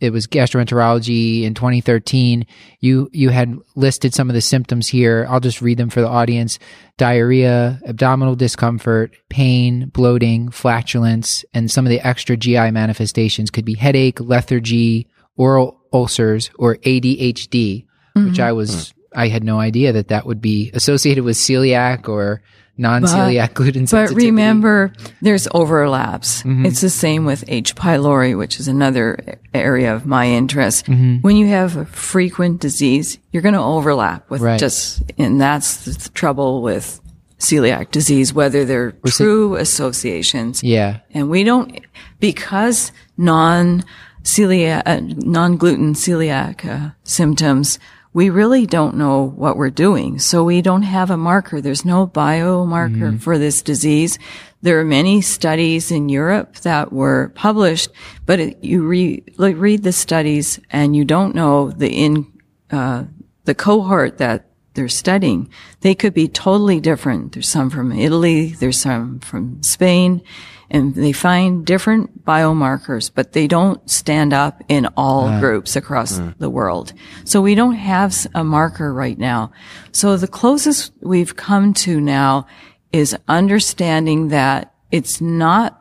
it 0.01 0.11
was 0.11 0.27
gastroenterology 0.27 1.45
in 1.45 1.55
2013. 1.55 2.47
You 2.81 3.09
you 3.13 3.31
had 3.31 3.57
listed 3.75 4.13
some 4.15 4.29
of 4.29 4.35
the 4.35 4.41
symptoms 4.41 4.89
here. 4.89 5.27
I'll 5.29 5.41
just 5.41 5.63
read 5.63 5.79
them 5.79 5.91
for 5.91 6.01
the 6.01 6.09
audience: 6.09 6.59
diarrhea, 6.99 7.81
abdominal 7.87 8.35
discomfort, 8.35 9.17
pain, 9.29 9.89
bloating, 9.89 10.51
flatulence, 10.51 11.45
and 11.55 11.71
some 11.71 11.87
of 11.87 11.91
the 11.91 12.07
extra 12.07 12.37
GI 12.37 12.71
manifestations 12.73 13.51
could 13.51 13.65
be 13.65 13.75
headache, 13.75 14.21
lethargy, 14.21 15.07
oral 15.37 15.81
ulcers, 15.93 16.51
or 16.59 16.77
ADHD, 16.77 17.85
mm-hmm. 17.85 18.29
which 18.29 18.41
I 18.41 18.53
was 18.53 18.93
I 19.15 19.29
had 19.29 19.45
no 19.45 19.61
idea 19.61 19.93
that 19.93 20.09
that 20.09 20.27
would 20.27 20.41
be 20.41 20.71
associated 20.75 21.25
with 21.25 21.37
celiac 21.37 22.09
or 22.09 22.43
non-celiac 22.77 23.49
but, 23.49 23.55
gluten 23.55 23.87
sensitivity. 23.87 24.27
But 24.27 24.31
remember, 24.31 24.93
there's 25.23 25.47
overlaps. 25.53 26.43
Mm-hmm. 26.43 26.67
It's 26.67 26.81
the 26.81 26.91
same 26.91 27.25
with 27.25 27.45
H. 27.49 27.75
pylori, 27.75 28.37
which 28.37 28.59
is 28.59 28.69
another 28.69 29.39
area 29.53 29.95
of 29.95 30.07
my 30.07 30.27
interest. 30.27 30.87
Mm-hmm. 30.87 31.19
When 31.19 31.37
you 31.37 31.47
have 31.49 31.77
a 31.77 31.85
frequent 31.85 32.61
disease, 32.61 33.19
you're 33.33 33.43
going 33.43 33.55
to 33.55 33.61
overlap 33.61 34.29
with 34.31 34.43
right. 34.43 34.59
just, 34.59 35.03
and 35.19 35.41
that's 35.41 35.85
the 35.85 36.09
trouble 36.11 36.63
with 36.63 37.01
celiac 37.39 37.91
disease, 37.91 38.33
whether 38.33 38.65
they're 38.65 38.97
We're 39.03 39.11
true 39.11 39.57
associations. 39.57 40.63
Yeah. 40.63 41.01
And 41.13 41.31
we 41.31 41.45
don't, 41.45 41.79
because 42.19 42.91
non 43.17 43.85
celiac, 44.23 44.83
uh, 44.87 45.01
non 45.01 45.57
gluten 45.57 45.95
celiac 45.95 46.65
uh, 46.65 46.91
symptoms 47.05 47.79
we 48.15 48.31
really 48.31 48.65
don't 48.65 48.97
know 48.97 49.25
what 49.25 49.57
we're 49.57 49.71
doing. 49.71 50.21
So 50.21 50.45
we 50.45 50.63
don't 50.63 50.85
have 50.85 51.11
a 51.11 51.17
marker. 51.17 51.61
There's 51.61 51.85
no 51.85 52.07
biomarker 52.07 52.97
mm-hmm. 52.97 53.17
for 53.19 53.37
this 53.39 53.61
disease. 53.61 54.19
There 54.63 54.79
are 54.81 54.85
many 54.85 55.21
studies 55.21 55.91
in 55.91 56.09
Europe 56.09 56.55
that 56.61 56.93
were 56.93 57.33
published, 57.35 57.91
but 58.25 58.39
it, 58.41 58.65
you 58.65 58.87
re, 58.87 59.25
like, 59.37 59.57
read 59.59 59.83
the 59.83 59.93
studies 59.93 60.61
and 60.71 60.97
you 60.97 61.05
don't 61.05 61.35
know 61.35 61.71
the 61.71 61.91
in, 61.91 62.33
uh, 62.71 63.05
the 63.45 63.55
cohort 63.55 64.19
that 64.19 64.49
they're 64.75 64.89
studying. 64.89 65.49
They 65.81 65.95
could 65.95 66.15
be 66.15 66.29
totally 66.29 66.81
different. 66.81 67.33
There's 67.33 67.49
some 67.49 67.71
from 67.71 67.93
Italy. 67.93 68.49
There's 68.49 68.81
some 68.81 69.21
from 69.21 69.63
Spain 69.63 70.23
and 70.71 70.95
they 70.95 71.13
find 71.13 71.65
different 71.65 72.25
biomarkers, 72.25 73.11
but 73.15 73.33
they 73.33 73.47
don't 73.47 73.89
stand 73.89 74.33
up 74.33 74.63
in 74.69 74.87
all 74.97 75.27
uh, 75.27 75.41
groups 75.41 75.77
across 75.77 76.19
uh. 76.19 76.33
the 76.39 76.51
world. 76.51 76.93
So 77.25 77.41
we 77.41 77.55
don't 77.55 77.75
have 77.75 78.15
a 78.35 78.45
marker 78.45 78.93
right 78.93 79.19
now. 79.19 79.53
So 79.93 80.17
the 80.17 80.29
closest 80.29 80.93
we've 81.01 81.37
come 81.37 81.75
to 81.75 82.01
now 82.01 82.47
is 82.93 83.17
understanding 83.29 84.29
that 84.29 84.75
it's 84.91 85.21
not 85.21 85.81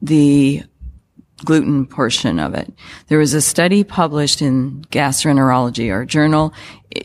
the 0.00 0.62
gluten 1.44 1.86
portion 1.86 2.38
of 2.38 2.54
it. 2.54 2.72
There 3.08 3.18
was 3.18 3.34
a 3.34 3.42
study 3.42 3.84
published 3.84 4.40
in 4.40 4.84
Gastroenterology, 4.90 5.92
our 5.92 6.04
journal, 6.04 6.54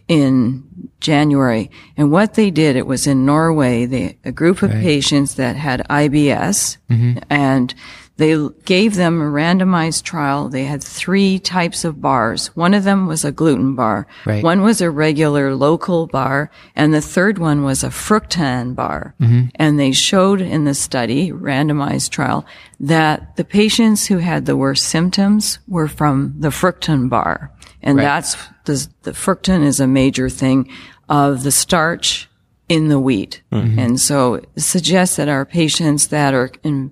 in 0.07 0.68
January. 0.99 1.71
And 1.97 2.11
what 2.11 2.33
they 2.33 2.51
did, 2.51 2.75
it 2.75 2.87
was 2.87 3.07
in 3.07 3.25
Norway, 3.25 3.85
they, 3.85 4.17
a 4.23 4.31
group 4.31 4.61
of 4.61 4.71
right. 4.71 4.81
patients 4.81 5.35
that 5.35 5.55
had 5.55 5.87
IBS 5.89 6.77
mm-hmm. 6.89 7.19
and 7.29 7.73
they 8.19 8.35
gave 8.65 8.95
them 8.95 9.21
a 9.21 9.31
randomized 9.31 10.03
trial. 10.03 10.49
They 10.49 10.65
had 10.65 10.83
three 10.83 11.39
types 11.39 11.85
of 11.85 12.01
bars. 12.01 12.47
One 12.47 12.73
of 12.73 12.83
them 12.83 13.07
was 13.07 13.23
a 13.23 13.31
gluten 13.31 13.75
bar. 13.75 14.07
Right. 14.25 14.43
One 14.43 14.61
was 14.61 14.81
a 14.81 14.91
regular 14.91 15.55
local 15.55 16.05
bar. 16.05 16.51
And 16.75 16.93
the 16.93 17.01
third 17.01 17.39
one 17.39 17.63
was 17.63 17.81
a 17.81 17.87
fructan 17.87 18.75
bar. 18.75 19.15
Mm-hmm. 19.21 19.47
And 19.55 19.79
they 19.79 19.93
showed 19.93 20.41
in 20.41 20.65
the 20.65 20.73
study, 20.73 21.31
randomized 21.31 22.09
trial, 22.09 22.45
that 22.81 23.37
the 23.37 23.45
patients 23.45 24.07
who 24.07 24.17
had 24.17 24.45
the 24.45 24.57
worst 24.57 24.85
symptoms 24.85 25.59
were 25.65 25.87
from 25.87 26.35
the 26.39 26.49
fructan 26.49 27.09
bar. 27.09 27.53
And 27.81 27.97
right. 27.97 28.03
that's 28.03 28.35
the, 28.65 28.87
the 29.03 29.11
fructan 29.11 29.63
is 29.63 29.79
a 29.79 29.87
major 29.87 30.29
thing 30.29 30.69
of 31.07 31.43
the 31.43 31.51
starch 31.51 32.29
in 32.67 32.87
the 32.87 32.99
wheat. 32.99 33.41
Mm-hmm. 33.51 33.79
And 33.79 33.99
so 33.99 34.35
it 34.35 34.49
suggests 34.57 35.15
that 35.15 35.27
our 35.27 35.45
patients 35.45 36.07
that 36.07 36.33
are 36.33 36.51
in, 36.63 36.91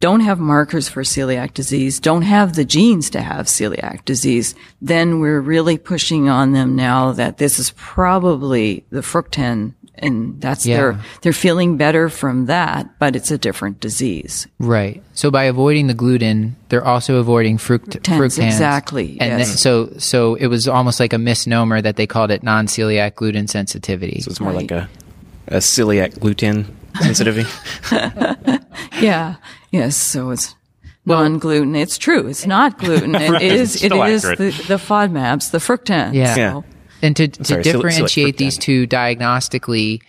don't 0.00 0.20
have 0.20 0.38
markers 0.38 0.88
for 0.88 1.02
celiac 1.02 1.54
disease, 1.54 2.00
don't 2.00 2.22
have 2.22 2.54
the 2.54 2.64
genes 2.64 3.10
to 3.10 3.20
have 3.20 3.46
celiac 3.46 4.04
disease, 4.04 4.54
then 4.80 5.20
we're 5.20 5.40
really 5.40 5.78
pushing 5.78 6.28
on 6.28 6.52
them 6.52 6.74
now 6.74 7.12
that 7.12 7.38
this 7.38 7.58
is 7.58 7.72
probably 7.76 8.84
the 8.90 9.00
fructan 9.00 9.74
and 9.94 10.40
that's 10.40 10.66
yeah. 10.66 10.76
they're 10.76 11.00
they're 11.20 11.32
feeling 11.32 11.76
better 11.76 12.08
from 12.08 12.46
that, 12.46 12.98
but 12.98 13.14
it's 13.14 13.30
a 13.30 13.38
different 13.38 13.80
disease. 13.80 14.46
Right. 14.58 15.02
So 15.14 15.30
by 15.30 15.44
avoiding 15.44 15.86
the 15.86 15.94
gluten, 15.94 16.56
they're 16.68 16.84
also 16.84 17.16
avoiding 17.16 17.58
fruct- 17.58 18.02
fructans. 18.02 18.44
Exactly. 18.44 19.18
And 19.20 19.38
yes. 19.38 19.48
then, 19.48 19.56
so 19.56 19.92
so 19.98 20.34
it 20.36 20.46
was 20.46 20.66
almost 20.66 20.98
like 20.98 21.12
a 21.12 21.18
misnomer 21.18 21.80
that 21.80 21.96
they 21.96 22.06
called 22.06 22.30
it 22.30 22.42
non-celiac 22.42 23.14
gluten 23.14 23.46
sensitivity. 23.48 24.20
So 24.20 24.30
it's 24.30 24.40
more 24.40 24.52
right. 24.52 24.62
like 24.62 24.70
a 24.70 24.88
a 25.48 25.56
celiac 25.58 26.18
gluten 26.18 26.74
sensitivity. 27.00 27.48
yeah. 29.00 29.36
Yes. 29.70 29.96
So 29.96 30.30
it's 30.30 30.54
non-gluten. 31.04 31.74
It's 31.74 31.98
true. 31.98 32.28
It's 32.28 32.46
not 32.46 32.78
gluten. 32.78 33.14
It 33.22 33.42
is. 33.42 33.82
It 33.82 33.92
is 33.92 34.22
the, 34.22 34.36
the 34.68 34.78
FODMAPs, 34.78 35.50
the 35.50 35.58
fructans. 35.58 36.14
Yeah. 36.14 36.34
So, 36.34 36.64
and 37.02 37.16
to, 37.16 37.28
to 37.28 37.44
sorry, 37.44 37.62
differentiate 37.62 38.36
these 38.38 38.56
two 38.56 38.86
diagnostically, 38.86 40.00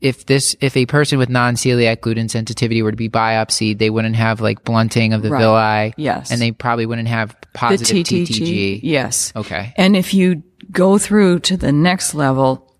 if 0.00 0.26
this 0.26 0.54
if 0.60 0.76
a 0.76 0.86
person 0.86 1.18
with 1.18 1.30
non-celiac 1.30 2.00
gluten 2.00 2.28
sensitivity 2.28 2.82
were 2.82 2.90
to 2.90 2.96
be 2.96 3.08
biopsied, 3.08 3.78
they 3.78 3.88
wouldn't 3.90 4.16
have 4.16 4.40
like 4.40 4.64
blunting 4.64 5.12
of 5.12 5.22
the 5.22 5.30
right. 5.30 5.40
villi. 5.40 5.94
Yes. 5.96 6.30
And 6.30 6.40
they 6.40 6.52
probably 6.52 6.86
wouldn't 6.86 7.08
have 7.08 7.36
positive 7.54 7.88
the 7.88 8.02
TTG, 8.02 8.26
TTG. 8.26 8.80
Yes. 8.82 9.32
Okay. 9.34 9.72
And 9.76 9.96
if 9.96 10.12
you 10.12 10.42
go 10.70 10.98
through 10.98 11.40
to 11.40 11.56
the 11.56 11.72
next 11.72 12.14
level, 12.14 12.76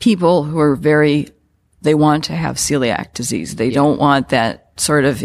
people 0.00 0.44
who 0.44 0.58
are 0.58 0.76
very 0.76 1.28
They 1.82 1.94
want 1.94 2.24
to 2.24 2.32
have 2.32 2.56
celiac 2.56 3.14
disease. 3.14 3.56
They 3.56 3.70
don't 3.70 4.00
want 4.00 4.30
that 4.30 4.72
sort 4.76 5.04
of 5.04 5.22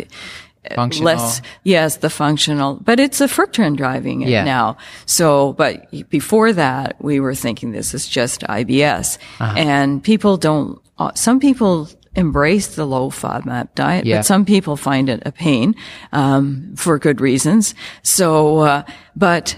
Functional. 0.76 1.06
less 1.14 1.42
yes 1.64 1.98
the 1.98 2.10
functional 2.10 2.76
but 2.76 3.00
it's 3.00 3.20
a 3.20 3.28
fructan 3.28 3.76
driving 3.76 4.22
it 4.22 4.30
Yeah. 4.30 4.44
now 4.44 4.78
so 5.08 5.54
but 5.54 5.90
before 6.10 6.54
that 6.54 6.96
we 7.04 7.20
were 7.20 7.34
thinking 7.36 7.72
this 7.72 7.94
is 7.96 8.08
just 8.08 8.42
ibs 8.42 9.18
Uh-huh. 9.40 9.54
and 9.58 10.04
people 10.04 10.38
don't 10.38 10.80
uh, 11.00 11.12
some 11.16 11.40
people 11.40 11.90
embrace 12.16 12.76
the 12.76 12.86
low 12.86 13.10
fodmap 13.10 13.74
diet 13.74 14.06
Yeah. 14.06 14.18
but 14.18 14.26
some 14.26 14.46
people 14.46 14.78
find 14.78 15.10
it 15.10 15.24
a 15.26 15.32
pain 15.32 15.74
um, 16.12 16.74
for 16.76 17.00
good 17.00 17.22
reasons 17.22 17.74
so 18.04 18.60
uh, 18.60 18.84
but 19.16 19.56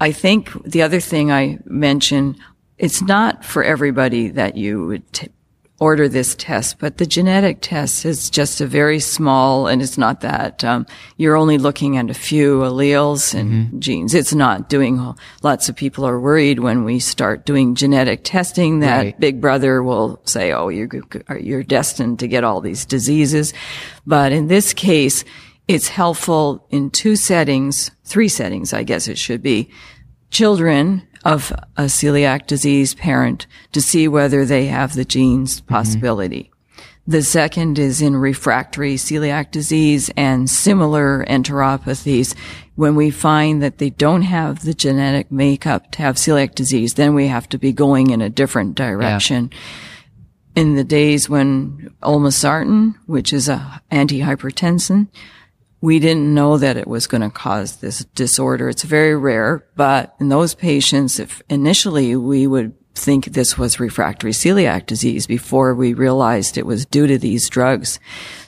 i 0.00 0.12
think 0.12 0.50
the 0.64 0.82
other 0.82 1.00
thing 1.00 1.30
i 1.32 1.58
mentioned 1.64 2.36
it's 2.78 3.00
not 3.00 3.44
for 3.44 3.62
everybody 3.64 4.28
that 4.30 4.56
you 4.56 4.84
would 4.86 5.12
t- 5.12 5.28
order 5.82 6.08
this 6.08 6.36
test, 6.36 6.78
but 6.78 6.98
the 6.98 7.04
genetic 7.04 7.58
test 7.60 8.04
is 8.04 8.30
just 8.30 8.60
a 8.60 8.66
very 8.66 9.00
small, 9.00 9.66
and 9.66 9.82
it's 9.82 9.98
not 9.98 10.20
that 10.20 10.62
um, 10.62 10.86
you're 11.16 11.36
only 11.36 11.58
looking 11.58 11.96
at 11.96 12.08
a 12.08 12.14
few 12.14 12.60
alleles 12.60 13.34
and 13.34 13.82
genes. 13.82 14.14
It's 14.14 14.32
not 14.32 14.68
doing. 14.68 15.14
Lots 15.42 15.68
of 15.68 15.74
people 15.74 16.06
are 16.06 16.20
worried 16.20 16.60
when 16.60 16.84
we 16.84 17.00
start 17.00 17.44
doing 17.44 17.74
genetic 17.74 18.20
testing 18.22 18.78
that 18.80 19.02
Right. 19.02 19.20
Big 19.20 19.40
Brother 19.40 19.82
will 19.82 20.20
say, 20.24 20.52
"Oh, 20.52 20.68
you're 20.68 20.88
you're 21.40 21.64
destined 21.64 22.20
to 22.20 22.28
get 22.28 22.44
all 22.44 22.60
these 22.60 22.84
diseases," 22.84 23.52
but 24.06 24.30
in 24.30 24.46
this 24.46 24.72
case, 24.72 25.24
it's 25.66 25.88
helpful 25.88 26.64
in 26.70 26.90
two 26.90 27.16
settings, 27.16 27.90
three 28.04 28.28
settings, 28.28 28.72
I 28.72 28.84
guess 28.84 29.08
it 29.08 29.18
should 29.18 29.42
be 29.42 29.68
children 30.30 31.02
of 31.24 31.52
a 31.76 31.84
celiac 31.84 32.46
disease 32.46 32.94
parent 32.94 33.46
to 33.72 33.80
see 33.80 34.08
whether 34.08 34.44
they 34.44 34.66
have 34.66 34.94
the 34.94 35.04
genes 35.04 35.60
mm-hmm. 35.60 35.74
possibility. 35.74 36.50
The 37.06 37.22
second 37.22 37.80
is 37.80 38.00
in 38.00 38.14
refractory 38.16 38.94
celiac 38.94 39.50
disease 39.50 40.10
and 40.16 40.48
similar 40.48 41.24
enteropathies. 41.24 42.36
When 42.76 42.94
we 42.94 43.10
find 43.10 43.60
that 43.60 43.78
they 43.78 43.90
don't 43.90 44.22
have 44.22 44.62
the 44.62 44.72
genetic 44.72 45.32
makeup 45.32 45.90
to 45.92 46.02
have 46.02 46.14
celiac 46.14 46.54
disease, 46.54 46.94
then 46.94 47.14
we 47.14 47.26
have 47.26 47.48
to 47.50 47.58
be 47.58 47.72
going 47.72 48.10
in 48.10 48.20
a 48.20 48.30
different 48.30 48.76
direction. 48.76 49.50
In 50.54 50.76
the 50.76 50.84
days 50.84 51.28
when 51.28 51.92
olmesartan, 52.02 52.94
which 53.06 53.32
is 53.32 53.48
a 53.48 53.82
antihypertensive, 53.90 55.08
we 55.82 55.98
didn't 55.98 56.32
know 56.32 56.56
that 56.56 56.78
it 56.78 56.86
was 56.88 57.06
going 57.06 57.20
to 57.20 57.28
cause 57.30 57.76
this 57.76 58.04
disorder. 58.14 58.70
It's 58.70 58.84
very 58.84 59.14
rare, 59.16 59.66
but 59.76 60.14
in 60.20 60.30
those 60.30 60.54
patients, 60.54 61.18
if 61.18 61.42
initially 61.50 62.16
we 62.16 62.46
would 62.46 62.72
think 62.94 63.24
this 63.26 63.56
was 63.58 63.80
refractory 63.80 64.32
celiac 64.32 64.84
disease 64.86 65.26
before 65.26 65.74
we 65.74 65.94
realized 65.94 66.56
it 66.58 66.66
was 66.66 66.84
due 66.86 67.06
to 67.06 67.16
these 67.18 67.48
drugs. 67.48 67.98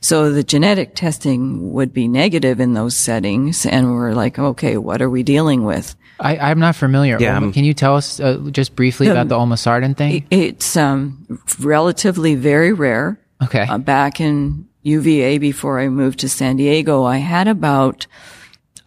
So 0.01 0.31
the 0.31 0.45
genetic 0.45 0.95
testing 0.95 1.73
would 1.73 1.93
be 1.95 2.09
negative 2.09 2.61
in 2.61 2.75
those 2.75 2.95
settings. 2.97 3.65
And 3.67 3.93
we're 3.95 4.13
like, 4.13 4.39
okay, 4.39 4.77
what 4.77 5.01
are 5.03 5.09
we 5.11 5.23
dealing 5.23 5.65
with? 5.65 5.97
I, 6.21 6.37
I'm 6.37 6.61
not 6.61 6.77
familiar. 6.77 7.17
Yeah, 7.19 7.33
Olma- 7.39 7.43
I'm- 7.43 7.53
Can 7.53 7.65
you 7.65 7.75
tell 7.75 7.97
us 7.97 8.21
uh, 8.21 8.39
just 8.53 8.77
briefly 8.77 9.09
about 9.09 9.29
the 9.29 9.35
olmesartan 9.37 9.97
thing? 9.97 10.27
It's 10.31 10.77
um, 10.77 11.27
relatively 11.59 12.35
very 12.37 12.73
rare. 12.73 13.19
Okay. 13.43 13.67
Uh, 13.69 13.79
back 13.79 14.21
in 14.21 14.69
UVA 14.85 15.39
before 15.39 15.81
I 15.81 15.89
moved 15.89 16.21
to 16.21 16.29
San 16.29 16.57
Diego, 16.57 17.03
I 17.05 17.17
had 17.19 17.49
about, 17.49 18.07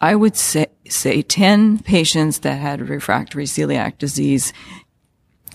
I 0.00 0.14
would 0.14 0.36
say, 0.36 0.66
say 0.88 1.20
10 1.22 1.80
patients 1.80 2.38
that 2.40 2.58
had 2.58 2.88
refractory 2.88 3.44
celiac 3.44 3.98
disease 3.98 4.52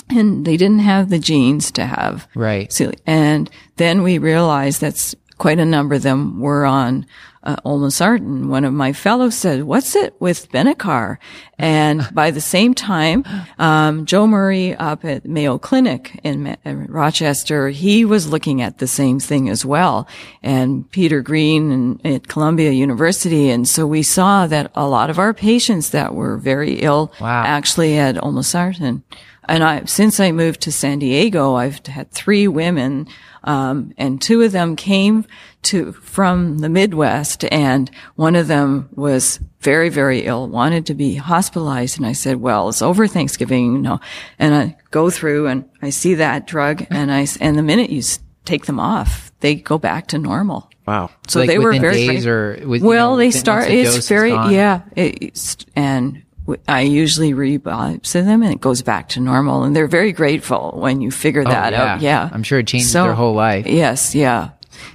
and 0.09 0.45
they 0.45 0.57
didn't 0.57 0.79
have 0.79 1.09
the 1.09 1.17
genes 1.17 1.71
to 1.71 1.85
have 1.85 2.27
Right. 2.35 2.69
celiac. 2.69 2.99
And 3.07 3.49
then 3.77 4.03
we 4.03 4.17
realized 4.17 4.81
that's 4.81 5.15
quite 5.37 5.59
a 5.59 5.65
number 5.65 5.95
of 5.95 6.03
them 6.03 6.39
were 6.39 6.65
on 6.65 7.05
uh, 7.43 7.57
olmesartan. 7.65 8.47
One 8.47 8.63
of 8.65 8.73
my 8.73 8.93
fellows 8.93 9.35
said, 9.35 9.63
what's 9.63 9.95
it 9.95 10.15
with 10.19 10.49
Benicar? 10.51 11.17
And 11.59 12.07
by 12.13 12.31
the 12.31 12.41
same 12.41 12.73
time, 12.73 13.23
um, 13.59 14.05
Joe 14.05 14.25
Murray 14.27 14.75
up 14.75 15.05
at 15.05 15.25
Mayo 15.25 15.57
Clinic 15.57 16.19
in 16.23 16.43
Ma- 16.43 16.55
in 16.65 16.85
Rochester, 16.85 17.69
he 17.69 18.05
was 18.05 18.29
looking 18.29 18.61
at 18.61 18.77
the 18.77 18.87
same 18.87 19.19
thing 19.19 19.49
as 19.49 19.65
well. 19.65 20.07
And 20.41 20.89
Peter 20.91 21.21
Green 21.21 21.71
and, 21.71 22.05
at 22.05 22.27
Columbia 22.27 22.71
University. 22.71 23.49
And 23.49 23.67
so 23.67 23.85
we 23.85 24.03
saw 24.03 24.47
that 24.47 24.71
a 24.75 24.87
lot 24.87 25.09
of 25.09 25.19
our 25.19 25.33
patients 25.33 25.89
that 25.91 26.13
were 26.13 26.37
very 26.37 26.79
ill 26.79 27.11
Wow. 27.19 27.43
actually 27.45 27.93
had 27.93 28.15
olmesartan. 28.17 29.03
And 29.47 29.63
I, 29.63 29.83
since 29.85 30.19
I 30.19 30.31
moved 30.31 30.61
to 30.61 30.71
San 30.71 30.99
Diego, 30.99 31.55
I've 31.55 31.85
had 31.85 32.11
three 32.11 32.47
women, 32.47 33.07
um, 33.43 33.93
and 33.97 34.21
two 34.21 34.41
of 34.41 34.51
them 34.53 34.75
came 34.75 35.25
to, 35.63 35.91
from 35.93 36.59
the 36.59 36.69
Midwest 36.69 37.43
and 37.51 37.89
one 38.15 38.35
of 38.35 38.47
them 38.47 38.89
was 38.95 39.39
very, 39.59 39.89
very 39.89 40.21
ill, 40.25 40.47
wanted 40.47 40.85
to 40.87 40.93
be 40.93 41.15
hospitalized. 41.15 41.97
And 41.97 42.05
I 42.05 42.13
said, 42.13 42.37
well, 42.41 42.69
it's 42.69 42.81
over 42.81 43.07
Thanksgiving, 43.07 43.73
you 43.73 43.79
know, 43.81 43.99
and 44.39 44.53
I 44.55 44.77
go 44.91 45.09
through 45.09 45.47
and 45.47 45.69
I 45.81 45.89
see 45.89 46.15
that 46.15 46.47
drug 46.47 46.85
and 46.89 47.11
I, 47.11 47.23
s- 47.23 47.37
and 47.37 47.57
the 47.57 47.63
minute 47.63 47.89
you 47.89 48.01
take 48.45 48.65
them 48.65 48.79
off, 48.79 49.31
they 49.39 49.55
go 49.55 49.77
back 49.77 50.07
to 50.07 50.17
normal. 50.17 50.69
Wow. 50.85 51.09
So 51.29 51.39
Like 51.39 51.47
they 51.47 51.59
were 51.59 51.71
very 51.79 52.07
days 52.07 52.25
or 52.27 52.61
with- 52.65 52.81
you 52.81 52.87
well, 52.87 53.11
know, 53.11 53.17
they 53.17 53.31
start. 53.31 53.63
once 53.63 53.71
the 53.71 53.83
dose 53.83 53.95
It's 53.97 54.09
very 54.09 54.31
yeah. 54.31 54.81
It's, 54.97 55.55
and 55.77 56.13
w- 56.13 56.23
I 56.67 56.81
usually 56.81 57.33
rebiopsy 57.33 58.21
uh, 58.21 58.23
them, 58.25 58.43
and 58.43 58.51
it 58.51 58.59
goes 58.61 58.81
back 58.81 59.09
to 59.09 59.19
normal. 59.19 59.63
And 59.63 59.75
they're 59.75 59.87
very 59.87 60.11
grateful 60.11 60.73
when 60.75 61.01
you 61.01 61.09
figure 61.11 61.43
oh, 61.45 61.49
that 61.49 61.73
Oh, 61.73 61.77
yeah. 61.77 61.93
out. 61.93 62.01
Yeah, 62.01 62.29
I'm 62.31 62.43
sure 62.43 62.59
it 62.59 62.67
changes 62.67 62.91
so, 62.91 63.03
their 63.03 63.13
whole 63.13 63.33
life. 63.33 63.65
Yes, 63.65 64.13
yeah. 64.13 64.49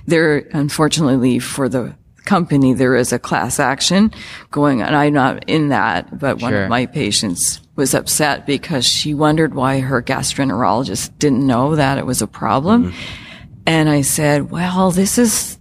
There, 0.06 0.38
unfortunately, 0.52 1.38
for 1.38 1.68
the 1.68 1.94
company, 2.24 2.74
there 2.74 2.94
is 2.94 3.12
a 3.12 3.18
class 3.18 3.58
action 3.58 4.12
going 4.50 4.82
on. 4.82 4.94
I'm 4.94 5.14
not 5.14 5.48
in 5.48 5.68
that, 5.68 6.18
but 6.18 6.42
one 6.42 6.52
Sure. 6.52 6.64
of 6.64 6.68
my 6.68 6.84
patients 6.86 7.60
was 7.74 7.94
upset 7.94 8.44
because 8.44 8.84
she 8.84 9.14
wondered 9.14 9.54
why 9.54 9.80
her 9.80 10.02
gastroenterologist 10.02 11.18
didn't 11.18 11.46
know 11.46 11.76
that 11.76 11.96
it 11.96 12.04
was 12.04 12.20
a 12.20 12.26
problem. 12.26 12.92
Mm-hmm. 12.92 13.24
And 13.66 13.88
I 13.88 14.02
said, 14.02 14.50
well, 14.50 14.90
this 14.90 15.16
is, 15.18 15.57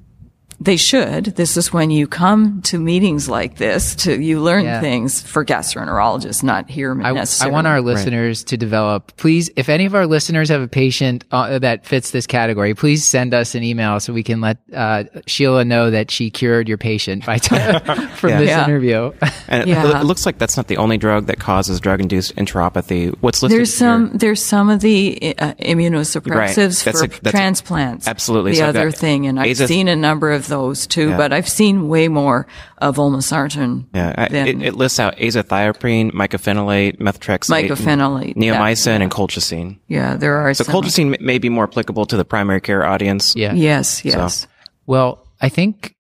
they 0.60 0.76
should. 0.78 1.26
This 1.36 1.56
is 1.58 1.72
when 1.72 1.92
you 1.92 2.08
come 2.08 2.62
to 2.64 2.80
meetings 2.80 3.30
like 3.30 3.58
this 3.58 3.94
to, 3.98 4.20
you 4.20 4.40
learn 4.42 4.64
Yeah. 4.66 4.82
things 4.82 5.22
for 5.22 5.46
gastroenterologists, 5.46 6.42
not 6.44 6.70
here 6.70 7.00
I, 7.02 7.24
I 7.42 7.48
want 7.50 7.68
our 7.68 7.80
listeners 7.82 8.44
to 8.46 8.58
develop. 8.58 9.16
Please, 9.18 9.50
if 9.56 9.70
any 9.70 9.86
of 9.86 9.94
our 9.94 10.08
listeners 10.08 10.50
have 10.50 10.62
a 10.62 10.68
patient 10.68 11.26
uh, 11.32 11.60
that 11.60 11.86
fits 11.86 12.12
this 12.12 12.26
category, 12.26 12.74
please 12.74 13.08
send 13.08 13.34
us 13.34 13.54
an 13.56 13.64
email 13.64 14.00
so 14.00 14.14
we 14.14 14.24
can 14.24 14.42
let 14.42 14.58
uh, 14.74 15.04
Sheila 15.28 15.64
know 15.64 15.92
that 15.92 16.10
she 16.10 16.30
cured 16.32 16.68
your 16.68 16.78
patient 16.78 17.26
by 17.26 17.38
time 17.38 17.80
from 18.16 18.32
this 18.32 18.50
Yeah. 18.50 18.66
interview. 18.66 19.12
And 19.50 19.62
it- 19.62 19.68
Yeah. 19.70 20.02
it, 20.02 20.06
looks 20.06 20.26
like 20.26 20.38
that's 20.40 20.58
not 20.58 20.68
the 20.68 20.78
only 20.78 20.98
drug 20.98 21.28
that 21.28 21.40
causes 21.40 21.80
drug-induced 21.80 22.36
enteropathy. 22.36 23.16
What's 23.22 23.42
listed 23.44 23.60
There's 23.60 23.70
here- 23.80 23.88
some 23.88 24.12
there's 24.18 24.42
some 24.44 24.70
of 24.70 24.82
the 24.82 25.36
uh, 25.38 25.54
immunosuppressives 25.54 26.84
That's 26.84 27.00
for 27.00 27.06
a- 27.06 27.08
that's 27.08 27.28
a- 27.28 27.32
transplants. 27.32 28.08
absolutely. 28.08 28.52
the 28.52 28.58
So 28.58 28.66
other 28.68 28.92
thing, 28.92 29.28
and 29.28 29.40
I've 29.40 29.58
seen 29.58 29.88
a 29.88 29.96
number 29.96 30.32
of 30.32 30.47
those 30.48 30.88
too. 30.88 31.10
Yeah. 31.10 31.18
But 31.18 31.34
I've 31.34 31.48
seen 31.48 31.88
way 31.88 32.08
more 32.08 32.48
of 32.80 32.98
olmesartan. 32.98 33.88
Yeah, 33.94 34.28
than 34.30 34.48
it, 34.48 34.62
it 34.62 34.74
lists 34.76 35.00
out 35.00 35.16
azathioprine, 35.18 36.12
mycophenolate, 36.12 36.98
methotrexate, 37.00 37.68
Mycophenolate, 37.70 38.36
neomycin, 38.36 38.88
yeah. 38.98 39.02
and 39.04 39.12
colchicine. 39.12 39.80
yeah, 39.88 40.16
there 40.16 40.36
are. 40.38 40.54
So 40.54 40.64
some. 40.64 40.74
colchicine 40.74 41.10
may- 41.10 41.18
may 41.20 41.38
be 41.38 41.50
more 41.50 41.66
applicable 41.66 42.06
to 42.08 42.18
the 42.18 42.26
primary 42.26 42.62
care 42.62 42.86
audience. 42.86 43.36
yeah. 43.36 43.54
Yes, 43.54 44.04
yes. 44.04 44.48
Well, 44.86 45.28
I 45.42 45.50
think 45.50 45.96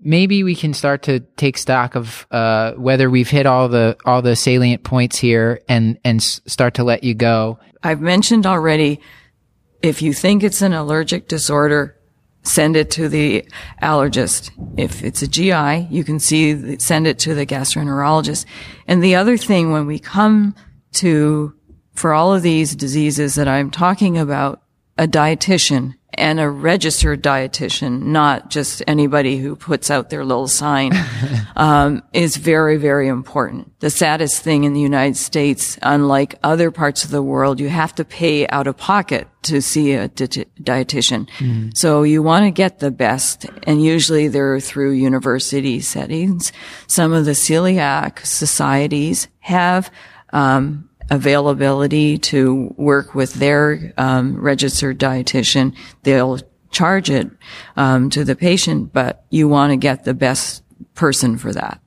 maybe 0.00 0.44
we 0.44 0.54
can 0.54 0.74
start 0.74 1.02
to 1.04 1.20
take 1.36 1.58
stock 1.58 1.96
of 1.96 2.26
uh, 2.30 2.72
whether 2.74 3.10
we've 3.10 3.28
hit 3.28 3.46
all 3.46 3.68
the 3.68 3.96
all 4.04 4.22
the 4.22 4.36
salient 4.36 4.84
points 4.84 5.18
here, 5.18 5.60
and 5.68 5.98
and 6.04 6.22
start 6.22 6.74
to 6.74 6.84
let 6.84 7.02
you 7.04 7.14
go. 7.14 7.58
I've 7.82 8.00
mentioned 8.00 8.46
already. 8.46 9.00
If 9.80 10.02
you 10.02 10.12
think 10.12 10.42
it's 10.42 10.60
an 10.60 10.72
allergic 10.72 11.28
disorder, 11.28 11.96
send 12.48 12.76
it 12.76 12.90
to 12.92 13.08
the 13.08 13.44
allergist. 13.82 14.50
If 14.76 15.04
it's 15.04 15.22
a 15.22 15.28
GI, 15.28 15.88
you 15.94 16.02
can 16.02 16.18
see, 16.18 16.78
send 16.78 17.06
it 17.06 17.18
to 17.20 17.34
the 17.34 17.46
gastroenterologist. 17.46 18.46
And 18.86 19.02
the 19.02 19.14
other 19.14 19.36
thing, 19.36 19.70
when 19.70 19.86
we 19.86 19.98
come 19.98 20.54
to, 20.94 21.54
for 21.94 22.14
all 22.14 22.34
of 22.34 22.42
these 22.42 22.74
diseases 22.74 23.34
that 23.34 23.48
I'm 23.48 23.70
talking 23.70 24.16
about, 24.16 24.62
a 24.96 25.06
dietitian 25.06 25.94
and 26.18 26.40
a 26.40 26.50
registered 26.50 27.22
dietitian, 27.22 28.02
not 28.02 28.50
just 28.50 28.82
anybody 28.86 29.38
who 29.38 29.56
puts 29.56 29.90
out 29.90 30.10
their 30.10 30.24
little 30.24 30.48
sign, 30.48 30.92
um, 31.56 32.02
is 32.12 32.36
very, 32.36 32.76
very 32.76 33.08
important. 33.08 33.72
The 33.80 33.90
saddest 33.90 34.42
thing 34.42 34.64
in 34.64 34.74
the 34.74 34.80
United 34.80 35.16
States, 35.16 35.78
unlike 35.82 36.38
other 36.42 36.70
parts 36.70 37.04
of 37.04 37.10
the 37.10 37.22
world, 37.22 37.60
you 37.60 37.68
have 37.68 37.94
to 37.94 38.04
pay 38.04 38.46
out 38.48 38.66
of 38.66 38.76
pocket 38.76 39.28
to 39.42 39.62
see 39.62 39.92
a 39.92 40.08
di- 40.08 40.46
dietitian. 40.60 41.28
So 41.76 42.02
you 42.02 42.22
want 42.22 42.44
to 42.44 42.50
get 42.50 42.80
the 42.80 42.90
best, 42.90 43.46
and 43.62 43.82
usually 43.82 44.28
they're 44.28 44.60
through 44.60 44.92
university 44.92 45.80
settings. 45.80 46.52
Some 46.86 47.12
of 47.12 47.24
the 47.24 47.32
celiac 47.32 48.26
societies 48.26 49.28
have 49.40 49.90
um, 50.32 50.87
availability 51.10 52.18
to 52.18 52.74
work 52.76 53.14
with 53.14 53.34
their 53.34 53.92
um, 53.96 54.40
registered 54.40 54.98
dietitian, 54.98 55.74
they'll 56.02 56.38
charge 56.70 57.10
it 57.10 57.30
um, 57.76 58.10
to 58.10 58.24
the 58.24 58.36
patient, 58.36 58.92
but 58.92 59.24
you 59.30 59.48
want 59.48 59.70
to 59.70 59.76
get 59.76 60.04
the 60.04 60.14
best 60.14 60.62
person 60.94 61.38
for 61.38 61.52
that 61.52 61.80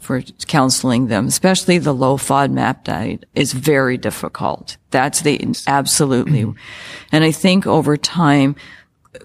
for 0.00 0.22
counseling 0.46 1.06
them, 1.06 1.26
especially 1.26 1.78
the 1.78 1.92
low 1.92 2.16
FODMAP 2.16 2.84
diet 2.84 3.26
is 3.34 3.52
very 3.52 3.98
difficult. 3.98 4.76
That's 4.90 5.20
the 5.20 5.40
absolutely. 5.66 6.52
And 7.12 7.22
I 7.22 7.30
think 7.30 7.66
over 7.66 7.96
time, 7.96 8.56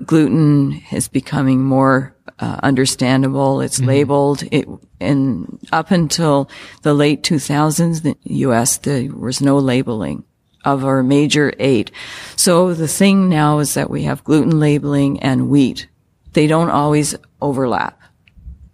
gluten 0.05 0.81
is 0.91 1.07
becoming 1.07 1.63
more 1.63 2.15
uh, 2.39 2.59
understandable. 2.63 3.61
It's 3.61 3.79
labeled 3.79 4.43
it, 4.51 4.67
and 4.99 5.59
up 5.71 5.91
until 5.91 6.49
the 6.81 6.93
late 6.93 7.23
2000s, 7.23 8.01
the 8.01 8.15
U.S., 8.23 8.77
there 8.77 9.13
was 9.13 9.41
no 9.41 9.57
labeling 9.57 10.23
of 10.63 10.83
our 10.83 11.03
major 11.03 11.53
eight. 11.59 11.91
So 12.36 12.73
the 12.73 12.88
thing 12.88 13.29
now 13.29 13.59
is 13.59 13.75
that 13.75 13.89
we 13.89 14.03
have 14.03 14.23
gluten 14.23 14.59
labeling 14.59 15.19
and 15.21 15.49
wheat. 15.49 15.88
They 16.33 16.47
don't 16.47 16.71
always 16.71 17.15
overlap, 17.41 18.01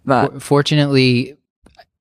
but 0.04 0.42
Fortunately, 0.42 1.36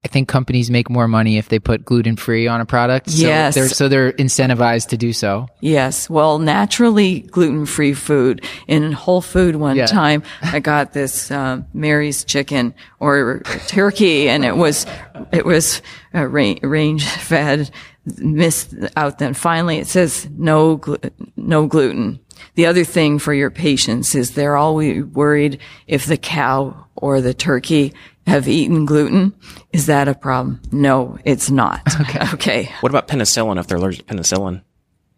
I 0.04 0.08
think 0.08 0.28
companies 0.28 0.72
make 0.72 0.90
more 0.90 1.08
money 1.08 1.38
if 1.38 1.50
they 1.50 1.60
put 1.60 1.86
gluten 1.86 2.16
free 2.16 2.48
on 2.48 2.60
a 2.60 2.66
product. 2.66 3.12
So 3.12 3.28
Yes. 3.28 3.54
They're, 3.54 3.70
so 3.70 3.88
they're 3.88 4.12
incentivized 4.14 4.88
to 4.90 4.98
do 4.98 5.14
so. 5.14 5.48
Yes. 5.60 6.10
Well, 6.10 6.40
naturally 6.40 7.20
gluten 7.20 7.68
free 7.68 7.94
food 7.94 8.44
in 8.68 8.94
Whole 8.94 9.22
Food 9.22 9.58
one 9.58 9.76
Yeah. 9.76 9.86
time, 9.86 10.24
I 10.42 10.60
got 10.60 10.94
this, 10.94 11.30
um, 11.30 11.68
Mary's 11.76 12.24
chicken 12.24 12.74
or 13.00 13.44
turkey 13.68 14.28
and 14.28 14.44
it 14.44 14.58
was, 14.58 14.88
it 15.32 15.46
was 15.46 15.84
uh, 16.16 16.26
ra- 16.26 16.56
range 16.64 17.06
fed, 17.06 17.70
missed 18.18 18.74
out. 18.98 19.20
Then 19.20 19.36
finally 19.36 19.78
it 19.78 19.86
says 19.86 20.28
no, 20.36 20.78
glu- 20.78 20.98
no 21.38 21.68
gluten. 21.68 22.20
The 22.56 22.66
other 22.66 22.84
thing 22.84 23.20
for 23.20 23.34
your 23.34 23.50
patients 23.50 24.16
is 24.16 24.32
they're 24.32 24.58
always 24.58 25.04
worried 25.04 25.60
if 25.88 26.06
the 26.06 26.18
cow 26.18 26.86
or 26.96 27.22
the 27.22 27.34
turkey 27.34 27.94
have 28.28 28.48
eaten 28.48 28.86
gluten. 28.86 29.34
Is 29.74 29.88
that 29.88 30.08
a 30.08 30.14
problem? 30.14 30.62
No, 30.72 31.18
it's 31.26 31.50
not. 31.50 31.82
Okay. 32.02 32.34
Okay. 32.34 32.72
What 32.82 32.90
about 32.92 33.08
penicillin 33.08 33.60
if 33.60 33.68
they're 33.68 33.78
allergic 33.78 34.08
to 34.08 34.14
penicillin? 34.14 34.62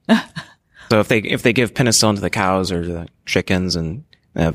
so 0.10 1.00
if 1.00 1.08
they 1.08 1.20
if 1.20 1.42
they 1.44 1.54
give 1.54 1.74
penicillin 1.74 2.16
to 2.16 2.22
the 2.22 2.30
cows 2.30 2.72
or 2.72 2.86
the 2.86 3.08
chickens 3.26 3.76
and 3.76 4.04
the 4.34 4.54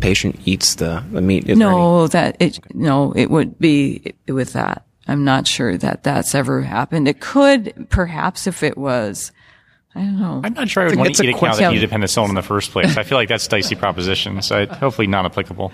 patient 0.00 0.40
eats 0.44 0.74
the, 0.76 1.02
the 1.12 1.20
meat, 1.20 1.48
is 1.48 1.58
No, 1.58 2.06
that 2.08 2.36
it 2.40 2.58
no, 2.74 3.12
it 3.12 3.30
would 3.30 3.58
be 3.58 4.14
with 4.28 4.52
that. 4.54 4.84
I'm 5.06 5.24
not 5.24 5.46
sure 5.46 5.76
that 5.76 6.02
that's 6.04 6.34
ever 6.34 6.62
happened. 6.62 7.08
It 7.08 7.20
could, 7.20 7.88
perhaps, 7.90 8.46
if 8.46 8.62
it 8.62 8.78
was. 8.78 9.32
I 9.94 10.00
don't 10.00 10.20
know. 10.20 10.40
I'm 10.44 10.54
not 10.54 10.68
sure 10.68 10.84
I 10.84 10.86
would 10.86 10.96
want 10.96 11.14
to 11.16 11.22
a 11.22 11.26
eat 11.26 11.30
a 11.30 11.32
cow 11.32 11.38
question- 11.38 11.64
that 11.64 11.72
needed 11.72 11.90
penicillin 11.90 12.28
in 12.28 12.34
the 12.36 12.42
first 12.42 12.70
place. 12.70 12.96
I 12.96 13.02
feel 13.02 13.18
like 13.18 13.28
that's 13.28 13.48
dicey 13.48 13.74
proposition, 13.74 14.40
so 14.42 14.66
hopefully 14.66 15.06
not 15.08 15.24
applicable. 15.24 15.72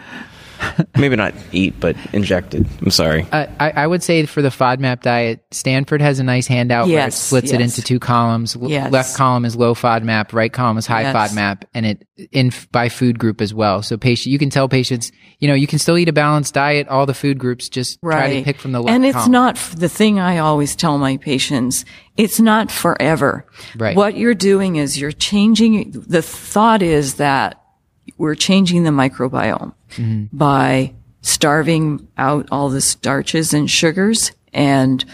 Maybe 0.96 1.16
not 1.16 1.34
eat 1.52 1.78
but 1.80 1.96
injected. 2.12 2.66
I'm 2.82 2.90
sorry. 2.90 3.26
Uh, 3.32 3.46
I, 3.61 3.70
I 3.70 3.86
would 3.86 4.02
say 4.02 4.24
for 4.26 4.42
the 4.42 4.48
FODMAP 4.48 5.02
diet, 5.02 5.44
Stanford 5.50 6.00
has 6.00 6.18
a 6.18 6.24
nice 6.24 6.46
handout 6.46 6.86
where 6.86 6.94
it 6.98 7.02
Yes, 7.02 7.18
splits 7.20 7.52
it 7.52 7.61
into 7.61 7.82
two 7.82 7.98
columns. 7.98 8.57
L- 8.57 8.70
Yes. 8.70 8.92
Left 8.92 9.16
column 9.16 9.44
is 9.44 9.57
low 9.57 9.74
FODMAP, 9.74 10.32
right 10.32 10.52
column 10.52 10.78
is 10.78 10.86
high 10.86 11.02
Yes. 11.02 11.14
FODMAP, 11.32 11.62
and 11.74 11.86
it 11.86 12.07
in 12.32 12.50
by 12.72 12.88
food 12.88 13.18
group 13.18 13.40
as 13.40 13.52
well. 13.54 13.82
So 13.82 13.96
patient, 13.96 14.32
you 14.32 14.38
can 14.38 14.50
tell 14.50 14.68
patients, 14.68 15.12
you 15.38 15.48
know, 15.48 15.54
you 15.54 15.66
can 15.66 15.78
still 15.78 15.98
eat 15.98 16.09
a 16.09 16.12
balanced 16.12 16.54
diet, 16.54 16.88
all 16.88 17.07
the 17.07 17.14
food 17.14 17.38
groups, 17.38 17.68
just 17.68 18.00
try 18.00 18.34
to 18.38 18.42
pick 18.44 18.59
from 18.59 18.72
the 18.72 18.80
left 18.80 18.94
And 18.94 19.04
it's 19.04 19.14
column. 19.14 19.32
not 19.32 19.57
the 19.76 19.88
thing 19.88 20.18
I 20.18 20.38
always 20.38 20.74
tell 20.76 20.98
my 20.98 21.16
patients. 21.18 21.84
It's 22.16 22.40
not 22.40 22.70
forever. 22.70 23.46
Right. 23.76 23.94
What 23.96 24.16
you're 24.16 24.34
doing 24.34 24.76
is 24.76 24.98
you're 24.98 25.12
changing. 25.12 25.90
The 26.07 26.22
thought 26.22 26.80
is 26.82 27.14
that 27.16 27.61
we're 28.18 28.34
changing 28.34 28.84
the 28.84 28.90
microbiome 28.90 29.72
Mm-hmm. 29.96 30.36
by 30.36 30.94
starving 31.22 32.07
out 32.18 32.48
all 32.50 32.68
the 32.70 32.80
starches 32.80 33.54
and 33.54 33.70
sugars 33.70 34.32
and 34.52 35.04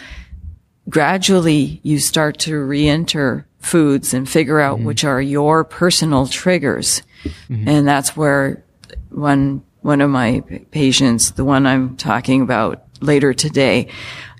gradually 0.88 1.80
you 1.82 1.98
start 1.98 2.38
to 2.40 2.58
re-enter 2.58 3.46
foods 3.58 4.12
and 4.14 4.28
figure 4.28 4.60
out 4.60 4.76
Mm-hmm. 4.78 4.86
which 4.86 5.04
are 5.04 5.20
your 5.22 5.64
personal 5.64 6.26
triggers. 6.26 7.02
And 7.48 7.86
that's 7.86 8.16
where 8.16 8.64
one, 9.10 9.62
one 9.82 10.00
of 10.00 10.10
my 10.10 10.40
patients, 10.72 11.32
the 11.32 11.44
one 11.44 11.66
I'm 11.66 11.96
talking 11.96 12.42
about 12.42 12.82
later 13.02 13.34
today, 13.34 13.88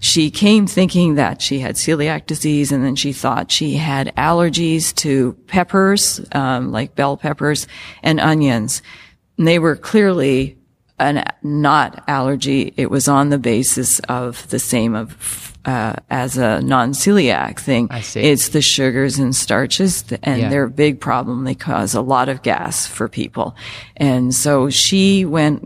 she 0.01 0.31
came 0.31 0.67
thinking 0.67 1.15
that 1.17 1.41
she 1.43 1.61
had 1.61 1.77
celiac 1.77 2.27
disease 2.27 2.73
and 2.73 2.85
then 2.85 2.97
she 2.97 3.13
thought 3.13 3.51
she 3.53 3.75
had 3.75 4.15
allergies 4.17 4.95
to 4.97 5.35
peppers, 5.47 6.21
um, 6.33 6.73
like 6.73 6.95
bell 6.95 7.17
peppers 7.17 7.67
and 8.03 8.19
onions. 8.21 8.83
And 9.39 9.47
they 9.47 9.59
were 9.59 9.77
clearly 9.77 10.57
an 10.99 11.25
not 11.43 12.05
allergy. 12.09 12.75
It 12.77 12.91
was 12.91 13.09
on 13.09 13.31
the 13.31 13.39
basis 13.39 13.99
of 14.09 14.49
the 14.51 14.59
same 14.59 14.95
of 14.95 15.49
uh, 15.65 15.95
as 16.11 16.37
a 16.37 16.61
non-celiac 16.61 17.59
thing. 17.61 17.87
I 17.91 18.01
see. 18.01 18.21
It's 18.21 18.49
the 18.49 18.61
sugars 18.61 19.21
and 19.21 19.35
starches, 19.35 20.05
and 20.25 20.41
Yeah. 20.43 20.49
they're 20.49 20.65
a 20.65 20.71
big 20.71 21.01
problem. 21.01 21.45
They 21.45 21.55
cause 21.55 21.95
a 21.95 22.01
lot 22.01 22.29
of 22.29 22.43
gas 22.43 22.87
for 22.89 23.09
people, 23.09 23.55
and 23.97 24.35
so 24.35 24.71
she 24.71 25.25
went 25.25 25.63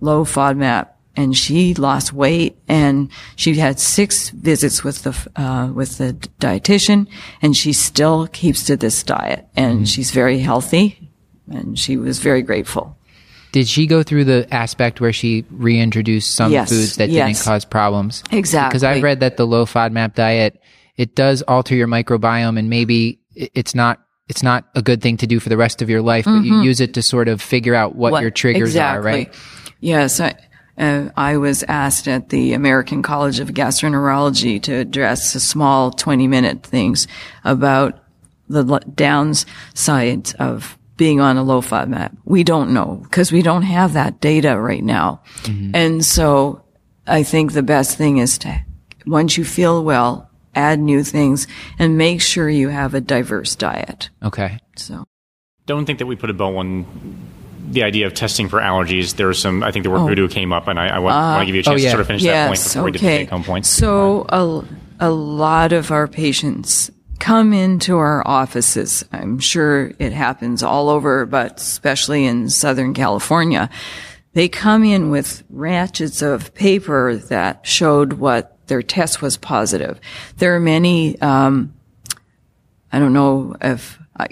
low 0.00 0.24
FODMAP. 0.24 0.86
And 1.16 1.36
she 1.36 1.74
lost 1.74 2.12
weight, 2.12 2.56
and 2.66 3.08
she 3.36 3.54
had 3.54 3.78
six 3.78 4.30
visits 4.30 4.82
with 4.82 5.02
the 5.04 5.14
uh, 5.40 5.70
with 5.72 5.98
the 5.98 6.14
dietitian, 6.40 7.06
and 7.40 7.56
she 7.56 7.72
still 7.72 8.26
keeps 8.26 8.64
to 8.64 8.76
this 8.76 9.02
diet, 9.04 9.46
and 9.54 9.74
Mm-hmm. 9.74 9.84
she's 9.84 10.10
very 10.10 10.40
healthy, 10.40 11.10
and 11.48 11.78
she 11.78 11.96
was 11.96 12.18
very 12.18 12.42
grateful. 12.42 12.98
Did 13.52 13.68
she 13.68 13.86
go 13.86 14.02
through 14.02 14.24
the 14.24 14.52
aspect 14.52 15.00
where 15.00 15.12
she 15.12 15.44
reintroduced 15.50 16.34
some 16.34 16.50
Yes, 16.50 16.70
foods 16.70 16.96
that 16.96 17.08
yes. 17.10 17.28
didn't 17.38 17.44
cause 17.44 17.64
problems? 17.64 18.24
Exactly. 18.32 18.70
Because 18.70 18.82
I've 18.82 19.02
read 19.04 19.20
that 19.20 19.36
the 19.36 19.46
low 19.46 19.64
FODMAP 19.66 20.14
diet 20.14 20.60
it 20.96 21.14
does 21.14 21.42
alter 21.42 21.74
your 21.76 21.86
microbiome, 21.88 22.58
and 22.58 22.68
maybe 22.68 23.20
it's 23.36 23.74
not 23.74 24.00
it's 24.28 24.42
not 24.42 24.64
a 24.74 24.82
good 24.82 25.00
thing 25.02 25.16
to 25.18 25.26
do 25.26 25.38
for 25.38 25.48
the 25.48 25.56
rest 25.56 25.82
of 25.82 25.88
your 25.90 26.02
life, 26.02 26.24
but 26.24 26.40
you 26.44 26.62
use 26.62 26.80
it 26.80 26.94
to 26.94 27.02
sort 27.02 27.28
of 27.28 27.40
figure 27.42 27.74
out 27.74 27.94
what, 27.94 28.22
your 28.22 28.30
triggers 28.30 28.70
exactly. 28.70 28.98
are, 28.98 29.02
right? 29.02 29.34
Yes, 29.80 30.18
I, 30.18 30.34
uh, 30.76 31.08
I 31.16 31.36
was 31.36 31.62
asked 31.64 32.08
at 32.08 32.30
the 32.30 32.52
American 32.52 33.02
College 33.02 33.40
of 33.40 33.48
Gastroenterology 33.48 34.62
to 34.62 34.74
address 34.74 35.34
a 35.34 35.40
small 35.40 35.90
20 35.90 36.26
minute 36.26 36.62
things 36.62 37.06
about 37.44 38.00
the 38.48 38.62
downsides 38.64 40.34
of 40.36 40.78
being 40.96 41.20
on 41.20 41.36
a 41.36 41.42
low 41.42 41.60
FODMAP. 41.60 42.16
We 42.24 42.44
don't 42.44 42.72
know 42.72 43.00
because 43.04 43.32
we 43.32 43.42
don't 43.42 43.62
have 43.62 43.94
that 43.94 44.20
data 44.20 44.58
right 44.58 44.82
now. 44.82 45.22
And 45.74 46.04
so 46.04 46.64
I 47.06 47.22
think 47.22 47.52
the 47.52 47.62
best 47.62 47.96
thing 47.98 48.18
is 48.18 48.38
to, 48.38 48.64
once 49.06 49.36
you 49.36 49.44
feel 49.44 49.82
well, 49.84 50.30
add 50.54 50.78
new 50.78 51.02
things 51.02 51.46
and 51.78 51.98
make 51.98 52.20
sure 52.20 52.48
you 52.48 52.68
have 52.68 52.94
a 52.94 53.00
diverse 53.00 53.56
diet. 53.56 54.10
Okay. 54.22 54.58
So. 54.76 55.04
Don't 55.66 55.86
think 55.86 55.98
that 55.98 56.06
we 56.06 56.14
put 56.14 56.30
a 56.30 56.34
bow 56.34 56.58
on 56.58 56.84
the 57.70 57.82
idea 57.82 58.06
of 58.06 58.14
testing 58.14 58.48
for 58.48 58.60
allergies. 58.60 59.16
There 59.16 59.28
was 59.28 59.38
some, 59.38 59.62
I 59.62 59.70
think 59.70 59.84
the 59.84 59.90
word 59.90 60.06
voodoo 60.06 60.28
came 60.28 60.52
up, 60.52 60.68
and 60.68 60.78
I, 60.78 60.88
I 60.88 60.98
want, 60.98 61.14
want 61.14 61.40
to 61.42 61.46
give 61.46 61.54
you 61.54 61.60
a 61.60 61.64
chance 61.64 61.80
oh, 61.80 61.82
yeah. 61.82 61.88
to 61.88 61.90
sort 61.90 62.00
of 62.00 62.06
finish 62.06 62.22
that 62.24 62.48
point 62.48 62.62
before 62.62 62.82
we 62.84 62.92
get 62.92 62.98
to 62.98 63.04
take 63.04 63.30
home 63.30 63.44
points. 63.44 63.68
So 63.68 64.26
a, 64.28 64.64
a 65.00 65.10
lot 65.10 65.72
of 65.72 65.90
our 65.90 66.06
patients 66.08 66.90
come 67.18 67.52
into 67.52 67.96
our 67.96 68.26
offices. 68.26 69.04
I'm 69.12 69.38
sure 69.38 69.92
it 69.98 70.12
happens 70.12 70.62
all 70.62 70.88
over, 70.88 71.26
but 71.26 71.58
especially 71.58 72.26
in 72.26 72.50
Southern 72.50 72.92
California. 72.92 73.70
They 74.34 74.48
come 74.48 74.84
in 74.84 75.10
with 75.10 75.44
ratchets 75.48 76.20
of 76.20 76.52
paper 76.54 77.16
that 77.16 77.66
showed 77.66 78.14
what 78.14 78.58
their 78.66 78.82
test 78.82 79.22
was 79.22 79.36
positive. 79.36 80.00
There 80.38 80.54
are 80.56 80.60
many, 80.60 81.20
um, 81.20 81.72
I 82.92 82.98
don't 82.98 83.12
know 83.12 83.56
if 83.60 83.98
I, 84.16 84.28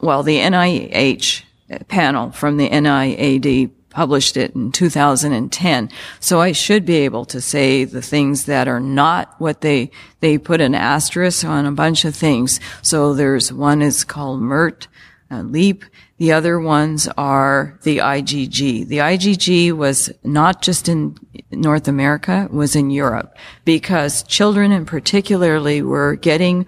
well, 0.00 0.22
the 0.22 0.38
NIH 0.38 1.44
panel 1.88 2.30
from 2.30 2.56
the 2.56 2.68
NIAD 2.68 3.70
published 3.90 4.36
it 4.36 4.54
in 4.54 4.70
2010. 4.70 5.90
So 6.20 6.40
I 6.40 6.52
should 6.52 6.84
be 6.84 6.96
able 6.96 7.24
to 7.26 7.40
say 7.40 7.84
the 7.84 8.02
things 8.02 8.44
that 8.44 8.68
are 8.68 8.80
not 8.80 9.34
what 9.38 9.60
they, 9.60 9.90
they 10.20 10.38
put 10.38 10.60
an 10.60 10.74
asterisk 10.74 11.44
on 11.44 11.66
a 11.66 11.72
bunch 11.72 12.04
of 12.04 12.14
things. 12.14 12.60
So 12.82 13.14
there's 13.14 13.52
one 13.52 13.82
is 13.82 14.04
called 14.04 14.40
MERT, 14.40 14.88
uh, 15.30 15.42
LEAP. 15.42 15.84
The 16.18 16.32
other 16.32 16.58
ones 16.60 17.08
are 17.16 17.78
the 17.82 17.98
IgG. 17.98 18.88
The 18.88 18.98
IgG 18.98 19.72
was 19.72 20.10
not 20.24 20.62
just 20.62 20.88
in 20.88 21.16
North 21.50 21.88
America, 21.88 22.48
was 22.50 22.74
in 22.74 22.90
Europe 22.90 23.36
because 23.64 24.22
children 24.24 24.72
in 24.72 24.84
particularly 24.84 25.80
were 25.80 26.16
getting 26.16 26.66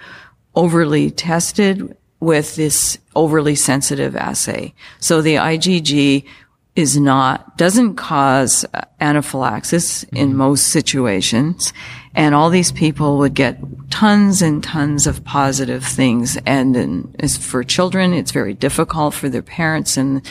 overly 0.55 1.11
tested 1.11 1.97
with 2.21 2.57
this 2.57 2.99
overly 3.17 3.55
sensitive 3.55 4.15
assay. 4.15 4.75
So 4.99 5.23
the 5.23 5.37
IgG 5.37 6.25
is 6.77 6.99
not, 6.99 7.57
doesn't 7.57 7.97
cause 7.97 8.65
anaphylaxis 9.01 10.05
in 10.05 10.29
mm-hmm. 10.29 10.39
most 10.39 10.69
situations. 10.69 11.73
And 12.15 12.35
all 12.35 12.51
these 12.51 12.73
people 12.73 13.19
would 13.19 13.35
get 13.35 13.59
tons 13.91 14.43
and 14.43 14.63
tons 14.63 15.07
of 15.07 15.25
positive 15.25 15.85
things. 15.85 16.37
And, 16.47 16.77
and 16.77 17.15
as 17.19 17.37
for 17.37 17.63
children, 17.65 18.13
it's 18.13 18.33
very 18.33 18.55
difficult 18.55 19.15
for 19.15 19.29
their 19.29 19.43
parents. 19.43 19.97
And 19.97 20.23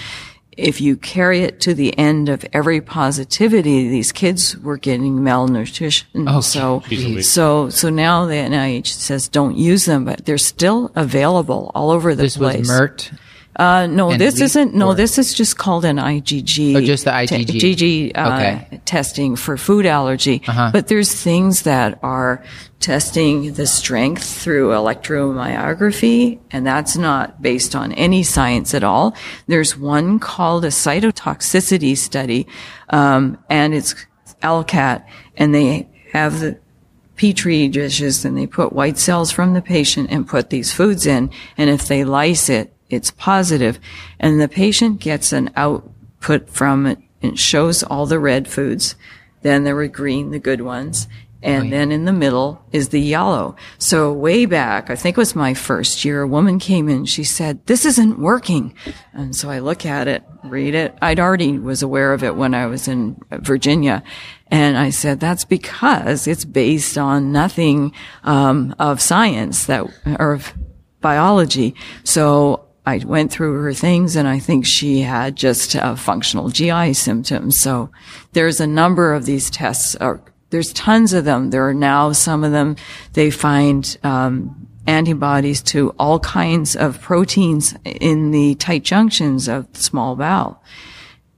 if 0.60 0.82
you 0.82 0.98
carry 0.98 1.42
it 1.42 1.62
to 1.62 1.74
the 1.74 1.98
end 1.98 2.30
of 2.30 2.46
every 2.54 2.82
positivity, 2.82 3.88
these 3.90 4.12
kids 4.12 4.58
were 4.58 4.78
getting 4.78 5.24
malnutrition. 5.24 6.28
Oh, 6.28 6.42
so, 6.42 6.84
geez. 6.88 7.32
so, 7.32 7.70
so 7.70 7.90
now 7.90 8.26
the 8.26 8.34
NIH 8.34 8.88
says 8.88 9.28
don't 9.28 9.56
use 9.56 9.86
them, 9.86 10.06
but 10.06 10.26
they're 10.26 10.38
still 10.38 10.92
available 10.96 11.72
all 11.74 11.92
over 11.92 12.14
the 12.14 12.24
This 12.24 12.38
was 12.38 12.56
place. 12.56 12.68
Mert. 12.68 13.12
Uh, 13.60 13.88
no, 13.88 14.12
And 14.12 14.22
this 14.22 14.36
Leap, 14.36 14.44
isn't. 14.46 14.74
No, 14.74 14.88
or- 14.92 14.96
this 14.96 15.18
is 15.18 15.34
just 15.34 15.58
called 15.58 15.84
an 15.84 15.98
IgG. 15.98 16.76
Oh, 16.78 16.82
just 16.82 17.04
the 17.04 17.12
te- 17.28 17.44
IgG. 17.46 18.12
Uh, 18.16 18.34
Okay. 18.34 18.82
testing 18.86 19.36
for 19.36 19.58
food 19.58 19.86
allergy. 19.86 20.42
Uh-huh. 20.48 20.70
But 20.72 20.88
there's 20.88 21.14
things 21.14 21.64
that 21.64 22.00
are 22.02 22.42
testing 22.80 23.54
the 23.54 23.68
strength 23.68 24.24
through 24.24 24.70
electromyography, 24.70 26.40
and 26.52 26.66
that's 26.66 26.96
not 26.96 27.42
based 27.42 27.76
on 27.76 27.92
any 27.94 28.24
science 28.24 28.74
at 28.74 28.84
all. 28.84 29.14
There's 29.48 29.78
one 29.78 30.20
called 30.20 30.64
a 30.64 30.70
cytotoxicity 30.70 31.98
study, 31.98 32.48
um, 32.90 33.38
and 33.50 33.74
it's 33.74 33.94
ALCAT, 34.42 35.04
and 35.38 35.54
they 35.54 35.90
have 36.14 36.40
the 36.40 36.58
petri 37.18 37.68
dishes 37.68 38.24
and 38.24 38.38
they 38.38 38.48
put 38.48 38.72
white 38.72 38.98
cells 38.98 39.30
from 39.32 39.54
the 39.54 39.62
patient 39.62 40.08
and 40.10 40.26
put 40.26 40.50
these 40.50 40.72
foods 40.72 41.06
in. 41.06 41.30
And 41.58 41.70
if 41.70 41.88
they 41.90 42.06
lyse 42.06 42.48
it, 42.48 42.74
it's. 42.90 43.12
And 44.20 44.42
the 44.42 44.48
patient 44.48 45.00
gets 45.00 45.32
an 45.32 45.52
output 45.56 46.50
from 46.50 46.86
it. 46.86 47.00
It 47.22 47.38
shows 47.38 47.84
all 47.84 48.06
the 48.06 48.20
red 48.20 48.48
foods. 48.48 48.96
Then 49.42 49.64
there 49.64 49.76
were 49.76 49.88
green, 49.88 50.32
the 50.32 50.40
good 50.40 50.62
ones. 50.62 51.08
And 51.42 51.72
then 51.72 51.92
in 51.94 52.04
the 52.04 52.12
middle 52.12 52.62
is 52.74 52.90
the 52.90 53.00
yellow. 53.00 53.56
So 53.78 54.12
way 54.12 54.46
back, 54.46 54.90
I 54.90 54.96
think 54.96 55.18
it 55.18 55.22
was 55.22 55.36
my 55.36 55.54
first 55.54 56.04
year, 56.04 56.22
a 56.22 56.28
woman 56.28 56.60
came 56.60 56.90
in, 56.90 57.06
she 57.06 57.24
said, 57.24 57.66
this 57.66 57.86
isn't 57.86 58.20
working. 58.20 58.74
And 59.14 59.34
so 59.34 59.50
I 59.50 59.60
look 59.60 59.86
at 59.86 60.10
it, 60.10 60.22
read 60.44 60.76
it. 60.76 60.98
I'd 61.02 61.20
already 61.20 61.58
was 61.58 61.82
aware 61.82 62.12
of 62.12 62.26
it 62.26 62.36
when 62.36 62.54
I 62.54 62.66
was 62.66 62.90
in 62.90 63.22
Virginia. 63.32 64.04
And 64.48 64.78
I 64.78 64.90
said, 64.90 65.22
that's 65.22 65.46
because 65.46 66.28
it's 66.28 66.44
based 66.44 66.98
on 66.98 67.32
nothing, 67.32 67.94
um, 68.26 68.76
of 68.78 69.00
science 69.00 69.66
that, 69.68 69.86
or 70.20 70.34
of 70.34 70.54
biology. 71.00 71.74
So 72.04 72.66
I 72.86 72.98
went 73.06 73.32
through 73.32 73.62
her 73.62 73.74
things 73.74 74.16
and 74.16 74.28
I 74.28 74.40
think 74.40 74.66
she 74.66 75.02
had 75.02 75.36
just 75.36 75.76
uh, 75.76 75.96
functional 75.96 76.50
GI 76.50 76.94
symptoms. 76.94 77.60
So 77.60 77.92
there's 78.34 78.60
a 78.60 78.68
number 78.68 79.14
of 79.14 79.26
these 79.26 79.50
tests. 79.50 79.96
Or 80.00 80.22
there's 80.50 80.74
tons 80.74 81.14
of 81.14 81.26
them. 81.26 81.50
There 81.52 81.68
are 81.68 81.74
now 81.74 82.12
some 82.12 82.44
of 82.44 82.52
them. 82.52 82.76
They 83.14 83.30
find 83.30 83.98
um, 84.04 84.68
antibodies 84.88 85.62
to 85.64 85.92
all 86.00 86.20
kinds 86.20 86.76
of 86.76 87.00
proteins 87.02 87.76
in 87.84 88.32
the 88.32 88.56
tight 88.56 88.84
junctions 88.84 89.48
of 89.48 89.72
the 89.74 89.80
small 89.80 90.16
bowel. 90.16 90.64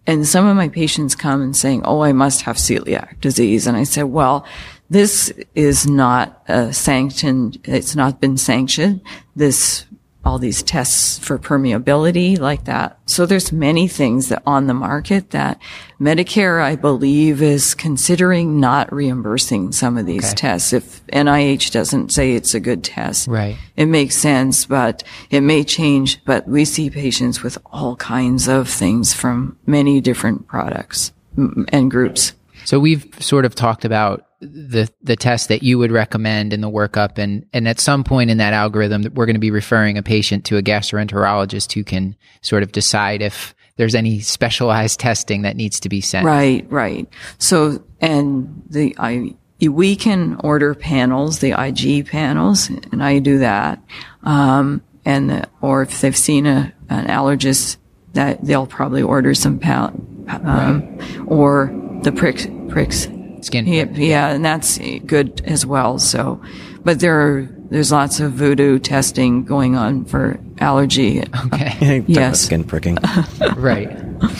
And 0.08 0.26
some 0.26 0.48
of 0.48 0.56
my 0.56 0.70
patients 0.70 1.16
come 1.16 1.42
and 1.42 1.56
saying, 1.56 1.84
"Oh, 1.86 2.02
I 2.02 2.12
must 2.12 2.42
have 2.42 2.58
celiac 2.58 3.22
disease," 3.22 3.68
and 3.68 3.78
I 3.78 3.84
said, 3.84 4.04
"Well." 4.04 4.46
This 4.90 5.32
is 5.56 5.88
not 5.88 6.44
sanctioned. 6.72 7.60
It's 7.64 7.96
not 7.96 8.20
been 8.20 8.36
sanctioned. 8.36 9.00
This 9.38 9.86
all 10.24 10.38
these 10.38 10.62
tests 10.62 11.18
for 11.18 11.40
permeability 11.40 12.38
like 12.40 12.66
that. 12.66 13.00
So 13.08 13.26
there's 13.26 13.52
many 13.52 13.88
things 13.88 14.30
that 14.30 14.44
on 14.46 14.68
the 14.68 14.74
market 14.74 15.32
that 15.32 15.60
Medicare, 16.00 16.62
I 16.62 16.76
believe, 16.76 17.42
is 17.42 17.74
considering 17.74 18.60
not 18.60 18.94
reimbursing 18.94 19.72
some 19.72 19.98
of 19.98 20.06
these 20.06 20.34
tests. 20.36 20.74
If 20.74 21.06
NIH 21.08 21.72
doesn't 21.72 22.12
say 22.12 22.34
it's 22.34 22.54
a 22.54 22.60
good 22.60 22.84
test, 22.84 23.28
Right. 23.28 23.58
it 23.76 23.88
makes 23.88 24.16
sense, 24.16 24.66
but 24.66 25.04
it 25.32 25.42
may 25.42 25.64
change. 25.64 26.24
But 26.24 26.48
we 26.48 26.66
see 26.66 26.90
patients 26.90 27.42
with 27.42 27.58
all 27.66 27.96
kinds 27.96 28.48
of 28.48 28.70
things 28.70 29.14
from 29.14 29.58
many 29.66 30.02
different 30.02 30.48
products 30.48 31.12
and 31.36 31.90
groups. 31.90 32.34
So 32.66 32.80
we've 32.80 33.08
sort 33.20 33.46
of 33.46 33.56
talked 33.56 33.86
about 33.86 34.26
the 34.42 34.92
the 35.02 35.16
test 35.16 35.48
that 35.50 35.64
you 35.64 35.78
would 35.78 35.92
recommend 35.92 36.52
in 36.52 36.62
the 36.62 36.70
workup, 36.70 37.18
and 37.18 37.46
and 37.54 37.68
at 37.68 37.80
some 37.80 38.04
point 38.04 38.30
in 38.30 38.38
that 38.38 38.54
algorithm, 38.54 39.04
that 39.04 39.14
we're 39.14 39.26
going 39.26 39.36
to 39.36 39.40
be 39.40 39.52
referring 39.52 39.98
a 39.98 40.04
patient 40.04 40.46
to 40.46 40.58
a 40.58 40.64
gastroenterologist 40.64 41.74
who 41.74 41.84
can 41.84 42.16
sort 42.42 42.64
of 42.64 42.72
decide 42.72 43.22
if 43.22 43.56
there's 43.78 43.96
any 43.96 44.20
specialized 44.20 45.00
testing 45.00 45.44
that 45.44 45.56
needs 45.56 45.80
to 45.80 45.90
be 45.90 46.02
sent. 46.02 46.26
Right, 46.26 46.66
right. 46.70 47.08
So, 47.38 47.84
and 48.00 48.64
the, 48.70 48.96
I, 49.00 49.36
we 49.60 49.96
can 49.96 50.36
order 50.44 50.76
panels, 50.76 51.40
the 51.40 51.60
IG 51.60 52.08
panels, 52.08 52.70
and 52.70 53.04
I 53.04 53.20
do 53.20 53.40
that. 53.40 53.82
Um, 54.24 54.84
and, 55.06 55.30
the, 55.30 55.50
or 55.62 55.84
if 55.84 56.02
they've 56.02 56.16
seen 56.16 56.46
a, 56.46 56.74
an 56.90 57.08
allergist, 57.08 57.78
that 58.14 58.44
they'll 58.44 58.68
probably 58.68 59.02
order 59.02 59.34
some 59.34 59.58
pal, 59.58 59.88
um, 60.28 61.00
or 61.28 61.72
the 62.04 62.12
pricks, 62.12 62.46
pricks. 62.70 63.08
Skin. 63.42 63.68
Yeah, 63.68 63.86
yeah, 63.92 64.30
and 64.30 64.44
that's 64.44 64.78
good 65.06 65.42
as 65.46 65.66
well. 65.66 66.00
So, 66.00 66.42
but 66.84 67.00
there 67.00 67.20
are, 67.20 67.50
there's 67.70 67.92
lots 67.92 68.20
of 68.20 68.34
voodoo 68.34 68.80
testing 68.80 69.44
going 69.44 69.76
on 69.76 70.06
for 70.06 70.40
allergy. 70.60 71.22
Okay. 71.46 72.00
Talk 72.02 72.10
Yes. 72.10 72.42
Skin 72.42 72.64
pricking. 72.64 72.98
right. 73.56 73.90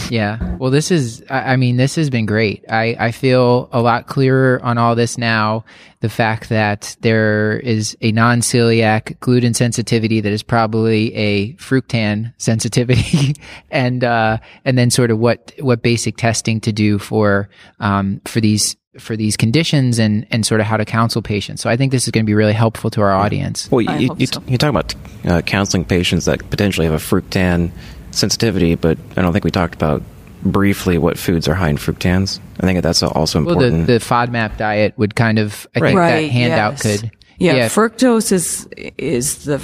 Yeah. 0.10 0.58
Well, 0.58 0.70
this 0.70 0.92
is, 0.92 1.24
I 1.30 1.54
I 1.54 1.56
mean, 1.56 1.78
this 1.78 1.96
has 1.96 2.10
been 2.10 2.26
great. 2.26 2.64
I, 2.70 2.96
I 3.00 3.12
feel 3.12 3.70
a 3.72 3.82
lot 3.82 4.08
clearer 4.08 4.60
on 4.64 4.78
all 4.78 4.96
this 4.96 5.18
now. 5.18 5.66
The 6.02 6.10
fact 6.10 6.50
that 6.50 6.96
there 7.02 7.60
is 7.60 7.96
a 8.02 8.12
non 8.12 8.42
celiac 8.42 9.20
gluten 9.20 9.54
sensitivity 9.54 10.20
that 10.22 10.32
is 10.32 10.44
probably 10.44 11.14
a 11.16 11.54
fructan 11.54 12.34
sensitivity 12.38 13.36
and, 13.72 14.04
uh, 14.04 14.38
and 14.66 14.78
then 14.78 14.90
sort 14.90 15.12
of 15.12 15.20
what, 15.20 15.54
what 15.60 15.82
basic 15.82 16.18
testing 16.18 16.60
to 16.62 16.72
do 16.72 17.00
for, 17.00 17.50
um, 17.80 18.22
for 18.26 18.42
these, 18.42 18.76
for 19.00 19.16
these 19.16 19.38
conditions 19.38 20.00
and, 20.00 20.28
and 20.32 20.46
sort 20.46 20.60
of 20.60 20.68
how 20.68 20.78
to 20.78 20.86
counsel 20.86 21.22
patients. 21.22 21.62
So 21.62 21.70
I 21.70 21.78
think 21.78 21.92
this 21.92 22.06
is 22.06 22.12
going 22.12 22.26
to 22.26 22.30
be 22.30 22.34
really 22.34 22.54
helpful 22.54 22.90
to 22.92 23.02
our 23.02 23.12
audience. 23.14 23.70
Well, 23.72 23.82
you, 23.82 24.08
hope 24.10 24.20
you, 24.20 24.28
so. 24.28 24.44
you 24.48 24.58
talk 24.58 24.70
about 24.70 24.94
uh, 25.26 25.42
counseling 25.42 25.86
patients 25.86 26.26
that 26.26 26.48
potentially 26.50 26.86
have 26.88 26.94
a 26.94 26.98
fructan 27.04 27.72
sensitivity, 28.12 28.76
but 28.76 28.98
I 29.16 29.22
don't 29.22 29.32
think 29.32 29.46
we 29.46 29.52
talked 29.52 29.76
about 29.76 30.04
briefly 30.44 30.98
what 30.98 31.18
foods 31.18 31.48
are 31.48 31.54
high 31.54 31.70
in 31.70 31.78
fructans. 31.78 32.40
I 32.60 32.66
think 32.66 32.82
that's 32.84 33.02
also 33.04 33.44
Well, 33.44 33.56
the, 33.56 33.66
important. 33.68 33.88
the 33.88 34.00
FODMAP 34.00 34.58
diet 34.58 34.94
would 34.98 35.16
kind 35.16 35.40
of, 35.40 35.68
I 35.76 35.80
think 35.80 35.98
Right, 35.98 36.22
that 36.24 36.32
handout 36.32 36.84
yes. 36.84 37.02
could. 37.02 37.12
Yeah, 37.38 37.70
fructose 37.70 38.32
is 38.32 38.68
is 39.00 39.46
the 39.46 39.60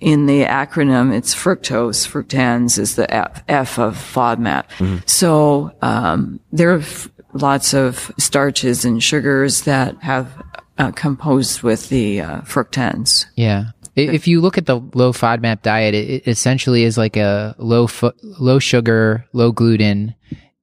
in 0.00 0.26
the 0.26 0.44
acronym. 0.44 1.16
It's 1.16 1.34
fructose. 1.34 2.06
Fructans 2.06 2.78
is 2.78 2.96
the 2.96 3.12
F, 3.12 3.42
F 3.48 3.78
of 3.78 3.96
FODMAP. 3.96 5.08
So 5.08 5.72
um, 5.80 6.40
there 6.52 6.74
are 6.74 6.80
f- 6.80 7.08
lots 7.32 7.74
of 7.74 8.10
starches 8.18 8.84
and 8.84 9.02
sugars 9.02 9.62
that 9.62 9.96
have 10.02 10.42
uh, 10.78 10.92
composed 10.92 11.62
with 11.62 11.88
the 11.88 12.20
uh, 12.20 12.40
fructans. 12.42 13.26
Yeah. 13.36 13.66
If 13.96 14.28
you 14.28 14.40
look 14.40 14.56
at 14.56 14.66
the 14.66 14.76
low 14.94 15.12
FODMAP 15.12 15.62
diet, 15.62 15.94
it, 15.94 16.28
essentially 16.28 16.84
is 16.84 16.96
like 16.96 17.16
a 17.16 17.56
low 17.58 17.88
fu- 17.88 18.12
low 18.22 18.60
sugar, 18.60 19.24
low 19.32 19.50
gluten, 19.50 20.14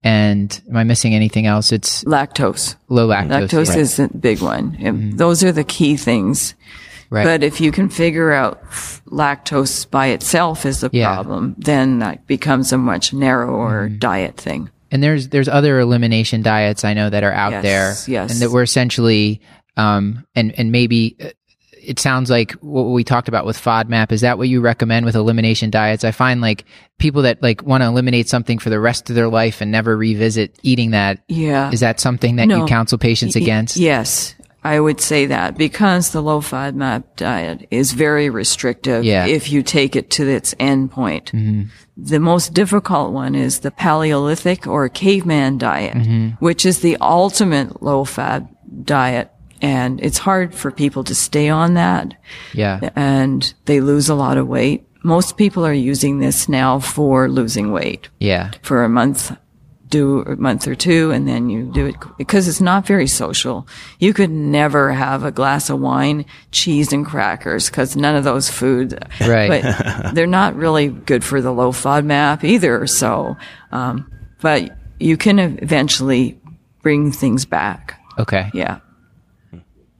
and 0.04 0.62
am 0.70 0.78
I 0.78 0.86
missing 0.86 1.14
anything 1.14 1.46
else? 1.46 1.74
It's 1.74 2.04
Lactose. 2.06 2.78
low 2.88 3.10
lactose. 3.10 3.50
Lactose 3.50 3.76
yeah. 3.76 3.82
is 3.82 4.00
a 4.00 4.08
big 4.08 4.42
one. 4.42 4.78
And 4.80 5.18
Those 5.18 5.44
are 5.44 5.52
the 5.52 5.66
key 5.66 5.98
things. 5.98 6.56
right. 7.10 7.26
But 7.26 7.44
if 7.44 7.60
you 7.60 7.74
can 7.74 7.90
figure 7.90 8.32
out 8.32 8.64
lactose 9.08 9.90
by 9.90 10.08
itself 10.08 10.66
is 10.66 10.80
the 10.80 10.90
Yeah. 10.94 11.14
problem, 11.14 11.56
then 11.58 12.00
that 12.00 12.26
becomes 12.28 12.72
a 12.72 12.78
much 12.78 13.14
narrower 13.14 13.90
diet 13.90 14.38
thing. 14.38 14.70
And 14.96 15.04
there's 15.04 15.28
there's 15.30 15.48
other 15.48 15.80
elimination 15.80 16.42
diets 16.42 16.84
I 16.84 16.94
know 16.96 17.10
that 17.12 17.24
are 17.24 17.32
out 17.34 17.52
Yes, 17.52 17.64
there, 17.64 18.14
yes. 18.14 18.32
and 18.32 18.42
that 18.42 18.50
were 18.50 18.64
essentially, 18.64 19.42
um, 19.78 20.26
and 20.36 20.58
and 20.58 20.72
maybe. 20.72 21.16
uh, 21.22 21.30
It 21.88 22.00
sounds 22.00 22.32
like 22.32 22.54
what 22.66 22.86
we 22.98 23.04
talked 23.04 23.28
about 23.28 23.46
with 23.46 23.58
FODMAP. 23.62 24.12
Is 24.12 24.22
that 24.22 24.40
what 24.40 24.48
you 24.50 24.60
recommend 24.60 25.06
with 25.06 25.14
elimination 25.16 25.70
diets? 25.70 26.04
I 26.04 26.10
find 26.12 26.42
like 26.42 26.66
people 26.98 27.22
that 27.22 27.44
like 27.44 27.62
want 27.62 27.84
to 27.84 27.88
eliminate 27.88 28.28
something 28.28 28.58
for 28.58 28.72
the 28.72 28.80
rest 28.80 29.10
of 29.12 29.16
their 29.16 29.28
life 29.30 29.62
and 29.62 29.70
never 29.72 29.96
revisit 29.96 30.58
eating 30.64 30.92
that. 30.98 31.20
Yeah. 31.28 31.70
Is 31.72 31.82
that 31.82 32.00
something 32.00 32.38
that 32.38 32.48
you 32.48 32.66
counsel 32.66 32.98
patients 32.98 33.36
Y- 33.36 33.42
against? 33.44 33.78
Yes, 33.78 34.34
I 34.66 34.80
would 34.80 35.00
say 35.00 35.28
that 35.28 35.58
because 35.58 36.10
the 36.12 36.22
low 36.22 36.42
FODMAP 36.42 37.04
diet 37.18 37.68
is 37.70 37.94
very 37.94 38.30
restrictive 38.30 39.04
Yeah. 39.06 39.26
if 39.28 39.52
you 39.52 39.62
take 39.64 39.96
it 39.96 40.10
to 40.18 40.28
its 40.28 40.56
end 40.60 40.92
point. 40.92 41.32
Mm-hmm. 41.32 41.64
The 41.98 42.20
most 42.20 42.54
difficult 42.54 43.14
one 43.14 43.36
is 43.36 43.60
the 43.60 43.72
Paleolithic 43.72 44.66
or 44.68 44.90
caveman 44.90 45.58
diet, 45.60 45.96
mm-hmm. 45.96 46.30
which 46.46 46.66
is 46.66 46.80
the 46.80 46.98
ultimate 47.00 47.82
low 47.82 48.04
fat 48.06 48.42
diet. 48.86 49.30
And 49.62 50.02
it's 50.02 50.18
hard 50.18 50.54
for 50.54 50.72
people 50.72 51.04
to 51.06 51.16
stay 51.16 51.48
on 51.50 51.76
that 51.76 52.14
Yeah. 52.54 52.90
and 52.96 53.54
they 53.66 53.80
lose 53.82 54.10
a 54.10 54.16
lot 54.16 54.38
of 54.38 54.48
weight. 54.48 54.82
most 55.04 55.38
people 55.38 55.64
are 55.64 55.72
using 55.92 56.18
this 56.20 56.50
now 56.50 56.80
for 56.80 57.30
losing 57.30 57.72
weight 57.72 58.10
Yeah. 58.20 58.50
for 58.64 58.84
a 58.84 58.90
month, 58.90 59.32
do 59.90 60.22
a 60.22 60.36
month 60.36 60.68
or 60.68 60.76
two, 60.76 61.12
and 61.12 61.28
then 61.28 61.50
you 61.50 61.64
do 61.72 61.86
it 61.86 61.96
because 62.18 62.48
it's 62.48 62.62
not 62.62 62.86
very 62.88 63.08
social. 63.08 63.68
You 64.00 64.14
could 64.14 64.32
never 64.32 64.92
have 64.92 65.24
a 65.24 65.32
glass 65.32 65.70
of 65.70 65.80
wine, 65.80 66.26
cheese, 66.52 66.92
and 66.92 67.06
crackers 67.06 67.70
because 67.70 67.96
none 67.96 68.16
of 68.16 68.24
those 68.24 68.50
foods, 68.50 68.96
Right. 69.22 69.64
But 69.64 70.14
they're 70.16 70.28
not 70.28 70.56
really 70.56 70.88
good 70.88 71.24
for 71.24 71.42
the 71.42 71.52
low 71.52 71.72
FODMAP 71.72 72.44
either. 72.44 72.88
So, 72.88 73.38
um, 73.72 74.12
but 74.42 74.76
you 75.00 75.18
can 75.18 75.40
eventually 75.40 76.40
bring 76.82 77.12
things 77.12 77.46
back. 77.46 78.00
Okay. 78.18 78.50
Yeah. 78.54 78.80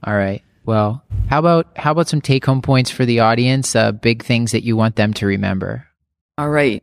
All 0.04 0.14
right. 0.16 0.42
Well, 0.64 1.04
how 1.28 1.38
about 1.38 1.68
how 1.76 1.92
about 1.92 2.08
some 2.08 2.20
take 2.20 2.44
home 2.44 2.62
points 2.62 2.90
for 2.90 3.04
the 3.04 3.20
audience? 3.20 3.76
Uh, 3.76 3.92
big 3.92 4.24
things 4.24 4.52
that 4.52 4.64
you 4.64 4.76
want 4.76 4.96
them 4.96 5.12
to 5.14 5.26
remember. 5.26 5.86
All 6.38 6.48
right. 6.50 6.82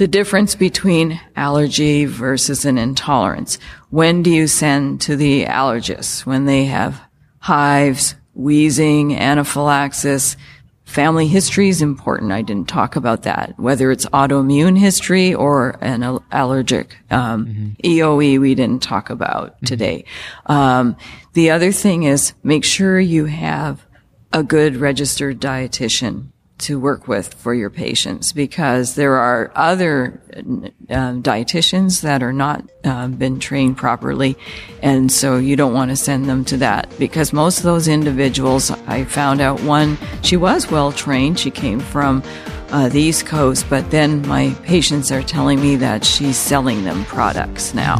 The 0.00 0.08
difference 0.08 0.54
between 0.54 1.20
allergy 1.36 2.06
versus 2.06 2.64
an 2.64 2.78
intolerance. 2.78 3.58
When 3.90 4.22
do 4.22 4.30
you 4.30 4.46
send 4.46 5.02
to 5.02 5.14
the 5.14 5.44
allergist? 5.44 6.24
When 6.24 6.46
they 6.46 6.64
have 6.64 7.02
hives, 7.40 8.14
wheezing, 8.32 9.14
anaphylaxis. 9.14 10.38
Family 10.86 11.28
history 11.28 11.68
is 11.68 11.82
important. 11.82 12.32
I 12.32 12.40
didn't 12.40 12.66
talk 12.66 12.96
about 12.96 13.24
that. 13.24 13.52
Whether 13.58 13.90
it's 13.90 14.06
autoimmune 14.06 14.78
history 14.78 15.34
or 15.34 15.76
an 15.82 16.02
allergic 16.32 16.96
um, 17.10 17.76
EOE, 17.84 18.40
we 18.40 18.54
didn't 18.54 18.82
talk 18.82 19.10
about 19.10 19.62
today. 19.66 20.06
Um, 20.46 20.96
the 21.34 21.50
other 21.50 21.72
thing 21.72 22.04
is 22.04 22.32
make 22.42 22.64
sure 22.64 22.98
you 22.98 23.26
have 23.26 23.84
a 24.32 24.42
good 24.42 24.76
registered 24.76 25.42
dietitian 25.42 26.28
to 26.60 26.78
work 26.78 27.08
with 27.08 27.34
for 27.34 27.54
your 27.54 27.70
patients 27.70 28.32
because 28.32 28.94
there 28.94 29.16
are 29.16 29.50
other 29.54 30.20
um, 30.36 31.22
dietitians 31.22 32.02
that 32.02 32.22
are 32.22 32.32
not 32.32 32.64
um, 32.84 33.14
been 33.14 33.38
trained 33.40 33.76
properly. 33.76 34.36
And 34.82 35.10
so 35.10 35.36
you 35.36 35.56
don't 35.56 35.74
want 35.74 35.90
to 35.90 35.96
send 35.96 36.26
them 36.26 36.44
to 36.46 36.56
that 36.58 36.88
because 36.98 37.32
most 37.32 37.58
of 37.58 37.64
those 37.64 37.88
individuals 37.88 38.70
i 38.86 39.04
found 39.04 39.40
out 39.40 39.60
one 39.62 39.98
she 40.22 40.36
was 40.36 40.70
well 40.70 40.92
trained. 40.92 41.38
She 41.38 41.50
came 41.50 41.80
from 41.80 42.22
uh, 42.70 42.88
the 42.88 43.00
east 43.00 43.26
coast 43.26 43.68
but 43.68 43.90
then 43.90 44.26
my 44.28 44.54
patients 44.64 45.10
are 45.10 45.22
telling 45.22 45.60
me 45.60 45.76
that 45.76 46.04
she's 46.04 46.36
selling 46.36 46.84
them 46.84 47.04
products 47.06 47.74
now. 47.74 47.98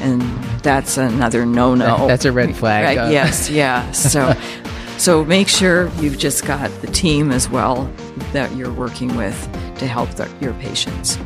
And 0.00 0.22
that's 0.62 0.96
another 0.96 1.44
no-no. 1.44 2.06
That's 2.06 2.24
a 2.24 2.32
red 2.32 2.54
flag. 2.56 2.84
Right, 2.84 2.98
Uh, 2.98 3.10
yes, 3.10 3.50
yeah. 3.50 3.90
So, 3.92 4.34
so 5.02 5.24
make 5.24 5.48
sure 5.48 5.88
you've 5.96 6.16
just 6.16 6.46
got 6.46 6.70
the 6.80 6.86
team 6.86 7.32
as 7.32 7.50
well 7.50 7.92
that 8.32 8.54
you're 8.54 8.72
working 8.72 9.16
with 9.16 9.36
to 9.78 9.88
help 9.88 10.08
the, 10.10 10.32
your 10.40 10.54
patients. 10.54 11.18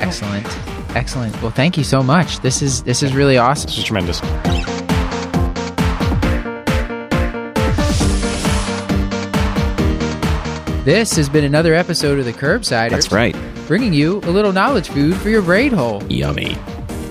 Excellent. 0.00 0.44
Excellent. 0.96 1.40
Well, 1.40 1.52
thank 1.52 1.78
you 1.78 1.84
so 1.84 2.02
much. 2.02 2.40
This 2.40 2.60
is 2.60 2.82
this 2.82 3.04
is 3.04 3.14
really 3.14 3.38
awesome. 3.38 3.68
This 3.68 3.78
is 3.78 3.84
tremendous. 3.84 4.20
This 10.84 11.14
has 11.14 11.28
been 11.28 11.44
another 11.44 11.74
episode 11.74 12.18
of 12.18 12.24
the 12.24 12.32
Curbsiders. 12.32 12.90
That's 12.90 13.12
right. 13.12 13.36
Bringing 13.68 13.92
you 13.92 14.18
a 14.24 14.32
little 14.32 14.52
knowledge 14.52 14.88
food 14.88 15.14
for 15.18 15.28
your 15.28 15.42
brain 15.42 15.70
hole. 15.70 16.02
Yummy. 16.08 16.56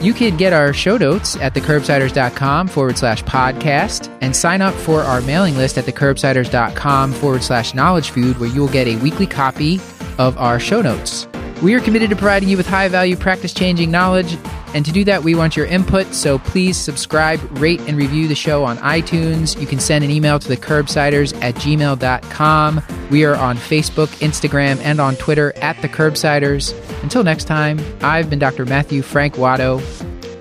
You 0.01 0.15
can 0.15 0.35
get 0.35 0.51
our 0.51 0.73
show 0.73 0.97
notes 0.97 1.35
at 1.35 1.53
thecurbsiders.com 1.53 2.67
forward 2.69 2.97
slash 2.97 3.23
podcast 3.23 4.11
and 4.21 4.35
sign 4.35 4.59
up 4.59 4.73
for 4.73 5.01
our 5.01 5.21
mailing 5.21 5.55
list 5.55 5.77
at 5.77 5.85
thecurbsiders.com 5.85 7.13
forward 7.13 7.43
slash 7.43 7.75
knowledge 7.75 8.09
food, 8.09 8.39
where 8.39 8.49
you 8.49 8.61
will 8.61 8.67
get 8.67 8.87
a 8.87 8.95
weekly 8.97 9.27
copy 9.27 9.79
of 10.17 10.35
our 10.39 10.59
show 10.59 10.81
notes. 10.81 11.27
We 11.61 11.75
are 11.75 11.79
committed 11.79 12.09
to 12.09 12.15
providing 12.15 12.49
you 12.49 12.57
with 12.57 12.65
high 12.65 12.87
value, 12.87 13.15
practice 13.15 13.53
changing 13.53 13.91
knowledge. 13.91 14.35
And 14.73 14.83
to 14.83 14.91
do 14.91 15.03
that, 15.03 15.23
we 15.23 15.35
want 15.35 15.55
your 15.55 15.67
input. 15.67 16.07
So 16.15 16.39
please 16.39 16.75
subscribe, 16.75 17.39
rate, 17.59 17.79
and 17.81 17.97
review 17.97 18.27
the 18.27 18.35
show 18.35 18.63
on 18.63 18.77
iTunes. 18.77 19.59
You 19.59 19.67
can 19.67 19.79
send 19.79 20.03
an 20.03 20.09
email 20.09 20.39
to 20.39 20.47
the 20.47 20.57
curbsiders 20.57 21.39
at 21.43 21.53
gmail.com. 21.55 22.81
We 23.11 23.25
are 23.25 23.35
on 23.35 23.57
Facebook, 23.57 24.07
Instagram, 24.21 24.79
and 24.79 24.99
on 24.99 25.15
Twitter 25.17 25.53
at 25.57 25.79
the 25.83 25.89
curbsiders. 25.89 26.73
Until 27.03 27.23
next 27.23 27.43
time, 27.43 27.79
I've 28.01 28.27
been 28.27 28.39
Dr. 28.39 28.65
Matthew 28.65 29.03
Frank 29.03 29.35
Watto. 29.35 29.81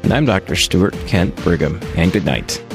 And 0.02 0.14
I'm 0.14 0.24
Dr. 0.24 0.56
Stuart 0.56 0.94
Kent 1.06 1.36
Brigham. 1.36 1.78
And 1.96 2.12
good 2.12 2.24
night. 2.24 2.64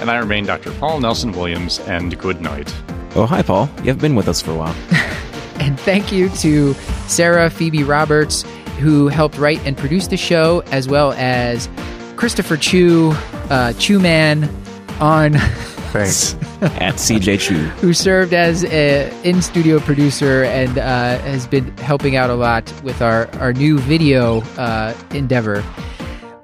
And 0.00 0.12
I 0.12 0.18
remain 0.18 0.46
Dr. 0.46 0.70
Paul 0.72 1.00
Nelson 1.00 1.32
Williams, 1.32 1.80
and 1.80 2.16
good 2.20 2.40
night. 2.40 2.72
Oh, 3.16 3.26
hi, 3.26 3.42
Paul. 3.42 3.68
You 3.78 3.86
have 3.86 3.98
been 3.98 4.14
with 4.14 4.28
us 4.28 4.40
for 4.40 4.52
a 4.52 4.54
while. 4.54 4.76
And 5.60 5.78
thank 5.80 6.12
you 6.12 6.28
to 6.28 6.72
Sarah 7.08 7.50
Phoebe 7.50 7.82
Roberts, 7.82 8.42
who 8.78 9.08
helped 9.08 9.36
write 9.38 9.60
and 9.66 9.76
produce 9.76 10.06
the 10.06 10.16
show, 10.16 10.62
as 10.70 10.88
well 10.88 11.12
as 11.12 11.68
Christopher 12.16 12.56
Chiu, 12.56 13.12
uh, 13.50 13.72
Chu 13.74 13.98
Man, 13.98 14.48
on 15.00 15.32
Thanks. 15.88 16.34
At 16.60 16.96
CJ 16.96 17.40
Chiu. 17.40 17.56
who 17.56 17.94
served 17.94 18.34
as 18.34 18.62
an 18.64 19.10
in 19.24 19.40
studio 19.40 19.80
producer 19.80 20.44
and 20.44 20.76
uh, 20.76 21.18
has 21.18 21.46
been 21.46 21.74
helping 21.78 22.14
out 22.14 22.28
a 22.28 22.34
lot 22.34 22.70
with 22.82 23.00
our, 23.00 23.28
our 23.36 23.54
new 23.54 23.78
video 23.78 24.42
uh, 24.58 24.94
endeavor. 25.12 25.64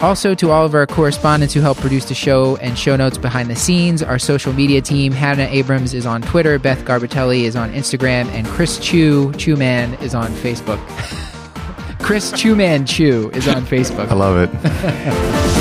Also, 0.04 0.34
to 0.34 0.50
all 0.50 0.66
of 0.66 0.74
our 0.74 0.86
correspondents 0.86 1.54
who 1.54 1.62
help 1.62 1.78
produce 1.78 2.04
the 2.04 2.14
show 2.14 2.56
and 2.56 2.78
show 2.78 2.94
notes 2.94 3.16
behind 3.16 3.48
the 3.48 3.56
scenes, 3.56 4.02
our 4.02 4.18
social 4.18 4.52
media 4.52 4.82
team, 4.82 5.12
Hannah 5.12 5.48
Abrams 5.50 5.94
is 5.94 6.04
on 6.04 6.20
Twitter, 6.20 6.58
Beth 6.58 6.84
Garbitelli 6.84 7.44
is 7.44 7.56
on 7.56 7.72
Instagram, 7.72 8.26
and 8.26 8.46
Chris 8.46 8.78
Chiu, 8.78 9.32
Chu 9.38 9.56
Man, 9.56 9.94
is 10.02 10.14
on 10.14 10.30
Facebook. 10.32 10.78
Chris 12.00 12.32
Chiu 12.32 12.54
Man 12.54 12.84
Chu 12.84 13.30
is 13.32 13.48
on 13.48 13.64
Facebook. 13.64 14.08
I 14.08 14.14
love 14.14 14.36
it. 14.36 15.50